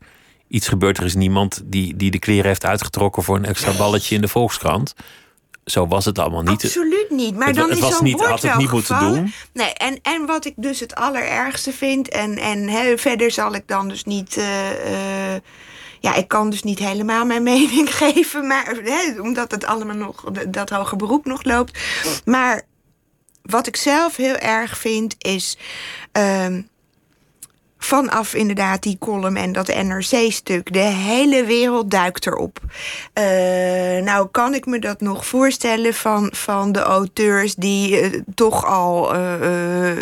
iets 0.47 0.68
gebeurd. 0.68 0.97
Er 0.97 1.05
is 1.05 1.16
niemand 1.16 1.61
die, 1.66 1.95
die 1.95 2.11
de 2.11 2.20
kleren 2.20 2.45
heeft 2.45 2.66
uitgetrokken 2.66 3.24
voor 3.24 3.36
een 3.36 3.45
extra 3.45 3.72
balletje 3.78 4.16
in 4.16 4.22
de 4.22 4.28
Volkskrant 4.28 4.93
zo 5.66 5.88
was 5.88 6.05
het 6.05 6.20
allemaal 6.20 6.41
niet. 6.41 6.63
Absoluut 6.63 7.09
niet. 7.09 7.36
Maar 7.36 7.47
het, 7.47 7.55
dan 7.55 7.70
het 7.70 7.78
is 7.78 7.95
zo'n 7.95 8.03
niet, 8.03 8.18
woord 8.18 8.30
had 8.30 8.41
het 8.41 8.57
niet 8.57 8.72
moeten 8.72 8.95
gevallen. 8.95 9.20
doen. 9.20 9.34
Nee, 9.53 9.74
en, 9.74 9.99
en 10.01 10.26
wat 10.26 10.45
ik 10.45 10.53
dus 10.55 10.80
het 10.80 10.95
allerergste 10.95 11.72
vind... 11.72 12.09
en, 12.09 12.38
en 12.38 12.70
he, 12.70 12.97
verder 12.97 13.32
zal 13.32 13.55
ik 13.55 13.68
dan 13.68 13.88
dus 13.88 14.03
niet... 14.03 14.38
Uh, 14.38 14.70
uh, 14.70 15.39
ja, 15.99 16.16
ik 16.16 16.28
kan 16.28 16.49
dus 16.49 16.63
niet 16.63 16.80
helemaal 16.80 17.26
mijn 17.26 17.43
mening 17.53 17.95
geven... 17.95 18.47
Maar, 18.47 18.80
he, 18.84 19.22
omdat 19.22 19.51
het 19.51 19.66
allemaal 19.66 19.95
nog... 19.95 20.24
dat 20.47 20.70
hoge 20.70 20.95
beroep 20.95 21.26
nog 21.26 21.43
loopt. 21.43 21.80
Maar 22.26 22.61
wat 23.41 23.68
ik 23.68 23.76
zelf 23.76 24.16
heel 24.16 24.36
erg 24.36 24.78
vind 24.78 25.16
is... 25.18 25.57
Uh, 26.18 26.57
vanaf 27.86 28.34
inderdaad 28.34 28.84
die 28.84 28.98
column 29.00 29.38
en 29.38 29.52
dat 29.52 29.68
NRC-stuk. 29.68 30.74
De 30.74 30.80
hele 30.80 31.44
wereld 31.44 31.92
duikt 31.92 32.28
erop. 32.28 32.60
Uh, 33.14 33.24
nou 34.04 34.28
kan 34.32 34.54
ik 34.54 34.66
me 34.66 34.80
dat 34.80 35.02
nog 35.02 35.26
voorstellen 35.26 35.94
van, 35.94 36.30
van 36.32 36.72
de 36.72 36.80
auteurs 36.80 37.56
die 37.56 38.02
uh, 38.02 38.22
toch 38.36 38.66
al 38.66 39.16
uh, 39.16 39.20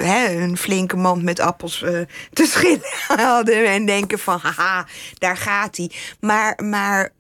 hè, 0.02 0.42
een 0.42 0.58
flinke 0.58 0.98
mand 0.98 1.24
met 1.24 1.40
appels 1.40 1.86
te 2.34 2.46
schillen 2.46 2.82
hadden 3.28 3.66
en 3.66 3.86
denken 3.86 4.20
van 4.20 4.40
haha, 4.42 4.86
daar 5.18 5.38
gaat 5.38 5.78
hij. 5.78 5.92
Maar, 6.20 6.60
maar 6.64 7.12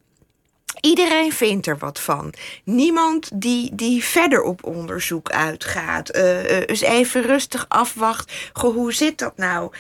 Iedereen 0.82 1.32
vindt 1.32 1.68
er 1.68 1.78
wat 1.78 2.00
van. 2.00 2.34
Niemand 2.64 3.30
die, 3.34 3.76
die 3.76 4.04
verder 4.04 4.42
op 4.42 4.64
onderzoek 4.66 5.30
uitgaat. 5.30 6.16
Uh, 6.16 6.68
even 6.82 7.22
rustig 7.22 7.66
afwacht. 7.68 8.34
Goh, 8.54 8.76
hoe 8.76 8.94
zit 8.94 9.18
dat 9.18 9.38
nou? 9.38 9.72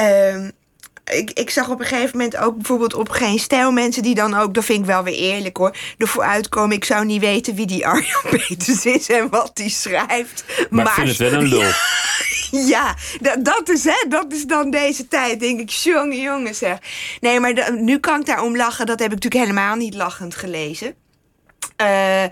Uh, 0.00 0.48
ik, 1.04 1.30
ik 1.30 1.50
zag 1.50 1.68
op 1.68 1.80
een 1.80 1.86
gegeven 1.86 2.16
moment 2.16 2.36
ook 2.36 2.56
bijvoorbeeld 2.56 2.94
op 2.94 3.08
Geen 3.08 3.38
Stijl 3.38 3.72
mensen 3.72 4.02
die 4.02 4.14
dan 4.14 4.34
ook, 4.34 4.54
dat 4.54 4.64
vind 4.64 4.78
ik 4.78 4.84
wel 4.84 5.02
weer 5.02 5.14
eerlijk 5.14 5.56
hoor, 5.56 5.76
ervoor 5.98 6.22
uitkomen. 6.22 6.76
Ik 6.76 6.84
zou 6.84 7.04
niet 7.04 7.20
weten 7.20 7.54
wie 7.54 7.66
die 7.66 7.86
Arjan 7.86 8.22
Peters 8.30 8.86
is 8.86 9.08
en 9.08 9.28
wat 9.28 9.50
die 9.54 9.70
schrijft. 9.70 10.44
Maar, 10.70 10.84
maar 10.84 10.86
ik 10.86 10.92
vind 10.92 11.08
het 11.08 11.18
wel 11.18 11.32
een 11.32 11.48
lul. 11.48 11.70
Ja, 12.50 12.94
dat, 13.20 13.44
dat, 13.44 13.68
is, 13.68 13.84
hè, 13.84 14.08
dat 14.08 14.32
is 14.32 14.44
dan 14.44 14.70
deze 14.70 15.08
tijd, 15.08 15.40
denk 15.40 15.60
ik. 15.60 15.70
Jongen, 15.70 16.20
jongen 16.20 16.54
zeg. 16.54 16.78
Nee, 17.20 17.40
maar 17.40 17.54
de, 17.54 17.76
nu 17.78 17.98
kan 17.98 18.20
ik 18.20 18.26
daarom 18.26 18.56
lachen. 18.56 18.86
Dat 18.86 18.98
heb 18.98 19.12
ik 19.12 19.14
natuurlijk 19.14 19.44
helemaal 19.44 19.76
niet 19.76 19.94
lachend 19.94 20.34
gelezen. 20.34 20.94
Uh, 21.82 22.22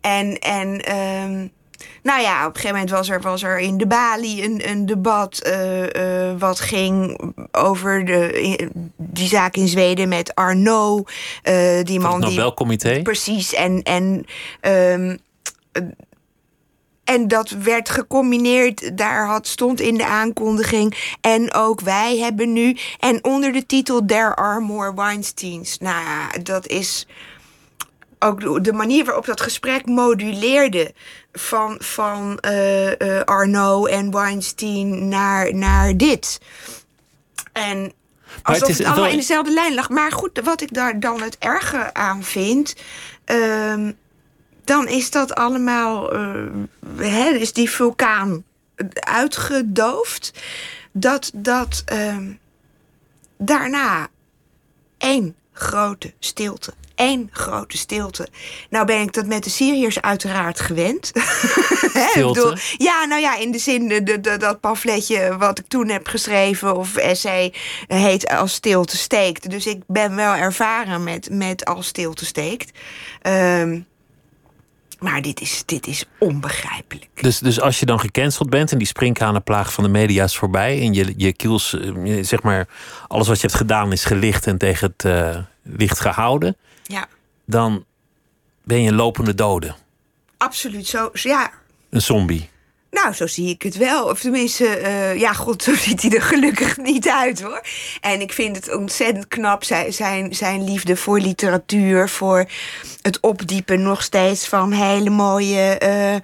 en 0.00 0.38
en 0.40 0.96
um, 0.96 1.52
nou 2.08 2.20
ja, 2.20 2.46
op 2.46 2.54
een 2.54 2.60
gegeven 2.60 2.76
moment 2.76 2.90
was 2.90 3.08
er, 3.08 3.20
was 3.20 3.42
er 3.42 3.58
in 3.58 3.78
de 3.78 3.86
Bali 3.86 4.44
een, 4.44 4.68
een 4.70 4.86
debat 4.86 5.42
uh, 5.46 5.82
uh, 5.82 6.38
wat 6.38 6.60
ging 6.60 7.20
over 7.52 8.04
de, 8.04 8.70
die 8.96 9.28
zaak 9.28 9.56
in 9.56 9.68
Zweden 9.68 10.08
met 10.08 10.34
Arno. 10.34 11.04
Uh, 11.42 11.82
die 11.82 12.00
man 12.00 12.22
het 12.22 12.30
Nobelcomité? 12.30 12.92
Die, 12.92 13.02
precies. 13.02 13.54
En, 13.54 13.82
en 13.82 14.26
um, 14.60 15.18
en 17.04 17.28
dat 17.28 17.50
werd 17.50 17.88
gecombineerd, 17.88 18.96
daar 18.98 19.26
had, 19.26 19.46
stond 19.46 19.80
in 19.80 19.96
de 19.96 20.06
aankondiging. 20.06 21.16
En 21.20 21.54
ook 21.54 21.80
wij 21.80 22.18
hebben 22.18 22.52
nu. 22.52 22.76
En 22.98 23.24
onder 23.24 23.52
de 23.52 23.66
titel 23.66 24.04
There 24.04 24.36
Are 24.36 24.60
More 24.60 24.94
Weinsteins. 24.94 25.78
Nou 25.78 26.04
ja, 26.04 26.28
dat 26.42 26.66
is 26.66 27.06
ook 28.18 28.64
de 28.64 28.72
manier 28.72 29.04
waarop 29.04 29.26
dat 29.26 29.40
gesprek 29.40 29.86
moduleerde. 29.86 30.94
Van, 31.32 31.76
van 31.78 32.38
uh, 32.44 32.86
uh, 32.86 33.20
Arno 33.24 33.86
en 33.86 34.10
Weinstein 34.10 35.08
naar, 35.08 35.54
naar 35.54 35.96
dit. 35.96 36.40
En 37.52 37.92
alsof 38.42 38.68
het, 38.68 38.78
het 38.78 38.86
allemaal 38.86 39.04
wel... 39.04 39.12
in 39.12 39.18
dezelfde 39.18 39.52
lijn 39.52 39.74
lag. 39.74 39.88
Maar 39.88 40.12
goed, 40.12 40.40
wat 40.44 40.60
ik 40.60 40.74
daar 40.74 41.00
dan 41.00 41.22
het 41.22 41.38
erge 41.38 41.94
aan 41.94 42.24
vind. 42.24 42.74
Uh, 43.26 43.88
dan 44.64 44.88
is 44.88 45.10
dat 45.10 45.34
allemaal, 45.34 46.16
uh, 46.16 46.46
hè, 46.96 47.28
is 47.30 47.52
die 47.52 47.70
vulkaan 47.70 48.44
uitgedoofd. 48.94 50.32
Dat, 50.92 51.30
dat 51.34 51.84
uh, 51.92 52.16
daarna 53.36 54.08
één 54.98 55.34
grote 55.52 56.12
stilte. 56.18 56.72
Eén 56.98 57.28
grote 57.32 57.76
stilte. 57.76 58.28
Nou 58.70 58.86
ben 58.86 59.00
ik 59.00 59.12
dat 59.12 59.26
met 59.26 59.44
de 59.44 59.50
Syriërs 59.50 60.00
uiteraard 60.00 60.60
gewend. 60.60 61.12
Stilte? 62.10 62.56
ja, 62.76 63.04
nou 63.04 63.20
ja, 63.20 63.36
in 63.36 63.52
de 63.52 63.58
zin 63.58 63.88
de, 63.88 64.02
de, 64.02 64.20
de, 64.20 64.36
dat 64.36 64.60
pamfletje 64.60 65.36
wat 65.36 65.58
ik 65.58 65.64
toen 65.68 65.88
heb 65.88 66.06
geschreven... 66.06 66.76
of 66.76 66.96
essay 66.96 67.54
heet 67.86 68.28
Als 68.28 68.52
stilte 68.52 68.96
steekt. 68.96 69.50
Dus 69.50 69.66
ik 69.66 69.82
ben 69.86 70.14
wel 70.14 70.34
ervaren 70.34 71.04
met, 71.04 71.28
met 71.30 71.64
Als 71.64 71.86
stilte 71.86 72.24
steekt. 72.24 72.78
Um, 73.22 73.86
maar 74.98 75.22
dit 75.22 75.40
is, 75.40 75.62
dit 75.66 75.86
is 75.86 76.04
onbegrijpelijk. 76.18 77.08
Dus, 77.14 77.38
dus 77.38 77.60
als 77.60 77.80
je 77.80 77.86
dan 77.86 78.00
gecanceld 78.00 78.50
bent 78.50 78.72
en 78.72 78.78
die 78.78 78.86
springkanenplaag 78.86 79.72
van 79.72 79.84
de 79.84 79.90
media 79.90 80.24
is 80.24 80.36
voorbij... 80.36 80.80
en 80.80 80.94
je, 80.94 81.14
je 81.16 81.32
kiels, 81.32 81.76
zeg 82.20 82.42
maar, 82.42 82.68
alles 83.08 83.28
wat 83.28 83.40
je 83.40 83.46
hebt 83.46 83.58
gedaan 83.58 83.92
is 83.92 84.04
gelicht 84.04 84.46
en 84.46 84.58
tegen 84.58 84.94
het 84.96 85.04
uh, 85.04 85.36
licht 85.62 86.00
gehouden... 86.00 86.56
Ja. 86.88 87.08
dan 87.44 87.84
ben 88.64 88.82
je 88.82 88.88
een 88.88 88.94
lopende 88.94 89.34
dode. 89.34 89.74
Absoluut, 90.36 90.86
zo, 90.86 91.10
ja. 91.12 91.50
Een 91.90 92.02
zombie. 92.02 92.48
Nou, 92.90 93.12
zo 93.14 93.26
zie 93.26 93.48
ik 93.48 93.62
het 93.62 93.76
wel. 93.76 94.04
Of 94.04 94.20
tenminste, 94.20 94.80
uh, 94.80 95.20
ja, 95.20 95.32
god, 95.32 95.62
zo 95.62 95.74
ziet 95.74 96.02
hij 96.02 96.10
er 96.10 96.22
gelukkig 96.22 96.76
niet 96.76 97.08
uit 97.08 97.42
hoor. 97.42 97.62
En 98.00 98.20
ik 98.20 98.32
vind 98.32 98.56
het 98.56 98.74
ontzettend 98.74 99.28
knap, 99.28 99.64
zijn, 99.64 99.92
zijn, 99.92 100.34
zijn 100.34 100.64
liefde 100.64 100.96
voor 100.96 101.20
literatuur, 101.20 102.08
voor 102.08 102.50
het 103.02 103.20
opdiepen 103.20 103.82
nog 103.82 104.02
steeds 104.02 104.48
van 104.48 104.72
hele 104.72 105.10
mooie. 105.10 105.80
Uh, 105.82 106.16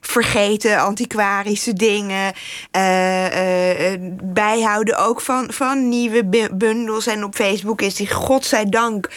vergeten 0.00 0.78
antiquarische 0.78 1.72
dingen. 1.72 2.32
Uh, 2.76 3.92
uh, 3.92 3.98
bijhouden 4.22 4.98
ook 4.98 5.20
van, 5.20 5.52
van 5.52 5.88
nieuwe 5.88 6.48
bundels. 6.52 7.06
En 7.06 7.24
op 7.24 7.34
Facebook 7.34 7.82
is 7.82 7.98
hij, 7.98 8.06
godzijdank, 8.06 9.10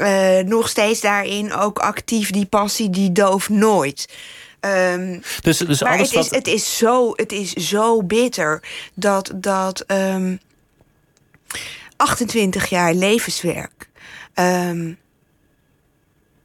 uh, 0.00 0.38
nog 0.38 0.68
steeds 0.68 1.00
daarin 1.00 1.52
ook 1.52 1.78
actief. 1.78 2.30
Die 2.30 2.46
passie, 2.46 2.90
die 2.90 3.12
dooft 3.12 3.48
nooit. 3.48 4.08
Ehm, 4.60 5.18
Dus, 5.42 5.58
dus 5.58 5.82
maar 5.82 5.92
alles 5.92 6.10
het 6.10 6.18
is, 6.24 6.28
wat... 6.28 6.34
het, 6.38 6.46
is 6.46 6.76
zo, 6.78 7.12
het 7.14 7.32
is 7.32 7.52
zo 7.52 8.02
bitter 8.02 8.62
dat, 8.94 9.32
dat 9.34 9.80
ehm, 9.80 10.36
28 11.96 12.68
jaar 12.68 12.94
levenswerk. 12.94 13.88
ehm, 14.34 14.92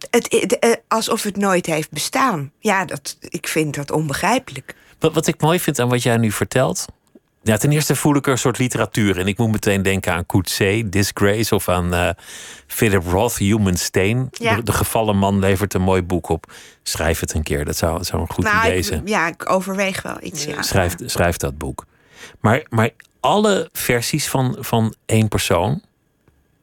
het, 0.10 0.32
het- 0.32 0.60
eh, 0.60 0.72
alsof 0.88 1.24
het 1.24 1.38
nooit 1.38 1.66
heeft 1.66 1.92
bestaan. 1.92 2.52
Ja, 2.60 2.86
dat, 2.86 3.18
ik 3.22 3.48
vind 3.48 3.76
dat 3.76 3.92
onbegrijpelijk. 3.92 4.76
Wat, 5.00 5.14
wat 5.14 5.28
ik 5.28 5.42
mooi 5.42 5.60
vind 5.60 5.80
aan 5.80 5.90
wat 5.90 6.04
jij 6.04 6.18
nu 6.18 6.32
vertelt. 6.32 6.86
Ja, 7.48 7.58
ten 7.58 7.72
eerste 7.72 7.96
voel 7.96 8.16
ik 8.16 8.26
er 8.26 8.32
een 8.32 8.38
soort 8.38 8.58
literatuur. 8.58 9.20
En 9.20 9.28
ik 9.28 9.38
moet 9.38 9.52
meteen 9.52 9.82
denken 9.82 10.14
aan 10.14 10.26
Coetzee, 10.26 10.90
Disgrace 10.90 11.56
of 11.56 11.70
aan 11.70 11.94
eh, 11.94 12.10
Philip 12.68 13.04
Roth, 13.04 13.38
Human 13.38 13.78
Stain. 13.78 14.28
Ja. 14.32 14.56
De, 14.56 14.64
de 14.64 14.72
gevallen 14.72 15.18
man 15.18 15.40
levert 15.40 15.74
een 15.74 15.82
mooi 15.82 16.02
boek 16.02 16.30
op. 16.30 16.52
Schrijf 16.84 17.20
het 17.20 17.34
een 17.34 17.44
keer, 17.44 17.66
dat 17.66 17.78
zou, 17.78 18.04
een 18.12 18.32
goed 18.32 18.44
nou, 18.44 18.68
idee 18.68 18.82
zijn. 18.82 19.02
ja, 19.06 19.28
ik 19.28 19.50
overweeg 19.50 20.02
wel 20.02 20.18
iets. 20.22 20.46
Ja. 20.46 20.62
schrijf, 20.62 20.96
schrijf 21.06 21.38
dat 21.38 21.58
boek. 21.58 21.86
Maar, 22.40 22.66
maar 22.70 22.90
alle 23.20 23.70
versies 23.72 24.28
van, 24.28 24.56
van 24.60 24.96
één 25.06 25.28
persoon 25.28 25.82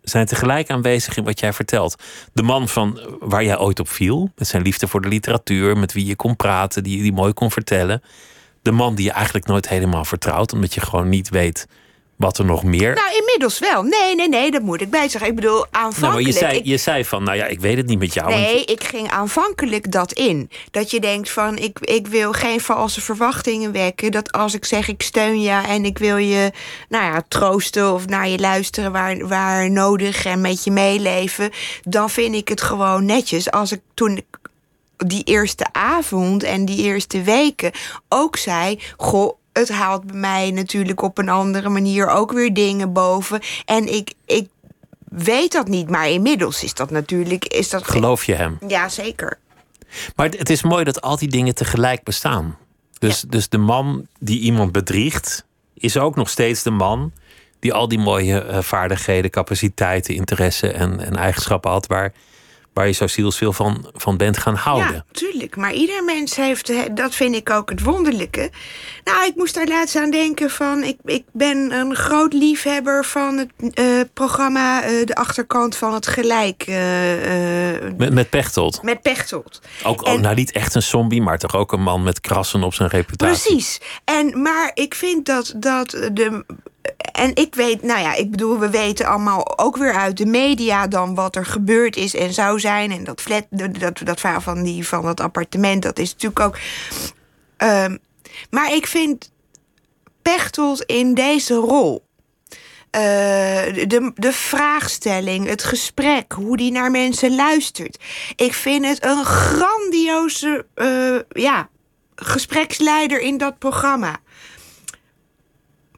zijn 0.03 0.27
tegelijk 0.27 0.71
aanwezig 0.71 1.17
in 1.17 1.25
wat 1.25 1.41
jij 1.41 1.53
vertelt. 1.53 2.03
De 2.33 2.43
man 2.43 2.69
van 2.69 3.01
waar 3.21 3.45
jij 3.45 3.59
ooit 3.59 3.81
op 3.81 3.89
viel, 3.89 4.31
met 4.37 4.49
zijn 4.49 4.63
liefde 4.63 4.89
voor 4.89 5.01
de 5.01 5.09
literatuur, 5.09 5.77
met 5.77 5.93
wie 5.93 6.07
je 6.07 6.17
kon 6.17 6.37
praten, 6.37 6.83
die, 6.83 7.03
die 7.03 7.13
mooi 7.13 7.33
kon 7.33 7.51
vertellen. 7.51 8.03
De 8.63 8.71
man 8.73 8.95
die 8.95 9.05
je 9.05 9.13
eigenlijk 9.13 9.47
nooit 9.47 9.69
helemaal 9.69 10.05
vertrouwt, 10.05 10.53
omdat 10.53 10.75
je 10.75 10.81
gewoon 10.81 11.09
niet 11.09 11.29
weet 11.29 11.67
wat 12.17 12.39
er 12.39 12.45
nog 12.45 12.63
meer. 12.63 12.95
Nou, 12.95 13.17
inmiddels 13.19 13.59
wel. 13.59 13.83
Nee, 13.83 14.15
nee, 14.15 14.29
nee, 14.29 14.51
dat 14.51 14.63
moet 14.63 14.81
ik 14.81 14.91
bij 14.91 15.09
zeggen. 15.09 15.31
Ik 15.31 15.37
bedoel, 15.37 15.55
Nou, 15.57 15.67
aanvankelijk... 15.71 16.27
je 16.27 16.33
zei, 16.33 16.57
ik- 16.57 16.65
je 16.65 16.77
zei 16.77 17.05
van, 17.05 17.23
nou 17.25 17.37
ja, 17.37 17.45
ik 17.47 17.61
weet 17.61 17.77
het 17.77 17.87
niet 17.87 17.99
met 17.99 18.15
jou. 18.15 18.29
want 18.29 18.41
Nee, 18.41 18.65
ik 18.65 18.85
ging 18.85 19.11
aanvankelijk 19.11 19.93
dat 19.93 20.13
in. 20.13 20.51
Dat 20.71 20.91
je 20.91 21.01
denkt 21.01 21.31
van, 21.31 21.59
ik, 21.59 21.79
ik 21.81 22.07
wil 22.07 22.33
geen 22.33 22.61
valse 22.61 23.01
verwachtingen 23.01 23.73
wekken. 23.73 24.11
Dat 24.11 24.33
als 24.33 24.55
ik 24.55 24.65
zeg, 24.65 24.89
ik 24.89 25.03
steun 25.03 25.41
je 25.41 25.51
en 25.69 25.85
ik 25.85 25.99
wil 25.99 26.17
je 26.17 26.51
nou 26.89 27.05
ja, 27.05 27.23
troosten 27.29 27.93
of 27.93 28.07
naar 28.07 28.29
je 28.29 28.39
luisteren 28.39 28.93
waar, 28.93 29.29
waar 29.29 29.71
nodig 29.71 30.25
en 30.25 30.41
met 30.41 30.65
je 30.65 30.71
meeleven. 30.71 31.51
Dan 31.83 32.11
vind 32.11 32.35
ik 32.35 32.49
het 32.49 32.61
gewoon 32.61 33.05
netjes. 33.05 33.51
Als 33.51 33.73
ik 33.73 33.81
toen 33.95 34.23
die 35.09 35.23
eerste 35.25 35.67
avond 35.73 36.43
en 36.43 36.65
die 36.65 36.83
eerste 36.83 37.23
weken 37.23 37.71
ook 38.09 38.37
zei: 38.37 38.81
Goh, 38.97 39.37
het 39.53 39.69
haalt 39.69 40.05
bij 40.07 40.17
mij 40.17 40.51
natuurlijk 40.51 41.03
op 41.03 41.19
een 41.19 41.29
andere 41.29 41.69
manier 41.69 42.09
ook 42.09 42.33
weer 42.33 42.55
dingen 42.55 42.93
boven. 42.93 43.41
En 43.65 43.93
ik, 43.95 44.13
ik 44.27 44.49
weet 45.09 45.53
dat 45.53 45.69
niet, 45.69 45.91
maar 45.91 46.09
inmiddels 46.11 46.63
is 46.65 46.75
dat 46.75 46.91
natuurlijk. 46.91 47.45
Is 47.45 47.71
dat 47.71 47.85
Geloof 47.85 48.25
je 48.25 48.35
hem? 48.35 48.59
Ja, 48.69 48.89
zeker. 48.89 49.39
Maar 50.17 50.29
het- 50.29 50.51
is 50.51 50.63
mooi 50.63 50.85
dat 50.85 51.01
al 51.01 51.17
die 51.17 51.29
dingen 51.29 51.55
tegelijk 51.55 52.03
bestaan. 52.05 52.57
Dus, 52.99 53.21
dus 53.21 53.49
de 53.49 53.59
man 53.59 54.07
die 54.19 54.41
iemand 54.41 54.73
bedriegt, 54.73 55.45
is 55.75 55.97
ook 55.97 56.17
nog 56.17 56.29
steeds 56.31 56.63
de 56.63 56.71
man 56.71 57.13
die 57.59 57.73
al 57.73 57.89
die 57.89 57.99
mooie 57.99 58.41
eh, 58.41 58.63
vaardigheden, 58.63 59.31
capaciteiten, 59.31 60.15
interesse 60.15 60.73
en, 60.73 61.01
en 61.01 61.17
eigenschappen 61.17 61.71
had 61.71 61.87
waar, 61.87 62.13
waar 62.73 62.87
je 62.87 62.93
zo 62.93 63.07
zielsveel 63.07 63.53
van, 63.53 63.91
van 63.93 64.17
bent 64.17 64.39
gaan 64.39 64.55
houden. 64.55 64.93
Ja, 64.95 65.05
tuurlijk. 65.13 65.57
Maar 65.57 65.73
ieder 65.73 66.05
mens 66.05 66.37
heeft, 66.37 66.73
dat 66.97 67.15
vind 67.15 67.35
ik 67.35 67.51
ook 67.51 67.71
het 67.71 67.83
wonderlijke. 67.83 68.51
Nou, 69.05 69.27
ik 69.27 69.35
moest 69.37 69.55
daar 69.55 69.67
laatst 69.67 69.97
aan 69.97 70.11
denken 70.11 70.51
van, 70.51 70.83
ik, 70.83 70.97
ik 71.05 71.25
ben 71.33 71.73
een 71.73 71.95
groot 71.95 72.33
liefhebber 72.33 73.05
van 73.05 73.37
het 73.39 73.51
eh, 73.75 73.85
programma 74.15 74.83
eh, 74.83 75.07
De 75.07 75.15
Achterkant 75.15 75.77
van 75.77 75.95
het 75.95 76.07
Gelijk. 76.07 76.63
eh, 76.63 76.77
Met, 77.97 78.13
met 78.13 78.31
Pechtold. 78.31 78.83
met 78.83 79.03
Pechtold. 79.03 79.61
Ook, 79.85 80.07
nou 80.19 80.35
niet 80.35 80.53
echt 80.53 80.75
een 80.75 80.83
zombie, 80.83 81.23
maar 81.23 81.39
toch 81.39 81.57
ook 81.57 81.73
een 81.73 81.83
man 81.83 82.03
met 82.03 82.21
krassen 82.21 82.63
op 82.63 82.75
zijn 82.75 82.89
reputatie. 82.89 83.47
Precies. 83.53 83.81
En, 84.05 84.43
maar 84.43 84.71
ik 84.75 84.95
vind 84.95 85.27
dat, 85.27 85.55
dat 85.57 85.91
de. 85.91 86.45
En 87.13 87.35
ik 87.35 87.55
weet, 87.55 87.83
nou 87.83 88.01
ja, 88.01 88.15
ik 88.15 88.31
bedoel, 88.31 88.59
we 88.59 88.71
weten 88.71 89.07
allemaal 89.07 89.59
ook 89.59 89.77
weer 89.77 89.95
uit 89.95 90.17
de 90.17 90.27
media 90.27 90.87
dan 90.87 91.15
wat 91.15 91.37
er 91.37 91.47
gebeurd 91.47 91.97
is 91.97 92.15
en 92.15 92.33
zou 92.33 92.61
zijn. 92.61 92.91
En 92.93 93.05
dat 93.05 93.21
flat, 93.21 93.47
dat, 93.51 93.99
dat 94.05 94.21
verhaal 94.21 94.41
van, 94.41 94.63
die, 94.63 94.87
van 94.89 95.03
dat 95.03 95.21
appartement, 95.21 95.83
dat 95.83 95.99
is 95.99 96.13
natuurlijk 96.13 96.41
ook. 96.41 96.59
Ehm, 97.57 97.97
maar 98.51 98.73
ik 98.75 98.87
vind 98.87 99.31
Pechtold 100.23 100.83
in 100.83 101.15
deze 101.15 101.55
rol. 101.55 102.05
eh, 102.91 103.01
de, 103.87 104.11
de 104.15 104.33
vraagstelling, 104.33 105.47
het 105.49 105.65
gesprek, 105.65 106.33
hoe 106.33 106.57
die 106.57 106.73
naar 106.73 106.91
mensen 106.91 107.35
luistert. 107.35 107.99
Ik 108.37 108.55
vind 108.55 108.87
het 108.87 109.05
een 109.05 109.25
grandioze 109.25 110.67
eh, 110.75 111.19
ja, 111.43 111.69
gespreksleider 112.15 113.21
in 113.21 113.39
dat 113.39 113.59
programma. 113.59 114.19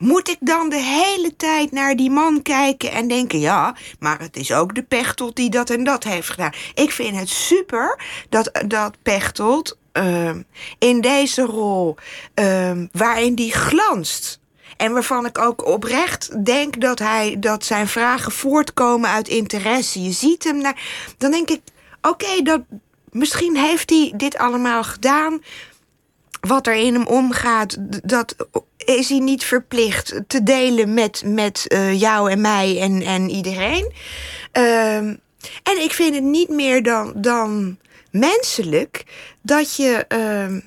Moet 0.05 0.29
ik 0.29 0.37
dan 0.41 0.69
de 0.69 0.81
hele 0.81 1.37
tijd 1.37 1.73
naar 1.73 1.97
die 1.97 2.11
man 2.11 2.43
kijken 2.43 2.93
en 2.93 3.09
denken: 3.09 3.41
ja, 3.41 3.75
maar 3.99 4.21
het 4.21 4.37
is 4.37 4.53
ook 4.53 4.75
de 4.75 4.83
Pechtold 4.83 5.37
die 5.37 5.51
dat 5.51 5.71
en 5.71 5.85
dat 5.85 6.05
heeft 6.05 6.31
gedaan? 6.31 6.53
Ik 6.75 6.91
vind 6.91 7.19
het 7.19 7.29
super 7.29 8.01
dat, 8.29 8.51
dat 8.67 8.97
Pechtold 9.03 9.79
ehm, 9.93 10.43
in 10.79 11.01
deze 11.01 11.43
rol, 11.43 11.97
ehm, 12.35 12.87
waarin 12.93 13.35
die 13.35 13.53
glanst. 13.53 14.41
En 14.77 14.93
waarvan 14.93 15.27
ik 15.27 15.39
ook 15.39 15.67
oprecht 15.67 16.45
denk 16.45 16.81
dat, 16.81 16.99
hij, 16.99 17.37
dat 17.39 17.65
zijn 17.65 17.89
vragen 17.89 18.33
voortkomen 18.33 19.11
uit 19.11 19.29
interesse. 19.29 20.03
Je 20.03 20.13
ziet 20.13 20.45
hem 20.45 20.57
naar. 20.57 20.81
Dan 21.19 21.31
denk 21.31 21.51
ik: 21.51 21.61
oké, 22.03 22.43
dat 22.43 22.61
misschien 23.11 23.57
heeft 23.57 23.91
hij 23.91 24.13
dit 24.17 24.37
allemaal 24.37 24.85
gedaan 24.85 25.41
wat 26.41 26.67
er 26.67 26.75
in 26.75 26.95
hem 26.95 27.07
omgaat, 27.07 27.77
dat 28.09 28.35
is 28.85 29.09
hij 29.09 29.19
niet 29.19 29.45
verplicht 29.45 30.21
te 30.27 30.43
delen 30.43 30.95
met, 30.95 31.23
met 31.27 31.69
eh, 31.69 32.01
jou 32.01 32.31
en 32.31 32.41
mij 32.41 32.81
en, 32.81 33.03
en 33.03 33.31
iedereen. 33.31 33.93
Ehm, 34.53 35.15
en 35.63 35.83
ik 35.83 35.93
vind 35.93 36.15
het 36.15 36.25
niet 36.25 36.49
meer 36.49 36.83
dan, 36.83 37.13
dan 37.17 37.79
menselijk 38.11 39.05
dat 39.43 39.77
je, 39.77 40.05
ehm, 40.09 40.61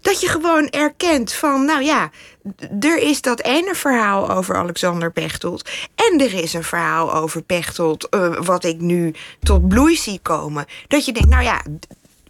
dat 0.00 0.20
je 0.20 0.28
gewoon 0.28 0.68
erkent 0.68 1.32
van, 1.32 1.64
nou 1.64 1.82
ja, 1.82 2.10
er 2.80 2.98
is 2.98 3.20
dat 3.20 3.42
ene 3.42 3.74
verhaal 3.74 4.30
over 4.30 4.56
Alexander 4.56 5.12
Pechtold. 5.12 5.70
En 5.94 6.20
er 6.20 6.34
is 6.34 6.52
een 6.52 6.64
verhaal 6.64 7.14
over 7.14 7.42
Pechtold, 7.42 8.08
eh, 8.08 8.36
wat 8.40 8.64
ik 8.64 8.80
nu 8.80 9.14
tot 9.42 9.68
bloei 9.68 9.96
zie 9.96 10.18
komen. 10.22 10.66
Dat 10.88 11.04
je 11.04 11.12
denkt, 11.12 11.28
nou 11.28 11.42
ja, 11.42 11.64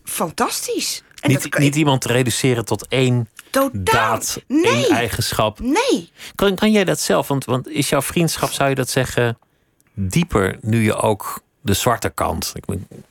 fantastisch. 0.05 1.03
En 1.21 1.31
Niet, 1.31 1.59
niet 1.59 1.77
iemand 1.77 2.01
te 2.01 2.13
reduceren 2.13 2.65
tot 2.65 2.87
één 2.89 3.29
Totaal. 3.51 3.73
daad, 3.85 4.43
Nee. 4.49 4.89
eigenschap. 4.89 5.61
Nee. 5.61 6.11
Kan, 6.35 6.55
kan 6.55 6.71
jij 6.73 6.85
dat 6.85 7.01
zelf? 7.01 7.29
Want, 7.29 7.45
want 7.45 7.69
is 7.69 7.89
jouw 7.89 8.03
vriendschap, 8.03 8.51
zou 8.51 8.69
je 8.69 8.75
dat 8.75 8.89
zeggen, 8.91 9.39
dieper 9.95 10.59
nu 10.61 10.83
je 10.83 10.95
ook 10.95 11.41
de 11.61 11.75
zwarte 11.75 12.11
kant, 12.11 12.53
ik 12.55 12.65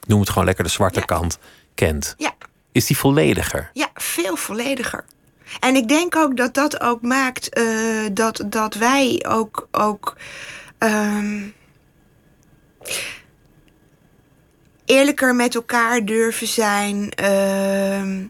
noem 0.07 0.19
het 0.19 0.29
gewoon 0.29 0.45
lekker 0.45 0.63
de 0.63 0.69
zwarte 0.69 0.99
Ja. 0.99 1.05
kant, 1.05 1.37
kent? 1.75 2.13
Ja, 2.17 2.33
Is 2.71 2.85
die 2.85 2.97
vollediger? 2.97 3.69
ja, 3.73 3.89
veel 3.93 4.35
vollediger. 4.35 5.05
En 5.59 5.75
ik 5.75 5.87
denk 5.87 6.15
ook 6.15 6.37
dat 6.37 6.53
dat 6.53 6.81
ook 6.81 7.01
maakt 7.01 7.49
eh, 7.49 7.63
dat, 8.13 8.43
dat 8.45 8.73
wij 8.73 9.25
ook, 9.27 9.67
ook 9.71 10.17
ehm, 10.77 11.41
eerlijker 14.85 15.35
met 15.35 15.55
elkaar 15.55 16.05
durven 16.05 16.47
zijn. 16.47 17.09
ehm, 17.11 18.25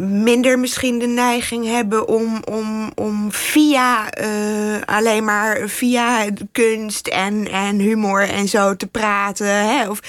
minder 0.00 0.58
misschien 0.58 0.98
de 0.98 1.06
neiging 1.06 1.66
hebben 1.66 2.08
om, 2.08 2.42
om, 2.44 2.92
om 2.94 3.32
via 3.32 4.10
eh, 4.10 4.82
alleen 4.84 5.24
maar 5.24 5.68
via 5.68 6.26
kunst 6.52 7.06
en, 7.06 7.48
en 7.48 7.78
humor 7.78 8.28
en 8.28 8.48
zo 8.48 8.76
te 8.76 8.86
praten. 8.86 9.46
Hè? 9.46 9.88
Of, 9.88 10.00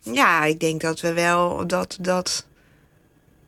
ja, 0.00 0.44
ik 0.44 0.60
denk 0.60 0.80
dat 0.80 1.00
we 1.00 1.12
wel 1.12 1.66
dat, 1.66 1.98
dat 2.00 2.46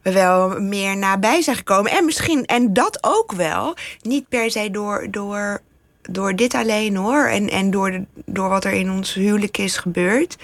we 0.03 0.13
wel 0.13 0.61
meer 0.61 0.97
nabij 0.97 1.43
zijn 1.43 1.57
gekomen. 1.57 1.93
En 1.93 2.05
misschien, 2.05 2.45
en 2.45 2.73
dat 2.73 2.99
ook 3.01 3.33
wel, 3.33 3.75
niet 4.03 4.29
per 4.29 4.51
se 4.51 4.71
door, 4.71 5.07
door, 5.11 5.61
door 6.03 6.37
dit 6.37 6.55
alleen 6.55 6.97
hoor. 6.97 7.27
En, 7.27 7.51
en 7.51 7.71
door, 7.71 8.05
door 8.25 8.49
wat 8.49 8.65
er 8.65 8.73
in 8.73 8.91
ons 8.91 9.15
huwelijk 9.15 9.59
is 9.59 9.77
gebeurd. 9.77 10.37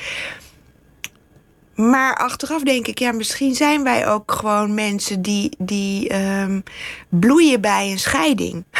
Maar 1.76 2.14
achteraf 2.16 2.62
denk 2.62 2.86
ik, 2.86 2.98
ja, 2.98 3.12
misschien 3.12 3.54
zijn 3.54 3.82
wij 3.82 4.08
ook 4.08 4.32
gewoon 4.32 4.74
mensen 4.74 5.22
die, 5.22 5.50
die 5.58 6.08
ehm, 6.08 6.60
bloeien 7.08 7.60
bij 7.60 7.90
een 7.90 7.98
scheiding. 7.98 8.64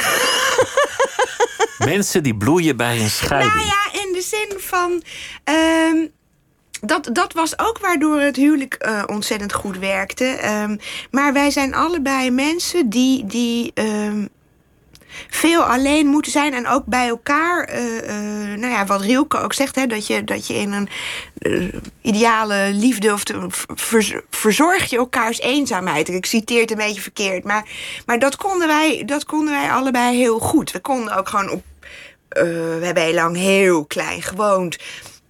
Mensen 1.78 2.22
die 2.22 2.36
bloeien 2.36 2.76
bij 2.76 3.00
een 3.00 3.10
scheiding. 3.10 3.54
Nou 3.54 3.66
ja, 3.66 4.00
in 4.00 4.12
de 4.12 4.20
zin 4.20 4.60
van. 4.60 5.02
ehm, 5.44 6.06
dat, 6.80 7.08
dat 7.12 7.32
was 7.32 7.58
ook 7.58 7.78
waardoor 7.78 8.20
het 8.20 8.36
huwelijk 8.36 8.74
eh, 8.74 9.02
ontzettend 9.06 9.52
goed 9.52 9.78
werkte. 9.78 10.24
Ehm, 10.24 10.76
maar 11.10 11.32
wij 11.32 11.50
zijn 11.50 11.74
allebei 11.74 12.30
mensen 12.30 12.90
die, 12.90 13.26
die 13.26 13.72
veel 15.28 15.62
alleen 15.62 16.06
moeten 16.06 16.32
zijn 16.32 16.54
en 16.54 16.68
ook 16.68 16.84
bij 16.84 17.08
elkaar. 17.08 17.64
eh, 17.64 17.98
eh, 18.08 18.58
nou 18.58 18.72
ja, 18.72 18.86
wat 18.86 19.00
Rielke 19.00 19.38
ook 19.38 19.52
zegt, 19.52 19.74
hè, 19.74 19.86
dat, 19.86 20.06
je, 20.06 20.24
dat 20.24 20.46
je 20.46 20.54
in 20.54 20.72
een 20.72 20.88
eh, 21.38 21.80
ideale 22.02 22.70
liefde 22.72 23.12
of 23.12 23.24
te, 23.24 23.46
ver- 23.74 24.24
verzorg 24.30 24.90
je 24.90 24.96
elkaars 24.96 25.40
eenzaamheid. 25.40 26.08
Ik 26.08 26.26
citeer 26.26 26.60
het 26.60 26.70
een 26.70 26.76
beetje 26.76 27.00
verkeerd, 27.00 27.44
maar, 27.44 27.68
maar 28.06 28.18
dat, 28.18 28.36
konden 28.36 28.66
wij, 28.68 29.02
dat 29.06 29.24
konden 29.24 29.54
wij 29.54 29.70
allebei 29.70 30.16
heel 30.16 30.38
goed. 30.38 30.70
We 30.72 30.80
konden 30.80 31.16
ook 31.16 31.28
gewoon 31.28 31.50
op. 31.50 31.62
we 32.28 32.80
hebben 32.82 33.02
heel 33.02 33.14
lang 33.14 33.36
heel 33.36 33.84
klein 33.84 34.22
gewoond. 34.22 34.76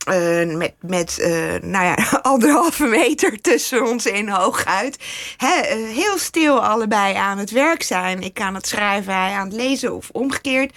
Eh, 0.07 0.45
met 0.45 0.75
met 0.81 1.19
eh, 1.19 1.55
nou 1.63 1.85
ja, 1.85 1.97
anderhalve 2.23 2.87
meter 2.87 3.41
tussen 3.41 3.87
ons 3.87 4.07
in 4.07 4.29
hooguit. 4.29 4.99
Eh, 5.39 5.49
heel 5.95 6.19
stil 6.19 6.65
allebei 6.65 7.15
aan 7.15 7.39
het 7.39 7.51
werk 7.51 7.83
zijn. 7.83 8.23
Ik 8.23 8.41
aan 8.41 8.55
het 8.55 8.67
schrijven, 8.67 9.15
hij 9.15 9.33
aan 9.33 9.47
het 9.47 9.57
lezen 9.57 9.95
of 9.95 10.09
omgekeerd. 10.13 10.77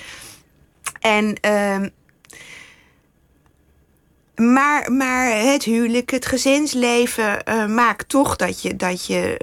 En, 0.99 1.35
ehm, 1.41 1.89
maar, 4.35 4.91
maar 4.91 5.31
het 5.31 5.63
huwelijk, 5.63 6.11
het 6.11 6.25
gezinsleven 6.25 7.43
eh, 7.43 7.65
maakt 7.65 8.09
toch 8.09 8.35
dat 8.35 8.61
je, 8.61 8.75
dat 8.75 9.05
je 9.05 9.37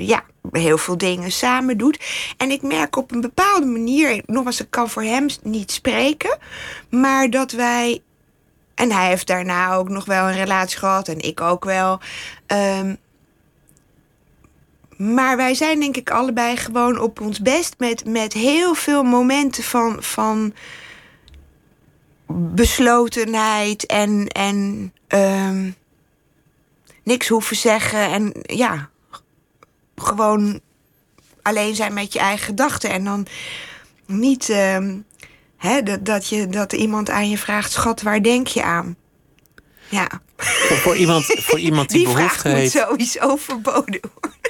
ja, 0.00 0.24
heel 0.50 0.78
veel 0.78 0.98
dingen 0.98 1.32
samen 1.32 1.78
doet. 1.78 2.04
En 2.36 2.50
ik 2.50 2.62
merk 2.62 2.96
op 2.96 3.12
een 3.12 3.20
bepaalde 3.20 3.66
manier, 3.66 4.22
nogmaals, 4.26 4.60
ik 4.60 4.70
kan 4.70 4.90
voor 4.90 5.02
hem 5.02 5.26
niet 5.42 5.70
spreken, 5.70 6.38
maar 6.90 7.30
dat 7.30 7.52
wij 7.52 8.02
en 8.74 8.92
hij 8.92 9.08
heeft 9.08 9.26
daarna 9.26 9.74
ook 9.74 9.88
nog 9.88 10.04
wel 10.04 10.28
een 10.28 10.34
relatie 10.34 10.78
gehad 10.78 11.08
en 11.08 11.20
ik 11.20 11.40
ook 11.40 11.64
wel. 11.64 12.00
Ehm, 12.46 12.94
maar 14.96 15.36
wij 15.36 15.54
zijn 15.54 15.80
denk 15.80 15.96
ik 15.96 16.10
allebei 16.10 16.56
gewoon 16.56 16.98
op 16.98 17.20
ons 17.20 17.40
best 17.40 17.74
met, 17.78 18.04
met 18.04 18.32
heel 18.32 18.74
veel 18.74 19.02
momenten 19.02 19.62
van, 19.62 20.02
van 20.02 20.54
beslotenheid 22.34 23.86
en, 23.86 24.28
en 24.28 24.92
ehm, 25.06 25.70
niks 27.02 27.28
hoeven 27.28 27.56
zeggen. 27.56 28.10
En 28.10 28.32
ja, 28.42 28.88
gewoon 29.96 30.60
alleen 31.42 31.74
zijn 31.74 31.94
met 31.94 32.12
je 32.12 32.18
eigen 32.18 32.46
gedachten. 32.46 32.90
En 32.90 33.04
dan 33.04 33.26
niet 34.06 34.48
ehm, 34.48 34.98
hè, 35.62 35.82
dat, 35.82 36.04
dat, 36.04 36.28
je, 36.28 36.46
dat 36.46 36.72
iemand 36.72 37.10
aan 37.10 37.30
je 37.30 37.38
vraagt: 37.38 37.72
Schat, 37.72 38.02
waar 38.02 38.22
denk 38.22 38.46
je 38.46 38.62
aan? 38.62 38.96
Ja, 39.88 40.08
Voor, 40.36 40.76
voor 40.76 40.96
iemand, 40.96 41.24
voor 41.24 41.58
iemand 41.68 41.88
die, 41.88 41.98
die 41.98 42.08
vraag 42.14 42.26
behoefte 42.26 42.48
moet 42.48 42.56
heeft. 42.58 42.72
sowieso 42.72 43.36
verboden 43.36 44.00
worden. 44.20 44.40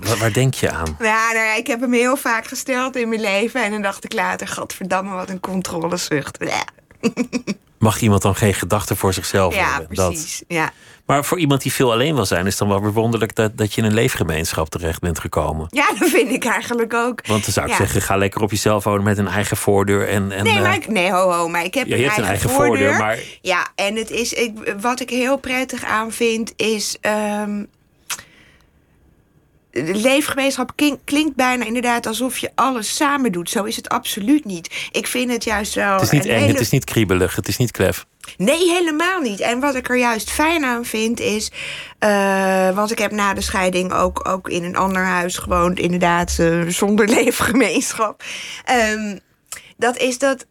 Waar, 0.00 0.18
waar 0.18 0.32
denk 0.32 0.54
je 0.54 0.70
aan? 0.70 0.96
Ja, 0.98 1.32
nou 1.32 1.44
ja, 1.46 1.54
ik 1.54 1.66
heb 1.66 1.80
hem 1.80 1.92
heel 1.92 2.16
vaak 2.16 2.46
gesteld 2.46 2.96
in 2.96 3.08
mijn 3.08 3.20
leven. 3.20 3.64
En 3.64 3.70
dan 3.70 3.82
dacht 3.82 4.04
ik 4.04 4.12
later: 4.12 4.48
Gadverdamme, 4.48 5.14
wat 5.14 5.28
een 5.30 5.40
controlezucht. 5.40 6.36
Ja, 6.40 6.64
Mag 7.78 8.00
iemand 8.00 8.22
dan 8.22 8.34
geen 8.34 8.54
gedachten 8.54 8.96
voor 8.96 9.12
zichzelf 9.12 9.54
ja 9.54 9.72
hebben? 9.72 9.96
Dat. 9.96 10.08
precies. 10.08 10.42
Maar 11.12 11.24
voor 11.24 11.38
iemand 11.38 11.62
die 11.62 11.72
veel 11.72 11.92
alleen 11.92 12.14
wil 12.14 12.26
zijn, 12.26 12.46
is 12.46 12.58
het 12.58 12.68
dan 12.68 12.80
wel 12.82 12.92
wonderlijk 12.92 13.34
dat, 13.34 13.56
dat 13.56 13.74
je 13.74 13.80
in 13.80 13.86
een 13.86 13.94
leefgemeenschap 13.94 14.68
terecht 14.68 15.00
bent 15.00 15.18
gekomen. 15.18 15.66
ja, 15.70 15.86
dat 15.98 16.08
vind 16.08 16.30
ik 16.30 16.44
eigenlijk 16.44 16.94
ook. 16.94 17.26
Want 17.26 17.44
dan 17.44 17.52
zou 17.52 17.66
ik 17.66 17.72
Ja. 17.72 17.78
zeggen, 17.78 18.02
ga 18.02 18.16
lekker 18.16 18.42
op 18.42 18.50
jezelf 18.50 18.84
wonen 18.84 19.02
met 19.04 19.18
een 19.18 19.28
eigen 19.28 19.56
voordeur. 19.56 20.08
En, 20.08 20.32
en, 20.32 20.44
Nee, 20.44 20.56
eh, 20.56 20.62
maar 20.62 20.74
ik, 20.74 20.88
nee, 20.88 21.10
ho, 21.12 21.30
ho, 21.30 21.48
maar 21.48 21.64
ik 21.64 21.74
heb 21.74 21.86
Ja, 21.86 21.96
je 21.96 22.02
een 22.02 22.08
hebt 22.08 22.18
een 22.20 22.24
eigen, 22.24 22.48
eigen 22.48 22.66
voordeur, 22.66 22.98
maar- 22.98 23.18
Ja, 23.40 23.68
en 23.74 23.96
het 23.96 24.10
is, 24.10 24.32
ik, 24.32 24.74
wat 24.80 25.00
ik 25.00 25.10
heel 25.10 25.36
prettig 25.36 25.84
aan 25.84 26.12
vind, 26.12 26.52
is... 26.56 26.96
ehm, 27.00 27.64
de 29.70 29.94
leefgemeenschap 29.94 30.72
klink- 30.76 31.00
klinkt 31.04 31.36
bijna 31.36 31.64
inderdaad 31.64 32.06
alsof 32.06 32.38
je 32.38 32.50
alles 32.54 32.96
samen 32.96 33.32
doet. 33.32 33.50
Zo 33.50 33.64
is 33.64 33.76
het 33.76 33.88
absoluut 33.88 34.44
niet. 34.44 34.88
Ik 34.90 35.06
vind 35.06 35.30
het 35.32 35.44
juist 35.44 35.74
wel... 35.74 35.92
het 35.92 36.02
is 36.02 36.10
niet 36.10 36.24
eng, 36.26 36.38
hele- 36.38 36.52
het 36.52 36.60
is 36.60 36.70
niet 36.70 36.84
kriebelig, 36.84 37.36
het 37.36 37.48
is 37.48 37.56
niet 37.56 37.70
klef. 37.70 38.06
Nee, 38.36 38.70
helemaal 38.70 39.20
niet. 39.20 39.40
En 39.40 39.60
wat 39.60 39.74
ik 39.74 39.88
er 39.88 39.96
juist 39.96 40.30
fijn 40.30 40.64
aan 40.64 40.84
vind 40.84 41.20
is. 41.20 41.50
eh, 41.98 42.70
want 42.74 42.90
ik 42.90 42.98
heb 42.98 43.10
na 43.10 43.34
de 43.34 43.40
scheiding 43.40 43.92
ook, 43.92 44.28
ook 44.28 44.48
in 44.48 44.64
een 44.64 44.76
ander 44.76 45.02
huis 45.04 45.38
gewoond, 45.38 45.78
inderdaad, 45.78 46.36
eh, 46.38 46.60
zonder 46.68 47.08
leefgemeenschap. 47.18 48.22
Ehm, 48.64 49.18
dat 49.76 49.96
is 49.96 50.18
dat. 50.18 50.46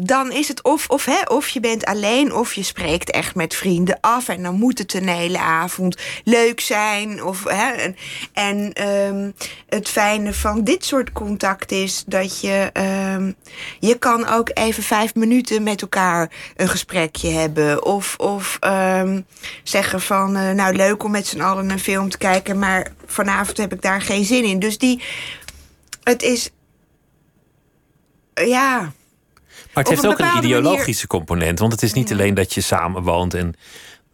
Dan 0.00 0.32
is 0.32 0.48
het 0.48 0.62
of, 0.62 0.88
of, 0.88 1.04
hè, 1.04 1.22
of 1.28 1.48
je 1.48 1.60
bent 1.60 1.84
alleen 1.84 2.34
of 2.34 2.54
je 2.54 2.62
spreekt 2.62 3.10
echt 3.10 3.34
met 3.34 3.54
vrienden 3.54 3.98
af. 4.00 4.28
En 4.28 4.42
dan 4.42 4.54
moet 4.54 4.78
het 4.78 4.94
een 4.94 5.08
hele 5.08 5.38
avond 5.38 5.96
leuk 6.24 6.60
zijn. 6.60 7.24
Of, 7.24 7.44
hè, 7.44 7.92
en 8.32 8.72
ehm, 8.72 9.30
het 9.68 9.88
fijne 9.88 10.34
van 10.34 10.64
dit 10.64 10.84
soort 10.84 11.12
contact 11.12 11.72
is 11.72 12.04
dat 12.06 12.40
je... 12.40 12.70
ehm, 12.72 13.32
je 13.80 13.98
kan 13.98 14.26
ook 14.28 14.50
even 14.54 14.82
vijf 14.82 15.14
minuten 15.14 15.62
met 15.62 15.82
elkaar 15.82 16.30
een 16.56 16.68
gesprekje 16.68 17.30
hebben. 17.30 17.84
Of, 17.84 18.14
of 18.18 18.56
ehm, 18.60 19.20
zeggen 19.62 20.00
van, 20.00 20.36
eh, 20.36 20.50
nou 20.50 20.76
leuk 20.76 21.04
om 21.04 21.10
met 21.10 21.26
z'n 21.26 21.40
allen 21.40 21.70
een 21.70 21.78
film 21.78 22.08
te 22.08 22.18
kijken... 22.18 22.58
maar 22.58 22.92
vanavond 23.06 23.56
heb 23.56 23.72
ik 23.72 23.82
daar 23.82 24.02
geen 24.02 24.24
zin 24.24 24.44
in. 24.44 24.58
Dus 24.58 24.78
die... 24.78 25.02
Het 26.02 26.22
is... 26.22 26.50
Ja... 28.34 28.92
Maar 29.74 29.84
het 29.84 29.88
heeft 29.88 30.02
een 30.04 30.10
ook 30.10 30.18
een 30.18 30.36
ideologische 30.44 31.06
component. 31.06 31.58
Want 31.58 31.72
het 31.72 31.82
is 31.82 31.92
niet 31.92 32.12
alleen 32.12 32.34
dat 32.34 32.54
je 32.54 32.60
samen 32.60 33.02
woont 33.02 33.34
en 33.34 33.54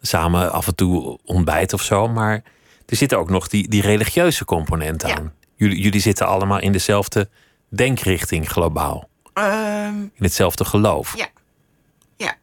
samen 0.01 0.51
af 0.51 0.67
en 0.67 0.75
toe 0.75 1.19
ontbijt 1.25 1.73
of 1.73 1.81
zo. 1.81 2.07
Maar 2.07 2.43
er 2.85 2.95
zit 2.97 3.13
ook 3.13 3.29
nog 3.29 3.47
die, 3.47 3.67
die 3.69 3.81
religieuze 3.81 4.45
component 4.45 5.01
Ja. 5.07 5.15
aan. 5.15 5.33
Jullie, 5.55 5.81
jullie 5.81 6.01
zitten 6.01 6.27
allemaal 6.27 6.59
in 6.59 6.71
dezelfde 6.71 7.29
denkrichting 7.69 8.49
globaal. 8.49 9.09
ehm, 9.33 9.95
In 9.99 10.11
hetzelfde 10.23 10.65
geloof. 10.65 11.13
Ja. 11.17 11.27
Ja. 12.17 12.35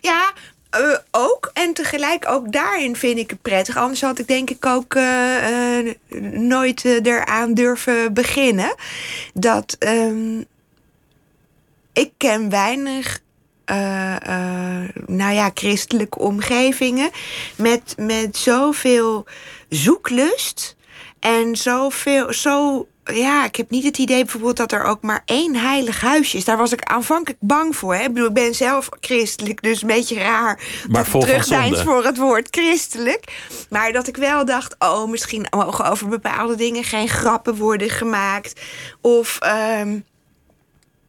Ja, 0.00 0.32
eh, 0.70 0.80
ook. 1.10 1.50
En 1.52 1.74
tegelijk 1.74 2.28
ook 2.28 2.52
daarin 2.52 2.96
vind 2.96 3.18
ik 3.18 3.30
het 3.30 3.42
prettig. 3.42 3.76
Anders 3.76 4.00
had 4.00 4.18
ik 4.18 4.26
denk 4.28 4.50
ik 4.50 4.66
ook 4.66 4.94
eh, 4.94 5.78
eh, 5.78 5.96
nooit 6.32 6.84
eraan 6.84 7.54
durven 7.54 8.14
beginnen. 8.14 8.74
Dat 9.34 9.76
ehm, 9.78 10.42
ik 12.00 12.12
ken 12.16 12.50
weinig. 12.50 13.20
eh, 13.64 14.16
nou 15.06 15.34
ja, 15.34 15.50
christelijke 15.54 16.18
omgevingen 16.18 17.10
met, 17.56 17.94
met 17.96 18.36
zoveel 18.36 19.26
zoeklust 19.68 20.76
en 21.20 21.56
zoveel, 21.56 22.32
zo 22.32 22.86
ja, 23.04 23.44
ik 23.44 23.56
heb 23.56 23.70
niet 23.70 23.84
het 23.84 23.98
idee 23.98 24.22
bijvoorbeeld 24.22 24.56
dat 24.56 24.72
er 24.72 24.84
ook 24.84 25.02
maar 25.02 25.22
één 25.24 25.56
heilig 25.56 26.00
huisje 26.00 26.36
is. 26.36 26.44
Daar 26.44 26.56
was 26.56 26.72
ik 26.72 26.82
aanvankelijk 26.82 27.40
bang 27.42 27.76
voor. 27.76 27.94
Hè? 27.94 28.02
Ik 28.02 28.12
bedoel, 28.12 28.28
ik 28.28 28.34
ben 28.34 28.54
zelf 28.54 28.88
christelijk, 29.00 29.62
dus 29.62 29.82
een 29.82 29.88
beetje 29.88 30.18
raar. 30.18 30.60
Maar 30.88 31.02
dat 31.02 31.06
vol 31.06 31.20
van 31.20 31.30
terugdeins 31.30 31.76
zonde. 31.76 31.92
voor 31.92 32.04
het 32.04 32.16
woord 32.16 32.48
christelijk. 32.50 33.24
Maar 33.70 33.92
dat 33.92 34.06
ik 34.06 34.16
wel 34.16 34.44
dacht, 34.44 34.74
oh, 34.78 35.08
misschien 35.10 35.46
mogen 35.50 35.90
over 35.90 36.08
bepaalde 36.08 36.54
dingen 36.54 36.84
geen 36.84 37.08
grappen 37.08 37.56
worden 37.56 37.90
gemaakt. 37.90 38.60
Of 39.00 39.38
ehm, 39.40 39.98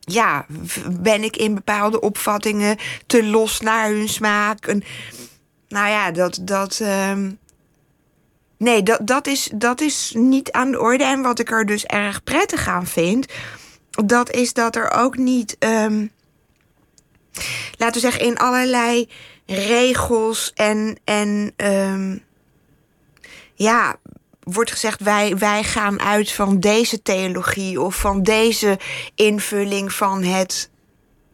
ja, 0.02 0.46
ben 0.90 1.24
ik 1.24 1.38
in 1.38 1.56
bepaalde 1.56 2.00
opvattingen 2.00 2.78
te 3.06 3.26
los 3.26 3.60
naar 3.60 3.90
hun 3.90 4.10
smaak. 4.10 4.68
En, 4.68 4.84
nou 5.68 5.90
ja, 5.90 6.12
dat. 6.12 6.40
dat 6.42 6.80
ehm, 6.80 7.32
Nee, 8.58 8.84
dat, 8.84 9.08
dat, 9.08 9.28
is, 9.28 9.50
dat 9.54 9.82
is 9.82 10.14
niet 10.16 10.52
aan 10.52 10.72
de 10.72 10.80
orde. 10.80 11.04
En 11.04 11.22
wat 11.22 11.40
ik 11.40 11.52
er 11.52 11.66
dus 11.66 11.86
erg 11.86 12.24
prettig 12.24 12.68
aan 12.68 12.88
vind, 12.88 13.26
dat 13.90 14.32
is 14.32 14.54
dat 14.54 14.76
er 14.76 14.92
ook 14.92 15.18
niet, 15.18 15.56
ehm, 15.60 16.08
laten 17.78 17.94
we 17.94 18.00
zeggen, 18.00 18.22
in 18.22 18.38
allerlei 18.38 19.10
regels 19.46 20.52
en, 20.56 21.00
en 21.04 21.54
ehm, 21.56 22.18
ja, 23.56 23.96
wordt 24.44 24.72
gezegd, 24.72 25.02
wij, 25.02 25.38
wij 25.38 25.64
gaan 25.64 26.02
uit 26.02 26.32
van 26.32 26.60
deze 26.60 27.02
theologie 27.02 27.82
of 27.82 27.96
van 27.96 28.24
deze 28.24 28.80
invulling 29.16 29.94
van 29.94 30.24
het 30.24 30.70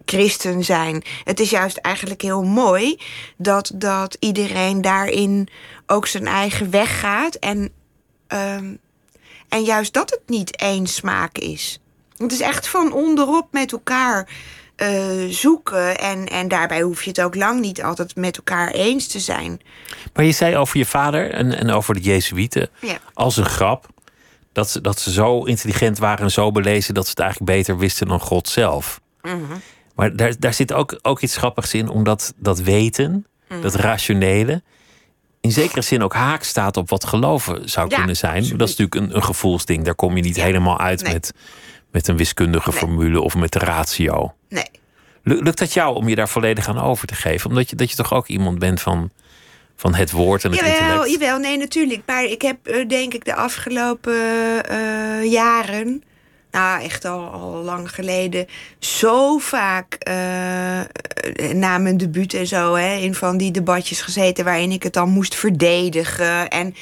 christen 0.05 0.63
zijn. 0.63 1.03
Het 1.23 1.39
is 1.39 1.49
juist 1.49 1.77
eigenlijk 1.77 2.21
heel 2.21 2.43
mooi 2.43 2.99
dat, 3.37 3.71
dat 3.75 4.17
iedereen 4.19 4.81
daarin 4.81 5.47
ook 5.85 6.07
zijn 6.07 6.27
eigen 6.27 6.69
weg 6.69 6.99
gaat. 6.99 7.35
En, 7.35 7.71
ehm, 8.27 8.75
en 9.49 9.63
juist 9.63 9.93
dat 9.93 10.09
het 10.09 10.21
niet 10.25 10.55
één 10.55 10.87
smaak 10.87 11.37
is. 11.37 11.79
Het 12.17 12.31
is 12.31 12.41
echt 12.41 12.67
van 12.67 12.93
onderop 12.93 13.47
met 13.51 13.71
elkaar 13.71 14.29
eh, 14.77 14.89
zoeken. 15.29 15.97
En, 15.99 16.25
en 16.25 16.47
daarbij 16.47 16.81
hoef 16.81 17.03
je 17.03 17.09
het 17.09 17.21
ook 17.21 17.35
lang 17.35 17.59
niet 17.61 17.83
altijd 17.83 18.15
met 18.15 18.37
elkaar 18.37 18.71
eens 18.71 19.07
te 19.07 19.19
zijn. 19.19 19.61
Maar 20.13 20.25
je 20.25 20.31
zei 20.31 20.55
over 20.55 20.77
je 20.77 20.85
vader 20.85 21.31
en, 21.31 21.57
en 21.57 21.69
over 21.71 21.93
de 21.93 21.99
Jezuïeten 22.01 22.69
Ja. 22.81 22.97
als 23.13 23.37
een 23.37 23.45
grap. 23.45 23.87
Dat 24.51 24.69
ze, 24.69 24.81
dat 24.81 24.99
ze 24.99 25.11
zo 25.11 25.43
intelligent 25.43 25.97
waren 25.97 26.23
en 26.23 26.31
zo 26.31 26.51
belezen 26.51 26.93
dat 26.93 27.03
ze 27.03 27.09
het 27.09 27.19
eigenlijk 27.19 27.51
beter 27.51 27.77
wisten 27.77 28.07
dan 28.07 28.19
God 28.19 28.49
zelf. 28.49 28.99
Maar 29.95 30.15
daar, 30.15 30.33
daar 30.39 30.53
zit 30.53 30.73
ook, 30.73 30.99
ook 31.01 31.21
iets 31.21 31.37
grappigs 31.37 31.73
in, 31.73 31.89
omdat 31.89 32.33
dat 32.37 32.59
weten, 32.59 33.25
dat 33.61 33.75
rationele, 33.75 34.61
in 35.41 35.51
zekere 35.51 35.81
zin 35.81 36.03
ook 36.03 36.13
haak 36.13 36.43
staat 36.43 36.77
op 36.77 36.89
wat 36.89 37.05
geloven 37.05 37.69
zou 37.69 37.89
Ja, 37.89 37.95
kunnen 37.97 38.15
zijn. 38.17 38.35
absoluut. 38.37 38.59
Dat 38.59 38.69
is 38.69 38.75
natuurlijk 38.75 39.11
een, 39.11 39.15
een 39.17 39.23
gevoelsding. 39.23 39.83
Daar 39.85 39.95
kom 39.95 40.15
je 40.15 40.23
niet 40.23 40.41
helemaal 40.41 40.79
uit 40.79 41.03
Nee. 41.03 41.13
met, 41.13 41.33
met 41.97 42.07
een 42.07 42.17
wiskundige 42.17 42.71
formule 42.71 43.21
of 43.21 43.35
met 43.35 43.51
de 43.51 43.59
ratio. 43.59 44.33
Nee. 44.49 44.69
Lukt 45.23 45.57
dat 45.57 45.73
jou 45.73 45.95
om 45.95 46.09
je 46.09 46.15
daar 46.15 46.29
volledig 46.29 46.67
aan 46.67 46.81
over 46.81 47.07
te 47.07 47.15
geven? 47.15 47.49
Omdat 47.49 47.69
je, 47.69 47.75
dat 47.75 47.89
je 47.89 47.95
toch 47.95 48.13
ook 48.13 48.27
iemand 48.27 48.59
bent 48.59 48.81
van, 48.81 49.11
van 49.75 49.95
het 49.95 50.11
woord 50.11 50.43
en 50.43 50.51
het 50.51 50.59
jawel, 50.59 50.73
intellect? 50.73 51.11
Jawel, 51.11 51.37
nee, 51.37 51.57
natuurlijk. 51.57 52.01
Maar 52.05 52.23
ik 52.23 52.41
heb 52.41 52.57
uh, 52.63 52.87
denk 52.87 53.13
ik 53.13 53.25
de 53.25 53.35
afgelopen 53.35 54.13
uh, 54.71 55.31
jaren... 55.31 56.03
nou, 56.51 56.83
echt 56.83 57.05
al, 57.05 57.29
al 57.29 57.63
lang 57.63 57.91
geleden... 57.91 58.45
zo 58.79 59.37
vaak 59.37 59.97
uh, 60.09 60.13
na 61.53 61.77
mijn 61.77 61.97
debuut 61.97 62.33
en 62.33 62.47
zo... 62.47 62.75
Hè, 62.75 62.95
in 62.95 63.15
van 63.15 63.37
die 63.37 63.51
debatjes 63.51 64.01
gezeten... 64.01 64.45
waarin 64.45 64.71
ik 64.71 64.83
het 64.83 64.93
dan 64.93 65.09
moest 65.09 65.35
verdedigen... 65.35 66.47
en 66.49 66.75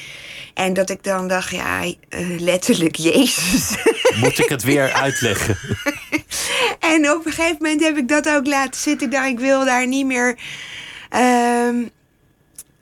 en 0.56 0.72
dat 0.72 0.90
ik 0.90 1.02
dan 1.02 1.28
dacht, 1.28 1.50
ja, 1.50 1.92
letterlijk, 2.38 2.96
Jezus. 3.10 3.76
Moet 4.16 4.38
ik 4.38 4.48
het 4.48 4.62
weer 4.62 4.92
uitleggen? 4.92 5.58
en 6.92 7.10
op 7.10 7.26
een 7.26 7.32
gegeven 7.32 7.56
moment 7.60 7.82
heb 7.82 7.96
ik 7.96 8.08
dat 8.08 8.28
ook 8.28 8.46
laten 8.46 8.80
zitten. 8.80 9.12
Ik 9.12 9.24
ik 9.24 9.38
wil 9.38 9.64
daar 9.64 9.86
niet 9.86 10.06
meer. 10.06 10.38
Uh, 11.14 11.86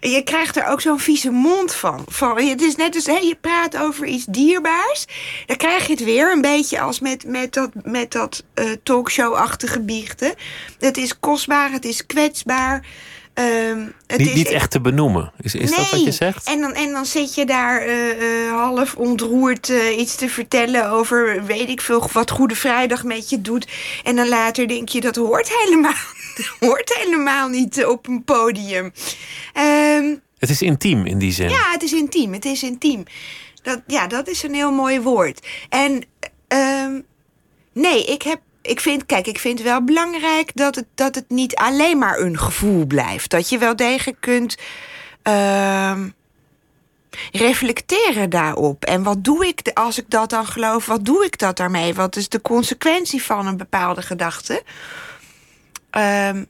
je 0.01 0.23
krijgt 0.25 0.57
er 0.57 0.67
ook 0.67 0.81
zo'n 0.81 1.01
vieze 1.01 1.31
mond 1.31 1.75
van. 1.75 2.05
van 2.09 2.39
het 2.39 2.63
is 2.63 2.77
net 2.77 2.95
als 2.95 3.07
hey, 3.07 3.27
je 3.27 3.37
praat 3.41 3.77
over 3.77 4.07
iets 4.07 4.25
dierbaars. 4.25 5.07
Dan 5.47 5.57
krijg 5.57 5.87
je 5.87 5.93
het 5.93 6.05
weer 6.05 6.33
een 6.33 6.41
beetje 6.41 6.81
als 6.81 7.01
met, 7.01 7.25
met 7.27 7.55
dat, 7.55 7.71
met 7.83 8.13
dat 8.13 8.45
uh, 8.55 8.71
talkshow-achtige 8.83 9.81
biechten. 9.81 10.35
Het 10.79 10.97
is 10.97 11.19
kostbaar, 11.19 11.71
het 11.71 11.85
is 11.85 12.07
kwetsbaar. 12.07 12.87
Um, 13.39 13.93
het 14.07 14.19
niet, 14.19 14.29
is, 14.29 14.35
niet 14.35 14.49
echt 14.49 14.71
te 14.71 14.81
benoemen. 14.81 15.33
Is, 15.41 15.55
is 15.55 15.71
nee. 15.71 15.79
dat 15.79 15.91
wat 15.91 16.05
je 16.05 16.13
zegt? 16.13 16.47
En 16.47 16.61
dan, 16.61 16.75
en 16.75 16.93
dan 16.93 17.07
zit 17.07 17.35
je 17.35 17.47
daar 17.47 17.87
uh, 17.87 18.23
uh, 18.23 18.51
half 18.51 18.97
ontroerd 18.97 19.69
uh, 19.69 19.99
iets 19.99 20.15
te 20.15 20.29
vertellen 20.29 20.91
over 20.91 21.45
weet 21.45 21.69
ik 21.69 21.81
veel 21.81 22.09
wat 22.13 22.31
Goede 22.31 22.55
Vrijdag 22.55 23.05
met 23.05 23.31
je 23.31 23.41
doet. 23.41 23.69
En 24.05 24.17
dan 24.17 24.29
later 24.29 24.69
denk 24.69 24.89
je 24.89 25.01
dat 25.01 25.17
hoort 25.17 25.49
helemaal, 25.49 25.93
hoort 26.61 26.95
helemaal 27.01 27.49
niet 27.49 27.85
op 27.85 28.07
een 28.07 28.25
podium. 28.25 28.93
Um, 29.99 30.23
het 30.39 30.51
is 30.51 30.63
intiem 30.63 31.07
in 31.07 31.19
die 31.19 31.33
zin. 31.33 31.49
Ja, 31.49 31.71
het 31.71 31.83
is 31.83 31.93
intiem. 31.93 32.33
Het 32.33 32.45
is 32.45 32.63
intiem. 32.63 33.05
Dat, 33.63 33.83
ja, 33.87 34.07
dat 34.07 34.29
is 34.29 34.43
een 34.43 34.55
heel 34.55 34.73
mooi 34.73 35.01
woord. 35.01 35.47
En 35.69 36.05
um, 36.49 37.05
nee, 37.73 38.05
ik 38.05 38.23
heb 38.23 38.41
ik 38.65 38.81
vind, 38.81 39.07
kijk, 39.07 39.27
ik 39.27 39.39
vind 39.39 39.63
wel 39.63 39.85
belangrijk 39.85 40.51
dat 40.55 40.75
het, 40.75 40.87
dat 40.95 41.15
het 41.15 41.29
niet 41.29 41.55
alleen 41.55 41.99
maar 41.99 42.19
een 42.19 42.39
gevoel 42.39 42.87
blijft. 42.87 43.31
Dat 43.31 43.49
je 43.49 43.59
wel 43.59 43.77
degelijk 43.77 44.21
kunt 44.21 44.57
uh, 45.29 46.01
reflecteren 47.33 48.31
daarop. 48.31 48.85
En 48.85 49.03
wat 49.03 49.25
doe 49.25 49.47
ik 49.47 49.71
als 49.75 49.99
ik 49.99 50.11
dat 50.11 50.31
dan 50.31 50.47
geloof? 50.47 50.87
Wat 50.87 51.05
doe 51.05 51.25
ik 51.25 51.39
dat 51.39 51.57
daarmee? 51.57 51.95
Wat 51.95 52.17
is 52.17 52.29
de 52.29 52.43
consequentie 52.43 53.23
van 53.23 53.47
een 53.47 53.57
bepaalde 53.57 54.03
gedachte? 54.03 54.63
Um, 55.91 56.47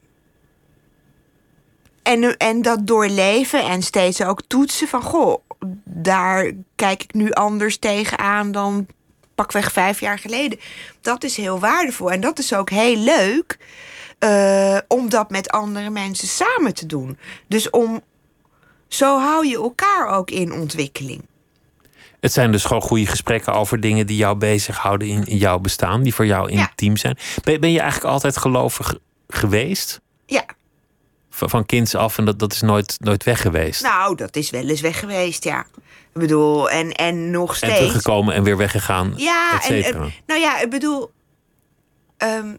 en, 2.02 2.36
en 2.36 2.62
dat 2.62 2.86
doorleven 2.86 3.62
en 3.64 3.82
steeds 3.82 4.22
ook 4.22 4.42
toetsen 4.46 4.88
van... 4.88 5.02
goh, 5.02 5.38
daar 5.84 6.50
kijk 6.74 7.02
ik 7.02 7.14
nu 7.14 7.30
anders 7.30 7.78
tegenaan 7.78 8.52
dan 8.52 8.86
pakweg 9.34 9.72
vijf 9.72 10.00
jaar 10.00 10.18
geleden. 10.18 10.58
Dat 11.00 11.24
is 11.24 11.36
heel 11.36 11.58
waardevol. 11.58 12.12
En 12.12 12.20
dat 12.20 12.38
is 12.38 12.54
ook 12.54 12.70
heel 12.70 12.96
leuk 12.96 13.58
uh, 14.20 14.78
om 14.88 15.08
dat 15.08 15.30
met 15.30 15.50
andere 15.50 15.90
mensen 15.90 16.28
samen 16.28 16.74
te 16.74 16.86
doen. 16.86 17.18
Dus 17.48 17.70
om, 17.70 18.00
zo 18.88 19.18
hou 19.18 19.46
je 19.46 19.56
elkaar 19.56 20.08
ook 20.08 20.30
in 20.30 20.52
ontwikkeling. 20.52 21.22
Het 22.20 22.32
zijn 22.32 22.52
dus 22.52 22.64
gewoon 22.64 22.82
goede 22.82 23.06
gesprekken 23.06 23.52
over 23.52 23.80
dingen 23.80 24.06
die 24.06 24.16
jou 24.16 24.36
bezighouden 24.36 25.08
in, 25.08 25.24
in 25.24 25.36
jouw 25.36 25.58
bestaan, 25.58 26.02
die 26.02 26.14
voor 26.14 26.26
jou 26.26 26.50
intiem 26.50 26.90
ja. 26.90 26.96
zijn. 26.96 27.18
Ben, 27.42 27.60
ben, 27.60 27.72
je 27.72 27.80
eigenlijk 27.80 28.12
altijd 28.12 28.36
gelovig 28.36 28.94
geweest? 29.28 30.00
Ja. 30.26 30.44
Van, 31.30 31.50
van 31.50 31.66
kinds 31.66 31.94
af 31.94 32.18
en 32.18 32.24
dat, 32.24 32.38
dat 32.38 32.52
is 32.52 32.60
nooit, 32.60 32.96
nooit 33.00 33.24
weg 33.24 33.40
geweest? 33.40 33.82
Nou, 33.82 34.16
dat 34.16 34.36
is 34.36 34.50
wel 34.50 34.68
eens 34.68 34.80
weg 34.80 34.98
geweest, 34.98 35.44
ja. 35.44 35.66
Ik 36.14 36.20
bedoel, 36.20 36.70
en, 36.70 36.92
en 36.92 37.30
nog 37.30 37.56
steeds. 37.56 37.72
En 37.72 37.78
teruggekomen 37.78 38.34
en 38.34 38.42
weer 38.42 38.56
weggegaan. 38.56 39.12
Ja, 39.16 39.62
en, 39.68 40.12
nou 40.26 40.40
ja, 40.40 40.60
ik 40.60 40.70
bedoel. 40.70 41.10
Um, 42.18 42.58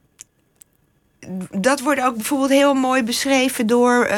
dat 1.51 1.79
wordt 1.81 2.01
ook 2.01 2.15
bijvoorbeeld 2.15 2.49
heel 2.49 2.73
mooi 2.73 3.03
beschreven 3.03 3.67
door 3.67 4.07
uh, 4.11 4.17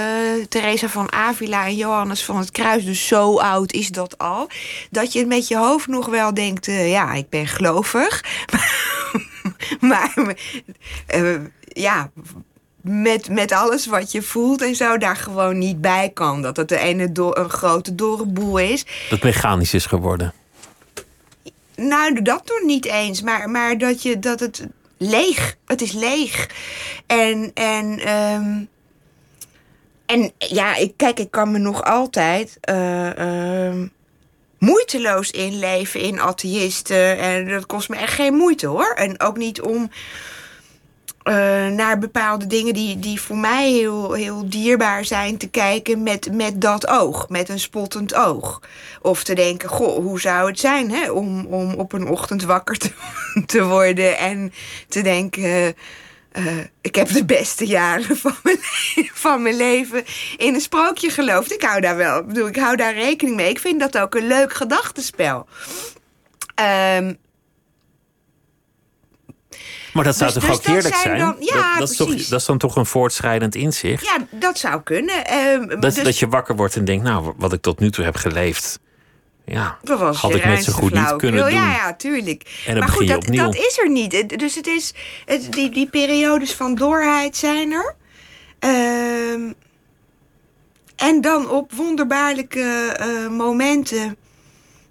Teresa 0.49 0.87
van 0.87 1.11
Avila 1.11 1.65
en 1.65 1.75
Johannes 1.75 2.23
van 2.23 2.37
het 2.37 2.51
Kruis. 2.51 2.85
Dus 2.85 3.07
zo 3.07 3.37
oud 3.37 3.71
is 3.73 3.89
dat 3.89 4.17
al. 4.17 4.49
Dat 4.89 5.13
je 5.13 5.25
met 5.25 5.47
je 5.47 5.57
hoofd 5.57 5.87
nog 5.87 6.05
wel 6.05 6.33
denkt: 6.33 6.67
uh, 6.67 6.89
ja, 6.89 7.13
ik 7.13 7.29
ben 7.29 7.47
gelovig. 7.47 8.23
maar 9.79 10.13
uh, 11.15 11.35
ja, 11.59 12.11
met, 12.87 13.29
met 13.29 13.51
alles 13.51 13.85
wat 13.85 14.11
je 14.11 14.21
voelt 14.21 14.61
en 14.61 14.75
zo 14.75 14.97
daar 14.97 15.15
gewoon 15.15 15.57
niet 15.57 15.81
bij 15.81 16.11
kan. 16.13 16.41
Dat 16.41 16.57
het 16.57 16.69
de 16.69 16.77
ene 16.77 17.11
do 17.11 17.31
een 17.33 17.49
grote 17.49 17.95
dorre 17.95 18.25
boel 18.25 18.57
is. 18.57 18.85
Dat 19.09 19.23
mechanisch 19.23 19.73
is 19.73 19.85
geworden. 19.85 20.33
Nou, 21.75 22.21
dat 22.21 22.41
nog 22.45 22.61
niet 22.65 22.85
eens. 22.85 23.21
Maar, 23.21 23.49
maar 23.49 23.77
dat, 23.77 24.01
je, 24.01 24.19
dat 24.19 24.39
het 24.39 24.67
leeg. 24.97 25.55
Het 25.65 25.81
is 25.81 25.91
leeg. 25.91 26.49
En, 27.05 27.51
en, 27.53 28.13
um, 28.13 28.69
en 30.05 30.31
ja, 30.37 30.75
ik, 30.75 30.93
kijk, 30.95 31.19
ik 31.19 31.31
kan 31.31 31.51
me 31.51 31.57
nog 31.57 31.83
altijd 31.83 32.57
uh, 32.69 33.09
uh, 33.17 33.83
moeiteloos 34.59 35.31
inleven 35.31 35.99
in 35.99 36.19
atheïsten. 36.19 37.17
En 37.17 37.47
dat 37.47 37.65
kost 37.65 37.89
me 37.89 37.95
echt 37.95 38.13
geen 38.13 38.33
moeite 38.33 38.67
hoor. 38.67 38.93
En 38.95 39.19
ook 39.19 39.37
niet 39.37 39.61
om 39.61 39.89
uh, 41.27 41.67
naar 41.67 41.99
bepaalde 41.99 42.47
dingen 42.47 42.73
die, 42.73 42.99
die 42.99 43.21
voor 43.21 43.37
mij 43.37 43.71
heel, 43.71 44.13
heel 44.13 44.49
dierbaar 44.49 45.05
zijn 45.05 45.37
te 45.37 45.49
kijken 45.49 46.03
met, 46.03 46.33
met 46.33 46.61
dat 46.61 46.87
oog, 46.87 47.29
met 47.29 47.49
een 47.49 47.59
spottend 47.59 48.13
oog. 48.15 48.61
Of 49.01 49.23
te 49.23 49.35
denken, 49.35 49.69
goh, 49.69 49.95
hoe 49.95 50.19
zou 50.19 50.49
het 50.49 50.59
zijn 50.59 50.91
hè, 50.91 51.11
om, 51.11 51.45
om 51.45 51.73
op 51.73 51.93
een 51.93 52.07
ochtend 52.07 52.43
wakker 52.43 52.77
te, 52.77 52.91
te 53.45 53.63
worden 53.63 54.17
en 54.17 54.53
te 54.87 55.01
denken. 55.01 55.75
Uh, 56.33 56.57
ik 56.81 56.95
heb 56.95 57.07
de 57.07 57.25
beste 57.25 57.65
jaren 57.65 58.17
van 58.25 58.35
mijn, 58.43 58.59
van 59.13 59.41
mijn 59.41 59.55
leven 59.55 60.03
in 60.37 60.53
een 60.53 60.61
sprookje 60.61 61.09
geloofd. 61.09 61.53
Ik 61.53 61.63
hou 61.63 61.81
daar 61.81 61.97
wel, 61.97 62.19
ik 62.19 62.27
bedoel, 62.27 62.47
ik 62.47 62.57
hou 62.57 62.75
daar 62.75 62.93
rekening 62.93 63.35
mee. 63.35 63.49
Ik 63.49 63.59
vind 63.59 63.79
dat 63.79 63.97
ook 63.97 64.15
een 64.15 64.27
leuk 64.27 64.53
gedachtenspel. 64.53 65.47
Um, 66.97 67.17
maar 69.97 70.05
dat 70.05 70.17
zou 70.17 70.33
dus, 70.33 70.43
toch 70.43 70.51
ook 70.51 70.63
dus 70.63 70.73
heerlijk 70.73 70.95
zijn? 70.95 71.19
Dan, 71.19 71.35
ja, 71.39 71.53
dat, 71.53 71.79
dat, 71.79 71.89
is 71.89 71.97
toch, 71.97 72.27
dat 72.27 72.39
is 72.39 72.45
dan 72.45 72.57
toch 72.57 72.75
een 72.75 72.85
voortschrijdend 72.85 73.55
inzicht? 73.55 74.03
Ja, 74.03 74.27
dat 74.29 74.57
zou 74.57 74.81
kunnen. 74.81 75.15
Uh, 75.15 75.69
dat, 75.69 75.81
dus, 75.81 75.95
dat 76.03 76.19
je 76.19 76.27
wakker 76.27 76.55
wordt 76.55 76.75
en 76.75 76.85
denkt, 76.85 77.03
nou, 77.03 77.33
wat 77.37 77.53
ik 77.53 77.61
tot 77.61 77.79
nu 77.79 77.91
toe 77.91 78.05
heb 78.05 78.15
geleefd... 78.15 78.79
Ja, 79.45 79.77
dat 79.83 79.99
was 79.99 80.17
had 80.17 80.35
ik 80.35 80.45
net 80.45 80.63
zo 80.63 80.71
goed 80.71 80.93
niet 80.93 81.15
kunnen 81.15 81.41
doen. 81.41 81.53
Ja, 81.53 81.71
ja, 81.71 81.93
tuurlijk. 81.93 82.63
En 82.65 82.77
maar 82.77 82.87
goed, 82.87 83.07
dat, 83.07 83.55
is 83.55 83.79
er 83.83 83.89
niet. 83.89 84.39
Dus 84.39 84.55
het 84.55 84.67
is, 84.67 84.93
het, 85.25 85.51
die, 85.51 85.69
die 85.69 85.89
periodes 85.89 86.53
van 86.53 86.75
doorheid 86.75 87.37
zijn 87.37 87.71
er. 87.71 87.95
Uh, 88.65 89.51
en 90.95 91.21
dan 91.21 91.49
op 91.49 91.71
wonderbaarlijke 91.73 92.97
uh, 92.99 93.29
momenten 93.37 94.17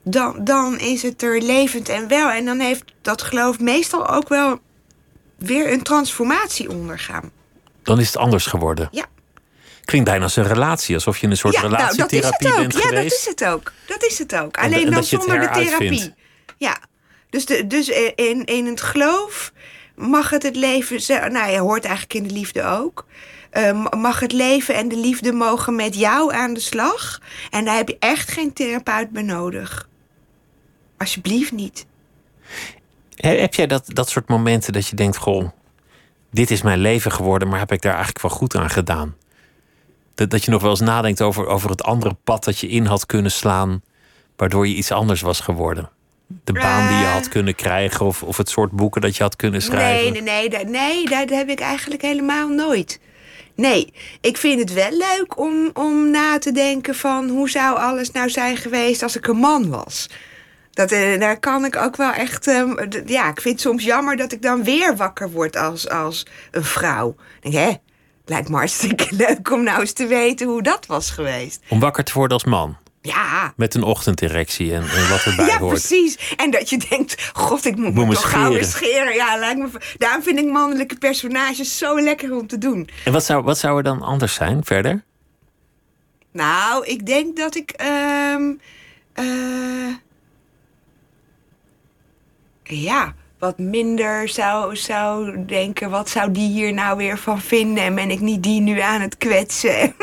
dan, 0.03 0.45
dan 0.45 0.79
is 0.79 1.03
het 1.03 1.23
er 1.23 1.43
levend 1.43 1.89
en 1.89 2.09
wel. 2.09 2.31
En 2.31 2.45
dan 2.45 2.59
heeft 2.59 2.85
dat 3.03 3.23
geloof 3.23 3.59
meestal 3.59 4.09
ook 4.09 4.29
wel 4.29 4.59
weer 5.37 5.73
een 5.73 5.83
transformatie 5.83 6.71
ondergaan. 6.71 7.31
Dan 7.83 8.01
is 8.01 8.07
het 8.07 8.17
anders 8.17 8.47
geworden. 8.47 8.89
Ja. 8.91 9.07
Klinkt 9.85 10.09
bijna 10.09 10.25
als 10.25 10.37
een 10.37 10.47
relatie, 10.47 10.95
alsof 10.95 11.19
je 11.19 11.27
een 11.27 11.37
soort 11.37 11.55
ja, 11.55 11.61
relatietherapie 11.61 12.49
nou, 12.49 12.61
bent 12.61 12.73
ja, 12.73 12.81
geweest. 12.81 12.95
Ja, 12.95 13.03
dat 13.03 13.13
is 13.13 13.27
het 13.27 13.45
ook. 13.45 13.73
Dat 13.87 14.03
is 14.03 14.19
het 14.19 14.35
ook. 14.35 14.57
En, 14.57 14.65
Alleen 14.65 14.87
en 14.87 14.93
dan 14.93 15.05
zonder 15.05 15.41
de 15.41 15.49
therapie. 15.49 15.89
Vindt. 15.89 16.13
Ja. 16.57 16.79
Dus, 17.31 17.47
de, 17.47 17.67
dus 17.67 17.89
in, 18.15 18.45
in 18.45 18.67
het 18.67 18.81
geloof 18.81 19.53
mag 19.95 20.31
het 20.31 20.43
het 20.43 20.57
leven. 20.57 21.33
Nou, 21.33 21.51
je 21.51 21.59
hoort 21.59 21.85
eigenlijk 21.85 22.15
in 22.15 22.29
de 22.29 22.35
liefde 22.35 22.65
ook. 22.65 23.07
Uh, 23.53 23.87
mag 23.91 24.21
het 24.21 24.33
leven 24.33 24.75
en 24.75 24.89
de 24.89 24.97
liefde 24.97 25.33
mogen 25.33 25.77
met 25.77 25.95
jou 25.95 26.35
aan 26.35 26.55
de 26.55 26.61
slag. 26.61 27.21
En 27.51 27.65
daar 27.65 27.77
heb 27.77 27.89
je 27.89 27.97
echt 27.99 28.31
geen 28.31 28.53
therapeut 28.53 29.11
bij 29.11 29.23
nodig. 29.23 29.89
Alsjeblieft 30.97 31.53
niet. 31.53 31.87
Heb 33.17 33.55
jij 33.55 33.67
dat, 33.67 33.85
dat 33.87 34.09
soort 34.09 34.29
momenten 34.29 34.73
dat 34.73 34.87
je 34.87 34.97
denkt: 34.97 35.17
Goh, 35.17 35.49
dit 36.31 36.51
is 36.51 36.63
mijn 36.63 36.79
leven 36.79 37.13
geworden, 37.13 37.49
maar 37.49 37.59
heb 37.59 37.73
ik 37.73 37.83
daar 37.83 37.95
eigenlijk 37.95 38.23
wel 38.23 38.31
goed 38.31 38.57
aan 38.57 38.71
gedaan? 38.71 39.17
Dat, 40.15 40.31
dat 40.31 40.45
je 40.45 40.51
nog 40.51 40.63
wel 40.63 40.71
eens 40.71 40.81
nadenkt 40.81 41.23
over, 41.23 41.47
over 41.47 41.71
het 41.71 41.83
andere 41.83 42.17
pad 42.25 42.45
dat 42.45 42.59
je 42.59 42.69
in 42.69 42.87
had 42.87 43.07
kunnen 43.07 43.31
slaan, 43.31 43.83
waardoor 44.37 44.69
je 44.69 44.75
iets 44.75 44.91
anders 44.91 45.21
was 45.21 45.41
geworden. 45.41 45.91
De 46.45 46.53
baan 46.53 46.89
die 46.89 46.97
je 46.97 47.05
had 47.05 47.29
kunnen 47.29 47.55
krijgen, 47.55 48.07
of, 48.07 48.23
of 48.23 48.37
het 48.37 48.49
soort 48.49 48.71
boeken 48.71 49.01
dat 49.01 49.17
je 49.17 49.23
had 49.23 49.37
kunnen 49.37 49.63
schrijven. 49.63 50.13
Nee, 50.13 50.23
nee, 50.23 50.49
nee, 50.49 50.65
nee, 50.65 51.09
dat 51.09 51.31
heb 51.31 51.49
ik 51.49 51.61
eigenlijk 51.61 52.03
helemaal 52.03 52.49
nooit. 52.49 53.01
Nee, 53.55 53.93
ik 54.21 54.37
vind 54.37 54.61
het 54.61 54.73
wel 54.73 54.91
leuk 54.91 55.39
om, 55.39 55.71
om 55.73 56.11
na 56.11 56.39
te 56.39 56.53
denken 56.53 56.95
van 56.95 57.29
hoe 57.29 57.51
zou 57.51 57.79
alles 57.79 58.11
nou 58.11 58.31
zijn 58.31 58.57
geweest 58.57 59.03
als 59.03 59.17
ik 59.17 59.27
een 59.27 59.37
man 59.37 59.71
was. 59.71 60.09
Dat, 60.77 60.91
eh, 60.93 61.21
daar 61.21 61.39
kan 61.39 61.65
ik 61.65 61.77
ook 61.77 61.97
wel 61.97 62.13
echt. 62.13 62.47
ehm, 62.47 62.75
ja, 63.07 63.29
ik 63.29 63.41
vind 63.41 63.55
het 63.55 63.61
soms 63.61 63.85
jammer 63.85 64.17
dat 64.17 64.33
ik 64.33 64.43
dan 64.43 64.65
weer 64.65 64.97
wakker 64.97 65.31
word 65.31 65.57
als, 65.57 65.89
als 65.89 66.27
een 66.51 66.65
vrouw. 66.65 67.15
Ik 67.43 67.53
denk, 67.53 67.65
hè, 67.65 67.75
lijkt 68.25 68.49
me 68.49 68.57
hartstikke 68.57 69.07
leuk 69.27 69.51
om 69.51 69.63
nou 69.63 69.81
eens 69.81 69.93
te 69.93 70.07
weten 70.07 70.47
hoe 70.47 70.63
dat 70.63 70.87
was 70.87 71.11
geweest. 71.11 71.61
Om 71.69 71.81
wakker 71.81 72.05
te 72.05 72.13
worden 72.13 72.33
als 72.33 72.45
man. 72.45 72.77
Ja, 73.03 73.53
Met 73.57 73.75
een 73.75 73.83
ochtenderectie 73.83 74.75
en, 74.75 74.83
en 74.83 75.09
wat 75.09 75.25
erbij 75.25 75.47
ja, 75.53 75.59
hoort. 75.59 75.71
precies. 75.73 76.35
En 76.37 76.51
dat 76.51 76.71
je 76.71 76.77
denkt, 76.89 77.31
god, 77.33 77.65
ik 77.65 77.77
moet, 77.77 77.95
Moet 77.95 78.07
me 78.07 78.15
toch 78.15 78.31
gauw 78.31 78.55
eens 78.57 78.71
scheren. 78.71 79.15
Ja, 79.15 79.37
lijkt 79.39 79.59
me, 79.59 79.69
daarom 79.99 80.23
vind 80.23 80.39
ik 80.39 80.47
mannelijke 80.47 80.97
personages 80.99 81.79
zo 81.79 82.01
lekker 82.01 82.33
om 82.35 82.47
te 82.47 82.59
doen. 82.59 82.89
En 83.05 83.13
wat 83.13 83.25
zou, 83.25 83.43
wat 83.43 83.59
zou 83.59 83.77
er 83.77 83.83
dan 83.83 84.03
anders 84.03 84.35
zijn 84.35 84.65
verder? 84.65 85.05
Nou, 86.33 86.87
ik 86.87 87.07
denk 87.07 87.37
dat 87.37 87.55
ik. 87.57 87.71
ehm, 87.71 88.53
eh, 89.13 89.25
ja, 92.67 93.15
wat 93.39 93.59
minder 93.59 94.29
zou, 94.29 94.77
zou 94.77 95.45
denken. 95.47 95.91
Wat 95.91 96.09
zou 96.09 96.31
die 96.31 96.49
hier 96.49 96.73
nou 96.73 96.97
weer 96.97 97.19
van 97.19 97.41
vinden? 97.41 97.85
En 97.85 97.95
ben 97.95 98.11
ik 98.11 98.21
niet 98.21 98.43
die 98.43 98.61
nu 98.61 98.81
aan 98.81 99.01
het 99.01 99.17
kwetsen? 99.17 99.95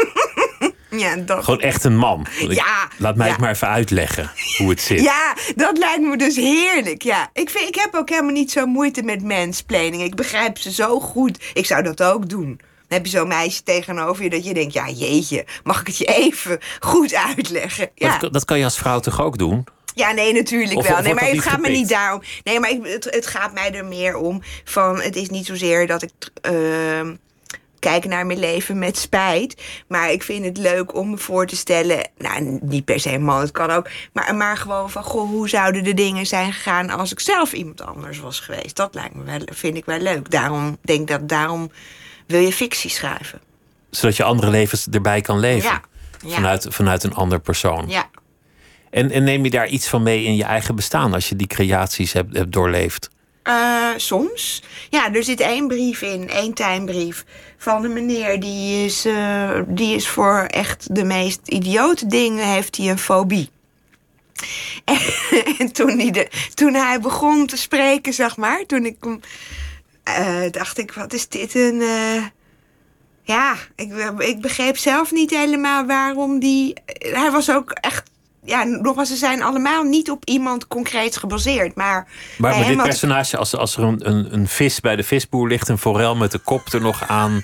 ja, 0.89 1.16
dat. 1.16 1.43
Gewoon 1.43 1.59
echt 1.59 1.84
een 1.84 1.97
man. 1.97 2.26
Ja, 2.47 2.88
Laat 2.97 3.16
mij 3.16 3.26
ja. 3.26 3.32
het 3.32 3.41
maar 3.41 3.51
even 3.51 3.68
uitleggen 3.68 4.32
hoe 4.57 4.70
het 4.70 4.82
zit. 4.82 5.01
Ja, 5.01 5.36
dat 5.55 5.78
lijkt 5.78 6.01
me 6.01 6.18
dus 6.18 6.36
heerlijk. 6.36 7.01
Ja. 7.01 7.30
Ik, 7.34 7.49
vind, 7.49 7.68
ik 7.68 7.76
heb 7.76 7.95
ook 7.95 8.09
helemaal 8.09 8.32
niet 8.32 8.51
zo 8.51 8.66
moeite 8.66 9.03
met 9.03 9.24
mansplaining. 9.24 10.03
Ik 10.03 10.16
begrijp 10.16 10.57
ze 10.57 10.72
zo 10.72 10.99
goed. 10.99 11.43
Ik 11.53 11.66
zou 11.66 11.84
dat 11.84 12.03
ook 12.03 12.30
doen. 12.30 12.61
Dan 12.88 13.01
heb 13.01 13.05
je 13.05 13.18
zo'n 13.18 13.28
meisje 13.28 13.64
tegenover 13.64 14.24
je 14.24 14.30
dat 14.30 14.45
je 14.45 14.53
denkt... 14.53 14.74
ja, 14.74 14.89
jeetje, 14.89 15.45
mag 15.64 15.80
ik 15.80 15.88
het 15.88 15.97
je 15.97 16.05
even 16.05 16.59
goed 16.80 17.16
uitleggen? 17.16 17.89
Ja. 17.95 18.18
Dat, 18.18 18.34
dat 18.34 18.45
kan 18.45 18.57
je 18.57 18.64
als 18.64 18.78
vrouw 18.78 18.99
toch 18.99 19.22
ook 19.22 19.38
doen? 19.38 19.66
Ja, 19.94 20.12
nee, 20.12 20.34
natuurlijk 20.34 20.78
Of- 20.80 20.88
wel. 20.88 20.98
of 20.98 21.04
Nee, 21.04 21.14
maar 21.14 21.28
het 21.28 21.41
gaat 21.41 21.60
me 21.60 21.70
niet 21.70 21.89
daarom. 21.89 22.22
Nee, 22.44 22.60
maar 22.60 22.70
ik, 22.70 22.86
het, 22.86 23.04
het 23.10 23.28
gaat 23.28 23.54
mij 23.54 23.74
er 23.74 23.86
meer 23.86 24.16
om 24.16 24.41
van... 24.64 25.02
het 25.02 25.16
is 25.16 25.30
niet 25.30 25.46
zozeer 25.46 25.88
dat 25.88 26.02
ik 26.02 26.12
ehm, 26.41 27.16
kijk 27.80 28.06
naar 28.06 28.26
mijn 28.26 28.39
leven 28.39 28.80
met 28.80 28.98
spijt. 28.98 29.62
Maar 29.88 30.12
ik 30.12 30.24
vind 30.24 30.46
het 30.46 30.58
leuk 30.58 30.96
om 30.96 31.10
me 31.10 31.18
voor 31.18 31.48
te 31.48 31.56
stellen... 31.56 32.10
nou, 32.18 32.60
niet 32.62 32.86
per 32.86 33.00
se 33.00 33.14
een 33.14 33.24
man, 33.24 33.39
het 33.39 33.52
kan 33.52 33.72
ook... 33.72 33.89
maar, 34.14 34.36
maar 34.36 34.58
gewoon 34.58 34.89
van, 34.89 35.04
goh, 35.04 35.30
hoe 35.30 35.50
zouden 35.50 35.84
de 35.84 35.94
dingen 35.94 36.26
zijn 36.26 36.54
gegaan... 36.54 36.89
als 36.89 37.12
ik 37.12 37.20
zelf 37.20 37.54
iemand 37.54 37.82
anders 37.82 38.20
was 38.20 38.39
geweest? 38.39 38.76
Dat 38.76 38.94
lijkt 38.94 39.16
me 39.16 39.24
wel, 39.24 39.39
vind 39.46 39.78
ik 39.78 39.86
wel 39.86 40.00
leuk. 40.00 40.32
Daarom 40.32 40.78
denk 40.82 41.08
dat 41.08 41.30
daarom 41.30 41.72
wil 42.28 42.39
je 42.39 42.54
fictie 42.54 42.89
schrijven. 42.89 43.39
Zodat 43.89 44.18
je 44.18 44.24
andere 44.24 44.52
levens 44.52 44.88
erbij 44.91 45.22
kan 45.22 45.39
leven. 45.39 45.70
Ja, 45.70 45.82
ja. 46.26 46.34
Vanuit, 46.34 46.68
vanuit 46.70 47.04
een 47.04 47.14
ander 47.14 47.39
persoon. 47.39 47.86
Ja. 47.88 48.10
En, 48.94 49.12
en 49.12 49.24
neem 49.24 49.44
je 49.44 49.50
daar 49.50 49.68
iets 49.68 49.88
van 49.88 50.04
mee 50.04 50.24
in 50.24 50.36
je 50.36 50.44
eigen 50.44 50.76
bestaan 50.76 51.14
als 51.14 51.30
je 51.30 51.36
die 51.36 51.48
creaties 51.48 52.14
hebt, 52.14 52.38
hebt 52.38 52.52
doorleefd? 52.52 53.10
Eh, 53.44 53.89
soms. 53.96 54.64
Ja, 54.89 55.14
er 55.14 55.24
zit 55.24 55.39
één 55.39 55.68
brief 55.68 56.02
in, 56.02 56.30
één 56.30 56.54
tuinbrief 56.54 57.26
van 57.58 57.84
een 57.84 57.94
meneer 57.94 58.39
die 58.39 58.86
is, 58.86 59.06
eh, 59.06 59.60
die 59.68 59.96
is 59.96 60.08
voor 60.08 60.46
echt 60.48 60.96
de 60.96 61.04
meest 61.04 61.48
idiote 61.48 62.06
dingen 62.06 62.48
heeft 62.48 62.78
hij 62.78 62.89
een 62.89 63.00
fobie. 63.00 63.50
En, 64.86 65.00
en 65.60 65.72
toen, 65.72 66.00
hij 66.00 66.12
de, 66.12 66.30
toen 66.54 66.74
hij 66.74 67.00
begon 67.00 67.48
te 67.48 67.58
spreken, 67.58 68.14
zeg 68.14 68.38
maar, 68.38 68.66
toen 68.66 68.86
ik 68.86 68.98
eh, 70.04 70.52
dacht 70.52 70.78
ik, 70.78 70.91
wat 70.91 71.14
is 71.14 71.28
dit 71.28 71.56
een. 71.56 71.82
ja, 73.24 73.56
ik, 73.76 73.94
ik 74.18 74.41
begreep 74.41 74.78
zelf 74.78 75.12
niet 75.12 75.30
helemaal 75.30 75.86
waarom 75.86 76.39
die. 76.39 76.74
Hij 77.00 77.32
was 77.32 77.52
ook 77.52 77.72
echt. 77.72 78.12
Ja, 78.46 78.64
nogmaals, 78.64 79.10
ze 79.10 79.16
zijn 79.16 79.41
allemaal 79.44 79.84
niet 79.84 80.12
op 80.12 80.26
iemand 80.26 80.68
concreet 80.68 81.18
gebaseerd. 81.18 81.76
Maar, 81.76 82.08
Maar 82.38 82.56
hem 82.56 82.68
dit 82.68 82.84
personage, 82.84 83.38
als, 83.38 83.56
als 83.56 83.78
er 83.78 83.84
een, 83.84 84.10
een, 84.10 84.34
een 84.34 84.48
vis 84.48 84.80
bij 84.80 84.96
de 84.96 85.04
visboer 85.04 85.48
ligt, 85.48 85.68
een 85.70 85.78
forel 85.78 86.16
met 86.16 86.32
de 86.32 86.38
kop 86.39 86.68
er 86.74 86.82
nog 86.82 87.08
aan, 87.08 87.41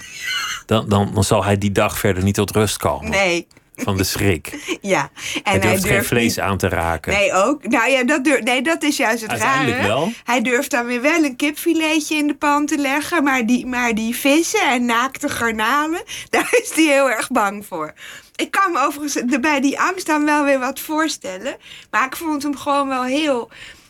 dan, 0.65 0.89
dan, 0.89 1.11
dan 1.13 1.23
zal 1.23 1.43
hij 1.43 1.57
die 1.57 1.71
dag 1.71 1.99
verder 1.99 2.23
niet 2.23 2.35
tot 2.35 2.51
rust 2.51 2.77
komen. 2.77 3.09
Nee, 3.09 3.47
Van 3.75 3.97
de 3.97 4.03
schrik. 4.03 4.51
ja. 4.81 5.09
En 5.43 5.51
hij 5.51 5.59
durft 5.59 5.83
geen 5.83 5.91
durft 5.93 6.07
vlees 6.07 6.35
niet- 6.35 6.39
aan 6.39 6.57
te 6.57 6.67
raken. 6.69 7.13
Nee, 7.13 7.33
ook. 7.33 7.67
Nou 7.67 7.89
ja, 7.89 8.03
dat, 8.03 8.23
durf, 8.23 8.43
nee, 8.43 8.61
dat 8.61 8.83
is 8.83 8.97
juist 8.97 9.21
het 9.21 9.29
Uiteindelijk 9.31 9.77
rare. 9.77 9.87
wel. 9.87 10.11
Hij 10.23 10.41
durft 10.41 10.71
dan 10.71 10.85
weer 10.85 11.01
wel 11.01 11.23
een 11.23 11.35
kipfiletje 11.35 12.15
in 12.17 12.27
de 12.27 12.35
pan 12.35 12.65
te 12.65 12.77
leggen. 12.77 13.23
Maar 13.23 13.45
die, 13.45 13.65
maar 13.65 13.95
die 13.95 14.15
vissen 14.15 14.69
en 14.69 14.85
naakte 14.85 15.29
garnalen, 15.29 16.01
daar 16.29 16.49
is 16.61 16.71
hij 16.75 16.83
heel 16.83 17.09
erg 17.09 17.29
bang 17.29 17.65
voor. 17.65 17.93
Ik 18.39 18.51
kan 18.51 18.71
me 18.71 18.79
overigens 18.79 19.39
bij 19.41 19.61
die 19.61 19.79
angst 19.79 20.05
dan 20.05 20.25
wel 20.25 20.43
weer 20.43 20.59
wat 20.59 20.79
voorstellen. 20.79 21.57
Maar 21.91 22.05
ik 22.05 22.15
vond 22.15 22.43
hem 22.43 22.57
gewoon 22.57 22.87
wel 22.87 23.03
heel... 23.03 23.49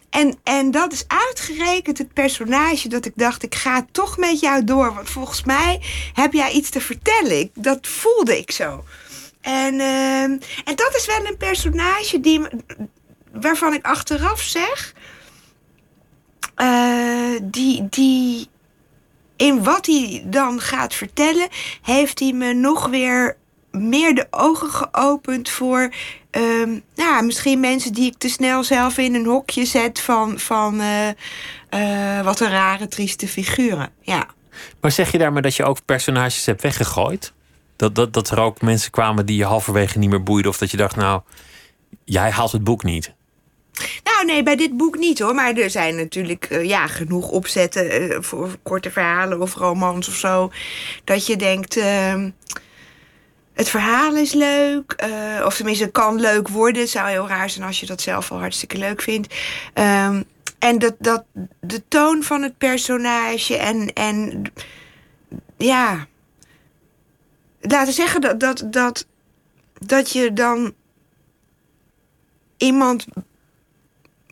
En, 0.10 0.40
en 0.44 0.72
dat 0.72 0.92
is 0.92 1.04
uitgerekend 1.08 1.98
het 1.98 2.14
personage 2.14 2.88
dat 2.88 3.06
ik 3.06 3.14
dacht... 3.16 3.44
ik 3.44 3.56
ga 3.56 3.86
toch 3.92 4.18
met 4.18 4.40
jou 4.40 4.64
door. 4.64 4.94
Want 4.94 5.10
volgens 5.10 5.44
mij 5.44 5.82
heb 6.14 6.34
jij 6.34 6.52
iets 6.52 6.70
te 6.70 6.82
vertellen. 6.82 7.40
Ik, 7.40 7.52
dat 7.54 7.88
voelde 7.88 8.38
ik 8.38 8.52
zo. 8.52 8.84
En, 9.42 9.80
ehm, 9.80 10.38
en 10.64 10.76
dat 10.76 10.96
is 10.96 11.06
wel 11.06 11.26
een 11.26 11.38
personage 11.38 12.20
die, 12.20 12.42
waarvan 13.32 13.74
ik 13.74 13.86
achteraf 13.86 14.42
zeg... 14.42 14.94
eh, 16.56 17.36
die, 17.42 17.88
die 17.90 18.48
in 19.36 19.64
wat 19.64 19.86
hij 19.86 20.24
dan 20.26 20.60
gaat 20.62 20.94
vertellen... 20.94 21.48
heeft 21.82 22.20
hij 22.20 22.32
me 22.34 22.54
nog 22.54 22.88
weer 22.88 23.38
meer 23.72 24.16
de 24.16 24.28
ogen 24.30 24.70
geopend 24.70 25.50
voor... 25.50 25.94
ehm, 26.32 26.80
nou, 26.96 27.26
misschien 27.26 27.60
mensen 27.60 27.94
die 27.94 28.06
ik 28.06 28.18
te 28.18 28.30
snel 28.30 28.64
zelf 28.64 28.98
in 28.98 29.16
een 29.16 29.26
hokje 29.26 29.66
zet... 29.66 30.02
van, 30.02 30.40
van 30.40 30.82
eh, 30.82 31.10
eh, 31.70 32.26
wat 32.26 32.40
een 32.40 32.50
rare, 32.50 32.88
trieste 32.88 33.28
figuren. 33.28 33.90
Ja. 34.02 34.28
Maar 34.82 34.92
zeg 34.92 35.12
je 35.12 35.18
daarmee 35.18 35.42
dat 35.42 35.56
je 35.56 35.64
ook 35.64 35.86
personages 35.86 36.46
hebt 36.46 36.62
weggegooid? 36.62 37.34
Dat, 37.76 37.96
dat, 37.96 38.14
dat 38.14 38.30
er 38.30 38.40
ook 38.40 38.62
mensen 38.62 38.92
kwamen 38.92 39.26
die 39.26 39.38
je 39.38 39.46
halverwege 39.46 39.98
niet 39.98 40.10
meer 40.10 40.24
boeiden? 40.24 40.52
Of 40.52 40.58
dat 40.58 40.72
je 40.72 40.78
dacht, 40.78 40.96
nou, 40.96 41.22
jij 42.04 42.32
haalt 42.32 42.52
het 42.52 42.64
boek 42.64 42.84
niet. 42.84 43.14
Nou, 44.04 44.26
nee, 44.26 44.44
bij 44.44 44.56
dit 44.56 44.78
boek 44.78 44.98
niet 44.98 45.20
hoor. 45.20 45.36
Maar 45.36 45.54
er 45.54 45.70
zijn 45.70 45.96
natuurlijk 45.96 46.46
eh, 46.46 46.64
ja, 46.64 46.88
genoeg 46.88 47.30
opzetten 47.30 48.24
voor 48.24 48.58
korte 48.64 48.92
verhalen 48.92 49.42
of 49.42 49.56
romans 49.56 50.08
of 50.08 50.16
zo. 50.16 50.52
Dat 51.04 51.26
je 51.26 51.36
denkt. 51.36 51.80
Het 53.60 53.70
verhaal 53.70 54.16
is 54.16 54.34
leuk, 54.34 54.92
eh, 54.92 55.44
of 55.46 55.56
tenminste, 55.56 55.84
het 55.84 55.94
kan 55.94 56.20
leuk 56.20 56.48
worden. 56.48 56.82
Het 56.82 56.92
zou 56.92 57.10
heel 57.10 57.28
raar 57.28 57.50
zijn 57.50 57.66
als 57.66 57.80
je 57.80 57.86
dat 57.86 58.02
zelf 58.02 58.32
al 58.32 58.40
hartstikke 58.40 58.78
leuk 58.78 59.02
vindt. 59.02 59.36
Ehm, 59.74 60.24
en 60.60 60.80
dat, 60.80 60.96
dat, 61.00 61.24
de 61.60 61.88
toon 61.88 62.24
van 62.24 62.42
het 62.42 62.58
personage 62.58 63.58
en, 63.58 63.94
en 63.94 64.44
ja. 65.58 66.08
Laten 67.62 67.88
we 67.88 67.94
zeggen 67.94 68.22
dat, 68.22 68.40
dat, 68.40 68.64
dat, 68.66 69.06
dat 69.74 70.12
je 70.12 70.34
dan 70.34 70.74
iemand 72.58 73.06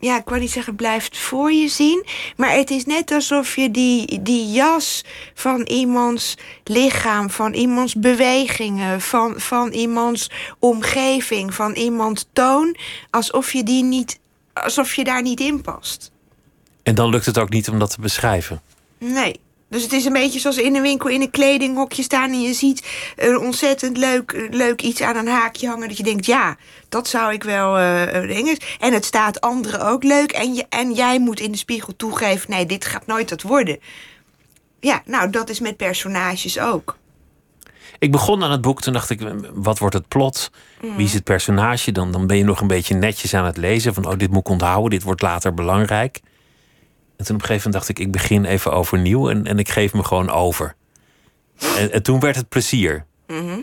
ja, 0.00 0.18
ik 0.18 0.28
wou 0.28 0.40
niet 0.40 0.50
zeggen 0.50 0.74
blijft 0.74 1.18
voor 1.18 1.52
je 1.52 1.68
zien. 1.68 2.06
Maar 2.36 2.52
het 2.52 2.70
is 2.70 2.84
net 2.84 3.10
alsof 3.10 3.56
je 3.56 3.70
die, 3.70 4.22
die 4.22 4.50
jas 4.50 5.04
van 5.34 5.62
iemands 5.62 6.34
lichaam, 6.64 7.30
van 7.30 7.52
iemands 7.52 7.94
bewegingen, 7.94 9.00
van, 9.00 9.34
van 9.36 9.72
iemands 9.72 10.30
omgeving, 10.58 11.54
van 11.54 11.72
iemands 11.72 12.24
toon, 12.32 12.76
alsof 13.10 13.52
je 13.52 13.62
die 13.62 13.84
niet, 13.84 14.18
alsof 14.52 14.94
je 14.94 15.04
daar 15.04 15.22
niet 15.22 15.40
in 15.40 15.60
past. 15.60 16.10
En 16.82 16.94
dan 16.94 17.10
lukt 17.10 17.26
het 17.26 17.38
ook 17.38 17.50
niet 17.50 17.68
om 17.68 17.78
dat 17.78 17.90
te 17.90 18.00
beschrijven. 18.00 18.62
Nee. 18.98 19.40
Dus 19.68 19.82
het 19.82 19.92
is 19.92 20.04
een 20.04 20.12
beetje 20.12 20.40
zoals 20.40 20.56
in 20.56 20.76
een 20.76 20.82
winkel 20.82 21.10
in 21.10 21.20
een 21.20 21.30
kledinghokje 21.30 22.02
staan 22.02 22.30
en 22.30 22.40
je 22.40 22.52
ziet 22.52 22.86
een 23.16 23.38
ontzettend 23.38 23.96
leuk, 23.96 24.48
leuk 24.50 24.82
iets 24.82 25.00
aan 25.02 25.16
een 25.16 25.28
haakje 25.28 25.68
hangen. 25.68 25.88
Dat 25.88 25.96
je 25.96 26.02
denkt, 26.02 26.26
ja, 26.26 26.56
dat 26.88 27.08
zou 27.08 27.32
ik 27.32 27.42
wel 27.42 27.74
dingen. 28.26 28.56
En 28.78 28.92
het 28.92 29.04
staat 29.04 29.40
anderen 29.40 29.86
ook 29.86 30.02
leuk. 30.02 30.32
En, 30.32 30.54
je, 30.54 30.66
en 30.68 30.92
jij 30.92 31.20
moet 31.20 31.40
in 31.40 31.52
de 31.52 31.58
spiegel 31.58 31.96
toegeven, 31.96 32.50
nee, 32.50 32.66
dit 32.66 32.84
gaat 32.84 33.06
nooit 33.06 33.28
dat 33.28 33.42
worden. 33.42 33.78
Ja, 34.80 35.02
nou, 35.04 35.30
dat 35.30 35.48
is 35.50 35.60
met 35.60 35.76
personages 35.76 36.58
ook. 36.58 36.96
Ik 37.98 38.12
begon 38.12 38.42
aan 38.42 38.50
het 38.50 38.60
boek, 38.60 38.80
toen 38.80 38.92
dacht 38.92 39.10
ik, 39.10 39.20
wat 39.54 39.78
wordt 39.78 39.94
het 39.94 40.08
plot? 40.08 40.50
Wie 40.80 41.06
is 41.06 41.14
het 41.14 41.24
personage? 41.24 41.92
Dan, 41.92 42.12
dan 42.12 42.26
ben 42.26 42.36
je 42.36 42.44
nog 42.44 42.60
een 42.60 42.66
beetje 42.66 42.94
netjes 42.94 43.34
aan 43.34 43.44
het 43.44 43.56
lezen. 43.56 43.94
Van, 43.94 44.06
oh, 44.06 44.16
dit 44.16 44.30
moet 44.30 44.40
ik 44.40 44.48
onthouden, 44.48 44.90
dit 44.90 45.02
wordt 45.02 45.22
later 45.22 45.54
belangrijk. 45.54 46.20
En 47.18 47.24
toen 47.24 47.34
op 47.36 47.40
een 47.42 47.46
gegeven 47.48 47.70
moment 47.70 47.72
dacht 47.72 47.88
ik, 47.88 47.98
ik 47.98 48.12
begin 48.12 48.44
even 48.44 48.72
overnieuw 48.72 49.30
en, 49.30 49.46
en 49.46 49.58
ik 49.58 49.68
geef 49.68 49.92
me 49.92 50.04
gewoon 50.04 50.30
over. 50.30 50.74
En, 51.76 51.92
en 51.92 52.02
toen 52.02 52.20
werd 52.20 52.36
het 52.36 52.48
plezier. 52.48 53.04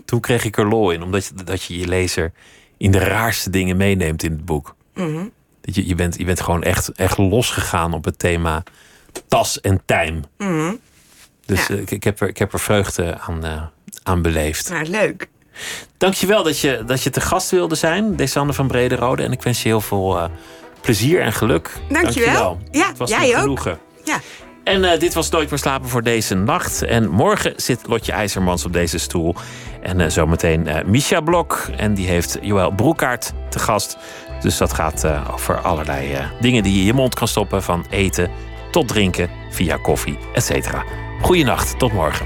Toen 0.06 0.20
kreeg 0.20 0.43
ik 0.43 0.58
er 0.58 0.68
lol 0.68 0.91
in, 0.91 1.03
omdat 1.03 1.26
je, 1.26 1.43
dat 1.43 1.64
je 1.64 1.78
je 1.78 1.88
lezer 1.88 2.32
in 2.78 2.91
de 2.91 2.97
raarste 2.99 3.49
dingen 3.49 3.78
meeneemt 3.78 4.24
in 4.24 4.32
het 4.32 4.45
boek. 4.45 4.76
Dat 5.62 5.76
je, 5.76 5.88
je, 5.88 5.95
bent, 5.95 6.18
je 6.18 6.26
bent 6.26 6.41
gewoon 6.41 6.64
echt, 6.64 6.91
echt 6.91 7.18
losgegaan 7.18 7.93
op 7.93 8.06
het 8.06 8.20
thema 8.20 8.64
tas 9.28 9.62
en 9.62 9.82
tijm. 9.86 10.24
Dus 11.45 11.68
Ja. 11.68 11.76
eh, 11.76 11.82
ik, 11.82 11.91
ik, 11.91 12.03
heb 12.03 12.20
er, 12.22 12.28
ik 12.28 12.38
heb 12.38 12.53
er 12.53 12.60
vreugde 12.60 13.18
aan, 13.20 13.45
eh, 13.45 13.62
aan 14.03 14.22
beleefd. 14.22 14.70
Nou, 14.70 14.86
leuk. 14.86 15.30
Dankjewel 15.97 16.43
dat 16.43 16.60
je, 16.60 16.84
dat 16.86 17.03
je 17.03 17.10
te 17.10 17.22
gast 17.22 17.51
wilde 17.51 17.76
zijn, 17.76 18.16
Desanne 18.16 18.53
van 18.53 18.68
Brederode. 18.68 19.24
En 19.24 19.32
ik 19.32 19.41
wens 19.43 19.62
je 19.62 19.68
heel 19.68 19.82
veel 19.82 20.18
eh, 20.20 20.30
plezier 20.86 21.21
en 21.21 21.33
geluk. 21.33 21.71
Dankjewel. 21.89 22.59
Ja, 22.71 22.88
Het 22.88 22.97
was 22.97 23.09
jij 23.09 23.29
een 23.29 23.36
ook. 23.36 23.41
genoegen. 23.41 23.79
Ja. 24.03 24.19
En 24.63 24.83
eh, 24.91 24.99
dit 24.99 25.13
was 25.13 25.29
Nooit 25.29 25.49
meer 25.49 25.59
slapen 25.59 25.89
voor 25.89 26.03
deze 26.03 26.36
nacht. 26.36 26.81
En 26.81 27.09
morgen 27.09 27.53
zit 27.55 27.88
Lotje 27.88 28.11
IJzermans 28.11 28.65
op 28.65 28.73
deze 28.73 28.97
stoel. 28.97 29.36
En 29.81 30.01
eh, 30.01 30.09
zometeen 30.09 30.67
eh 30.67 30.86
Misha 30.86 31.21
Blok. 31.21 31.67
En 31.77 31.93
die 31.93 32.07
heeft 32.07 32.38
Joël 32.41 32.71
Broekaart 32.71 33.31
te 33.49 33.59
gast. 33.59 33.97
Dus 34.41 34.57
dat 34.57 34.73
gaat 34.73 35.07
over 35.33 35.57
allerlei 35.61 36.17
dingen 36.41 36.63
die 36.63 36.73
je 36.73 36.79
in 36.79 36.86
je 36.86 36.93
mond 36.93 37.15
kan 37.15 37.27
stoppen. 37.27 37.63
Van 37.63 37.86
eten 37.89 38.29
tot 38.71 38.88
drinken, 38.88 39.29
via 39.49 39.77
koffie, 39.77 40.17
et 40.33 40.43
cetera. 40.43 40.83
Goeienacht, 41.21 41.79
tot 41.79 41.93
morgen. 41.93 42.25